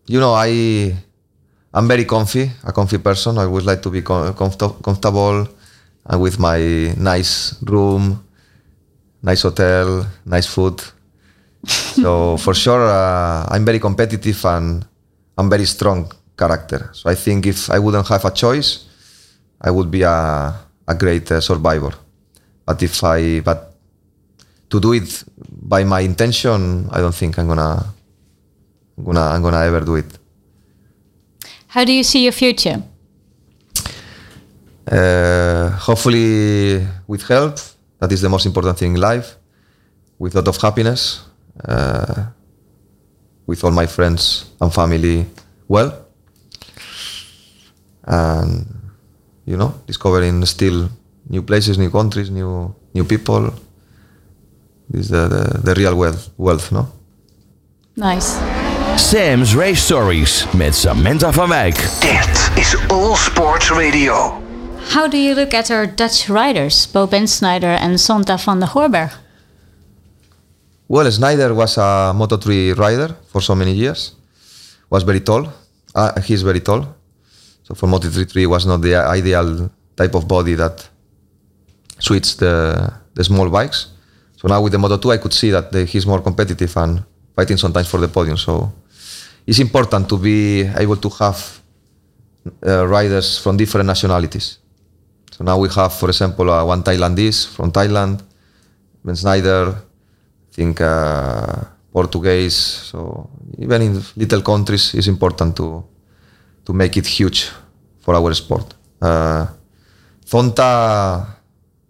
You 0.06 0.20
know, 0.20 0.34
I 0.34 0.94
I'm 1.74 1.88
very 1.88 2.04
comfy, 2.04 2.50
a 2.64 2.72
comfy 2.72 2.98
person. 2.98 3.38
I 3.38 3.46
would 3.46 3.64
like 3.64 3.82
to 3.82 3.90
be 3.90 4.02
com- 4.02 4.32
comfort- 4.34 4.82
comfortable 4.82 5.46
and 6.06 6.20
with 6.20 6.38
my 6.38 6.94
nice 6.96 7.54
room, 7.62 8.24
nice 9.22 9.42
hotel, 9.42 10.06
nice 10.24 10.46
food. 10.46 10.80
so 11.66 12.36
for 12.44 12.54
sure, 12.54 12.82
uh, 12.86 13.46
I'm 13.50 13.64
very 13.64 13.78
competitive 13.78 14.44
and 14.46 14.86
I'm 15.36 15.50
very 15.50 15.66
strong 15.66 16.10
character. 16.38 16.90
So 16.92 17.10
I 17.10 17.14
think 17.14 17.46
if 17.46 17.70
I 17.70 17.78
wouldn't 17.78 18.06
have 18.08 18.24
a 18.24 18.30
choice, 18.30 18.86
I 19.60 19.70
would 19.70 19.90
be 19.90 20.02
a 20.02 20.54
a 20.88 20.94
great 20.94 21.30
uh, 21.32 21.40
survivor. 21.40 21.92
But 22.64 22.82
if 22.82 23.02
I 23.04 23.40
but 23.40 23.74
to 24.70 24.80
do 24.80 24.92
it 24.92 25.24
by 25.50 25.84
my 25.84 26.00
intention, 26.00 26.88
I 26.90 27.00
don't 27.00 27.14
think 27.14 27.38
I'm 27.38 27.48
gonna, 27.48 27.84
I'm 28.98 29.04
gonna, 29.04 29.20
I'm 29.20 29.42
gonna 29.42 29.64
ever 29.64 29.80
do 29.80 29.96
it. 29.96 30.18
How 31.68 31.84
do 31.84 31.92
you 31.92 32.02
see 32.02 32.22
your 32.24 32.32
future? 32.32 32.82
Uh, 34.90 35.70
hopefully, 35.70 36.86
with 37.06 37.22
health, 37.28 37.76
that 37.98 38.12
is 38.12 38.22
the 38.22 38.28
most 38.28 38.46
important 38.46 38.78
thing 38.78 38.94
in 38.94 39.00
life. 39.00 39.36
With 40.18 40.34
a 40.34 40.38
lot 40.38 40.48
of 40.48 40.56
happiness, 40.56 41.24
uh, 41.64 42.26
with 43.46 43.62
all 43.64 43.72
my 43.72 43.86
friends 43.86 44.46
and 44.60 44.72
family 44.72 45.26
well, 45.68 46.06
and 48.04 48.66
you 49.44 49.56
know, 49.56 49.74
discovering 49.86 50.44
still 50.46 50.88
new 51.28 51.42
places, 51.42 51.76
new 51.76 51.90
countries, 51.90 52.30
new 52.30 52.74
new 52.94 53.04
people. 53.04 53.52
This 54.88 55.06
is 55.06 55.08
the, 55.10 55.28
the, 55.28 55.58
the 55.62 55.74
real 55.74 55.96
wealth, 55.96 56.30
wealth, 56.38 56.70
no? 56.70 56.88
Nice. 57.96 58.55
Sam's 58.96 59.54
Race 59.54 59.80
Stories 59.82 60.46
met 60.52 60.74
Samantha 60.74 61.32
van 61.32 61.48
Wijk. 61.48 61.76
Dit 62.00 62.50
is 62.58 62.76
All 62.88 63.16
Sports 63.16 63.70
Radio. 63.70 64.42
How 64.88 65.10
do 65.10 65.16
you 65.16 65.34
look 65.34 65.52
at 65.52 65.70
our 65.70 65.94
Dutch 65.94 66.26
riders, 66.26 66.90
Bo 66.90 67.06
Bendsneyder 67.06 67.78
and 67.80 68.00
Zonta 68.00 68.38
van 68.38 68.58
den 68.58 68.68
Goorbergh? 68.68 69.12
Well, 70.86 71.10
Snyder 71.12 71.54
was 71.54 71.76
a 71.76 72.12
Moto3 72.14 72.74
rider 72.74 73.16
for 73.26 73.42
so 73.42 73.54
many 73.54 73.72
years. 73.72 74.14
Was 74.90 75.02
very 75.02 75.20
tall. 75.20 75.52
Uh, 75.94 76.20
he's 76.22 76.42
very 76.42 76.60
tall. 76.60 76.86
So 77.62 77.74
for 77.74 77.88
Moto3 77.88 78.46
was 78.46 78.64
not 78.64 78.80
the 78.82 78.94
ideal 78.96 79.70
type 79.94 80.14
of 80.14 80.26
body 80.26 80.54
that 80.54 80.88
suits 81.98 82.34
the, 82.36 82.92
the 83.14 83.24
small 83.24 83.50
bikes. 83.50 83.88
So 84.36 84.48
now 84.48 84.62
with 84.62 84.72
the 84.72 84.78
Moto2, 84.78 85.12
I 85.12 85.18
could 85.18 85.34
see 85.34 85.50
that 85.50 85.70
the, 85.72 85.84
he's 85.84 86.06
more 86.06 86.22
competitive 86.22 86.74
and 86.76 87.02
fighting 87.34 87.58
sometimes 87.58 87.88
for 87.88 88.00
the 88.00 88.08
podium. 88.08 88.36
So 88.38 88.72
it's 89.46 89.58
important 89.58 90.08
to 90.08 90.18
be 90.18 90.62
able 90.76 90.96
to 90.96 91.08
have 91.20 91.60
uh, 92.66 92.86
riders 92.86 93.38
from 93.38 93.56
different 93.56 93.86
nationalities. 93.86 94.58
So 95.30 95.44
now 95.44 95.58
we 95.58 95.68
have, 95.68 95.92
for 95.92 96.08
example, 96.08 96.50
uh, 96.50 96.64
one 96.64 96.82
Thailandese 96.82 97.46
from 97.46 97.70
Thailand, 97.70 98.22
Ben 99.04 99.16
Snyder, 99.16 99.68
I 99.70 100.54
think 100.54 100.80
uh, 100.80 101.62
Portuguese. 101.92 102.56
So 102.56 103.30
even 103.58 103.82
in 103.82 104.02
little 104.16 104.42
countries, 104.42 104.94
it's 104.94 105.06
important 105.06 105.56
to 105.56 105.84
to 106.64 106.72
make 106.72 106.96
it 106.96 107.06
huge 107.06 107.50
for 108.00 108.14
our 108.14 108.34
sport. 108.34 108.74
Uh, 109.00 109.46
Zonta, 110.26 111.26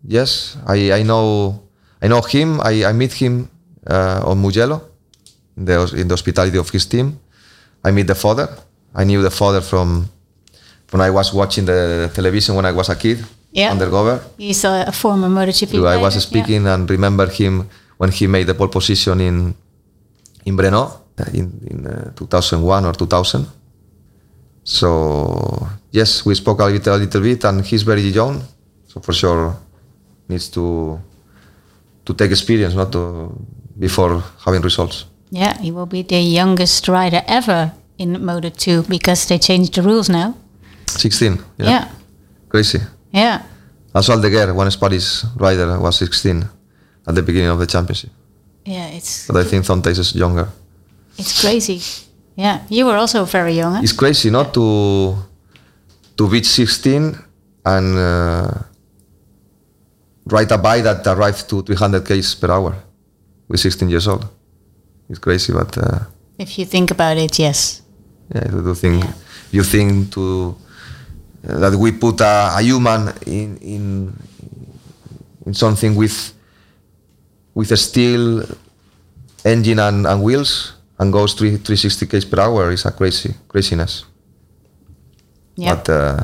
yes, 0.05 0.59
I, 0.67 0.93
I 0.93 1.03
know 1.03 1.63
I 2.03 2.09
know 2.09 2.21
him. 2.21 2.61
I, 2.61 2.85
I 2.85 2.93
meet 2.93 3.13
him 3.15 3.49
uh, 3.87 4.21
on 4.25 4.41
Mugello 4.41 4.83
in 5.57 5.65
the, 5.65 5.95
in 5.97 6.09
the 6.09 6.15
hospitality 6.15 6.59
of 6.59 6.69
his 6.71 6.87
team. 6.87 7.19
I 7.87 7.93
meet 7.93 8.07
the 8.07 8.15
father. 8.15 8.49
I 8.95 9.05
knew 9.05 9.23
the 9.23 9.31
father 9.31 9.61
from 9.61 10.09
when 10.91 11.01
I 11.01 11.11
was 11.11 11.33
watching 11.33 11.67
the 11.67 12.11
television 12.13 12.57
when 12.57 12.67
I 12.67 12.73
was 12.73 12.89
a 12.89 12.97
kid. 12.97 13.25
Yeah. 13.53 13.71
Undercover. 13.71 14.21
He's 14.39 14.65
a, 14.65 14.85
a 14.89 14.93
former 14.93 15.29
MotoGP 15.29 15.71
So 15.71 15.87
I 15.87 15.97
was 15.97 16.15
speaking 16.23 16.67
and 16.67 16.91
remember 16.91 17.27
him 17.29 17.69
when 17.97 18.11
he 18.11 18.27
made 18.27 18.47
the 18.49 18.55
pole 18.55 18.69
position 18.69 19.21
in 19.21 19.55
in 20.45 20.57
Brno 20.57 20.83
in, 21.33 21.47
in 21.71 21.87
uh, 21.87 22.11
2001 22.17 22.85
or 22.85 22.93
2000. 22.93 23.47
So 24.65 25.69
yes, 25.93 26.27
we 26.27 26.35
spoke 26.35 26.61
a 26.61 26.65
little, 26.67 26.97
a 26.97 26.99
little 26.99 27.21
bit, 27.21 27.45
and 27.45 27.65
he's 27.65 27.83
very 27.85 28.03
young, 28.03 28.43
so 28.87 29.01
for 29.01 29.13
sure 29.13 29.57
needs 30.29 30.49
to 30.51 30.99
to 32.05 32.15
take 32.15 32.31
experience, 32.33 32.75
not 32.75 32.91
to 32.93 33.31
before 33.79 34.23
having 34.45 34.61
results. 34.63 35.07
Yeah, 35.31 35.59
he 35.61 35.71
will 35.73 35.87
be 35.87 36.03
the 36.03 36.21
youngest 36.21 36.89
rider 36.89 37.23
ever 37.27 37.73
in 37.99 38.25
Moto 38.25 38.49
2 38.51 38.85
because 38.89 39.27
they 39.27 39.39
changed 39.39 39.75
the 39.75 39.83
rules 39.83 40.09
now. 40.09 40.35
16. 40.87 41.39
Yeah. 41.59 41.67
Yeah. 41.69 41.89
Crazy. 42.49 42.81
Yeah. 43.13 43.43
Also 43.95 44.13
Aldeguer, 44.17 44.55
one 44.55 44.71
Spanish 44.71 45.25
rider, 45.37 45.79
was 45.81 45.97
16 45.99 46.45
at 47.07 47.15
the 47.15 47.23
beginning 47.23 47.49
of 47.51 47.59
the 47.59 47.67
championship. 47.67 48.11
Yeah, 48.65 48.89
it's 48.89 49.27
But 49.27 49.37
I 49.37 49.45
think 49.45 49.65
Thontes 49.65 49.99
is 49.99 50.15
younger. 50.15 50.49
it's 51.19 51.41
crazy. 51.41 51.81
Yeah, 52.37 52.61
you 52.69 52.85
were 52.85 52.97
also 52.97 53.25
very 53.25 53.55
young. 53.55 53.75
Huh? 53.75 53.81
It's 53.83 53.93
crazy 53.93 54.29
not 54.31 54.53
to 54.55 55.17
to 56.17 56.27
reach 56.27 56.47
16 56.47 57.17
and 57.65 57.99
uh, 57.99 58.49
ride 60.27 60.51
a 60.53 60.59
bike 60.59 60.83
that 60.85 61.07
arrived 61.07 61.49
to 61.49 61.63
300 61.63 62.05
k's 62.05 62.35
per 62.35 62.51
hour 62.51 62.75
with 63.49 63.61
16 63.61 63.89
years 63.89 64.07
old. 64.09 64.27
It's 65.09 65.19
crazy, 65.19 65.53
but 65.53 65.77
uh, 65.79 65.99
If 66.39 66.59
you 66.59 66.67
think 66.67 66.91
about 66.91 67.17
it, 67.17 67.39
yes. 67.39 67.83
yeah, 68.35 68.45
you 68.53 68.63
do 68.63 68.75
think 68.75 69.05
you 69.53 69.63
think 69.63 70.11
to 70.13 70.55
uh, 71.49 71.59
that 71.61 71.75
we 71.79 71.93
put 71.93 72.21
a, 72.21 72.51
a 72.59 72.63
human 72.63 73.13
in 73.27 73.57
in 73.59 74.13
in 75.47 75.55
something 75.55 75.95
with 75.97 76.33
with 77.55 77.71
a 77.73 77.77
steel 77.77 78.43
engine 79.45 79.79
and, 79.79 80.07
and 80.07 80.23
wheels 80.23 80.75
and 80.99 81.13
goes 81.13 81.35
three, 81.35 81.51
360 81.57 82.07
k's 82.07 82.25
per 82.25 82.41
hour 82.41 82.71
is 82.73 82.85
a 82.85 82.91
crazy 82.91 83.33
craziness. 83.49 84.05
Yeah. 85.57 85.75
But 85.77 85.89
uh, 85.89 86.23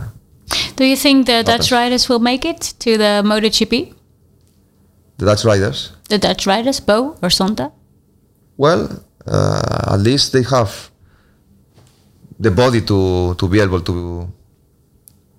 Do 0.77 0.85
you 0.85 0.97
think 0.97 1.27
the 1.27 1.43
Dutch 1.45 1.71
happens. 1.71 1.73
riders 1.73 2.09
will 2.09 2.19
make 2.21 2.45
it 2.45 2.75
to 2.81 2.99
the 2.99 3.23
MotoGP? 3.25 3.95
the 5.19 5.25
Dutch 5.27 5.45
riders, 5.45 5.93
The 6.09 6.19
Dutch 6.19 6.47
riders, 6.47 6.81
Bo 6.81 7.17
or 7.23 7.29
Zonta? 7.31 7.71
Well, 8.63 8.83
uh, 9.27 9.95
at 9.95 10.01
least 10.01 10.33
they 10.33 10.45
have 10.55 10.71
the 12.39 12.51
body 12.51 12.81
to 12.87 13.35
to 13.35 13.45
be 13.51 13.59
able 13.59 13.81
to 13.83 13.97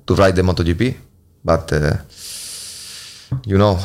to 0.06 0.12
ride 0.16 0.36
the 0.36 0.44
MotoGP. 0.44 0.84
But 1.44 1.72
uh, 1.72 1.98
you 3.48 3.58
know, 3.58 3.80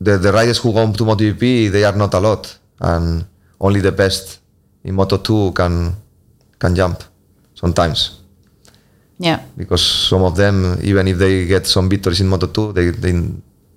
the 0.00 0.18
the 0.18 0.32
riders 0.32 0.58
who 0.58 0.72
go 0.74 0.82
to 0.92 1.04
MotoGP 1.04 1.70
they 1.70 1.84
are 1.84 1.96
not 1.96 2.14
a 2.14 2.20
lot, 2.20 2.42
and 2.80 3.26
only 3.60 3.80
the 3.80 3.92
best 3.92 4.40
in 4.82 4.96
Moto2 4.96 5.54
can 5.54 5.94
can 6.58 6.74
jump 6.74 6.98
sometimes 7.54 8.20
Yeah. 9.18 9.38
because 9.56 9.82
some 10.10 10.22
of 10.26 10.34
them, 10.36 10.78
even 10.82 11.06
if 11.06 11.18
they 11.18 11.46
get 11.46 11.66
some 11.66 11.88
victories 11.88 12.20
in 12.20 12.28
Moto2, 12.28 12.74
they 12.74 12.90
they 12.90 13.12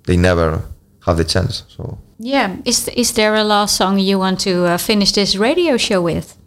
they 0.06 0.16
never 0.16 0.62
have 1.08 1.16
the 1.16 1.24
chance. 1.24 1.64
So 1.76 1.82
Yeah. 2.18 2.56
Is 2.64 2.88
is 2.88 3.12
there 3.12 3.34
a 3.34 3.44
last 3.44 3.76
song 3.76 3.98
you 3.98 4.18
want 4.18 4.40
to 4.40 4.50
uh, 4.66 4.78
finish 4.78 5.12
this 5.12 5.36
radio 5.36 5.76
show 5.78 6.02
with? 6.04 6.38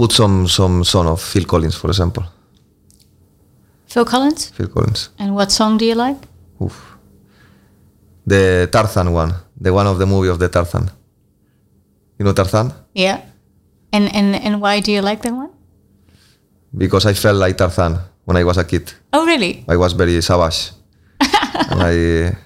put 0.00 0.12
some 0.12 0.48
some 0.48 0.84
son 0.84 1.06
of 1.06 1.20
Phil 1.20 1.44
Collins, 1.44 1.76
for 1.76 1.88
example. 1.90 2.24
Phil 3.86 4.04
Collins? 4.04 4.50
Phil 4.56 4.68
Collins. 4.68 5.10
And 5.18 5.34
what 5.34 5.50
song 5.52 5.78
do 5.78 5.84
you 5.84 5.94
like? 5.94 6.16
Oof. 6.62 6.96
The 8.26 8.68
Tarzan 8.72 9.12
one, 9.12 9.34
the 9.60 9.72
one 9.72 9.86
of 9.90 9.98
the 9.98 10.06
movie 10.06 10.30
of 10.30 10.38
the 10.38 10.48
Tarzan. 10.48 10.90
You 12.18 12.24
know 12.24 12.32
Tarzan? 12.32 12.72
Yeah. 12.94 13.20
And 13.92 14.14
and 14.14 14.36
and 14.36 14.60
why 14.62 14.80
do 14.80 14.90
you 14.92 15.02
like 15.02 15.20
that 15.22 15.34
one? 15.34 15.50
Because 16.72 17.04
I 17.10 17.14
felt 17.14 17.36
like 17.36 17.56
Tarzan 17.56 17.98
when 18.24 18.36
I 18.36 18.44
was 18.44 18.56
a 18.58 18.64
kid. 18.64 18.94
Oh, 19.12 19.26
really? 19.26 19.64
I 19.68 19.76
was 19.76 19.92
very 19.92 20.20
savage. 20.22 20.70
and 21.70 21.82
I 21.82 22.36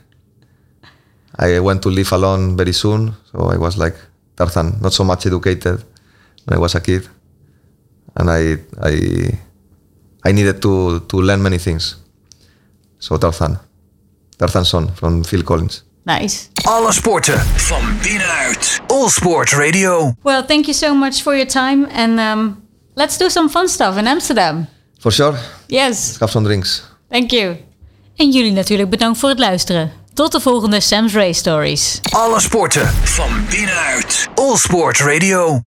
I 1.39 1.59
went 1.61 1.81
to 1.83 1.89
live 1.91 2.13
alone 2.15 2.57
very 2.57 2.73
soon, 2.73 3.13
so 3.33 3.51
I 3.53 3.57
was 3.57 3.77
like 3.77 3.97
Tarzan, 4.37 4.79
not 4.81 4.93
so 4.93 5.05
much 5.05 5.27
educated 5.27 5.85
when 6.45 6.57
I 6.59 6.61
was 6.61 6.75
a 6.75 6.81
kid. 6.81 7.09
And 8.17 8.31
I 8.31 8.59
I 8.83 9.39
I 10.29 10.33
needed 10.33 10.61
to 10.61 11.01
to 11.09 11.21
learn 11.23 11.43
many 11.43 11.59
things. 11.59 11.97
So 12.99 13.17
Tarzan. 13.19 13.59
Tarzan 14.39 14.65
song 14.65 14.91
from 14.95 15.25
Phil 15.25 15.43
Collins. 15.43 15.83
Nice. 16.07 16.49
Alle 16.65 16.93
sporten 16.93 17.39
van 17.39 17.99
binnenuit. 18.03 18.81
All 18.87 19.09
Sport 19.09 19.51
Radio. 19.53 20.15
Well, 20.23 20.45
thank 20.47 20.65
you 20.67 20.75
so 20.75 20.95
much 20.95 21.23
for 21.23 21.35
your 21.35 21.47
time 21.47 21.87
and 21.91 22.19
um, 22.19 22.63
let's 22.95 23.17
do 23.19 23.29
some 23.29 23.49
fun 23.49 23.69
stuff 23.69 23.97
in 23.97 24.07
Amsterdam. 24.07 24.67
For 25.01 25.13
sure, 25.13 25.39
Yes. 25.67 26.17
have 26.21 26.31
some 26.33 26.45
drinks. 26.47 26.83
Thank 27.11 27.31
you. 27.31 27.57
En 28.17 28.31
jullie 28.31 28.53
natuurlijk 28.53 28.91
bedankt 28.91 29.19
voor 29.19 29.29
het 29.29 29.39
luisteren. 29.39 29.91
Tot 30.15 30.33
de 30.33 30.41
volgende 30.41 30.81
Sam's 30.81 31.15
Race 31.15 31.33
Stories. 31.33 32.01
Alle 32.11 32.41
sporten 32.41 32.87
van 33.03 33.47
binnenuit. 33.51 34.29
All 34.35 34.57
Sport 34.57 35.01
Radio. 35.01 35.61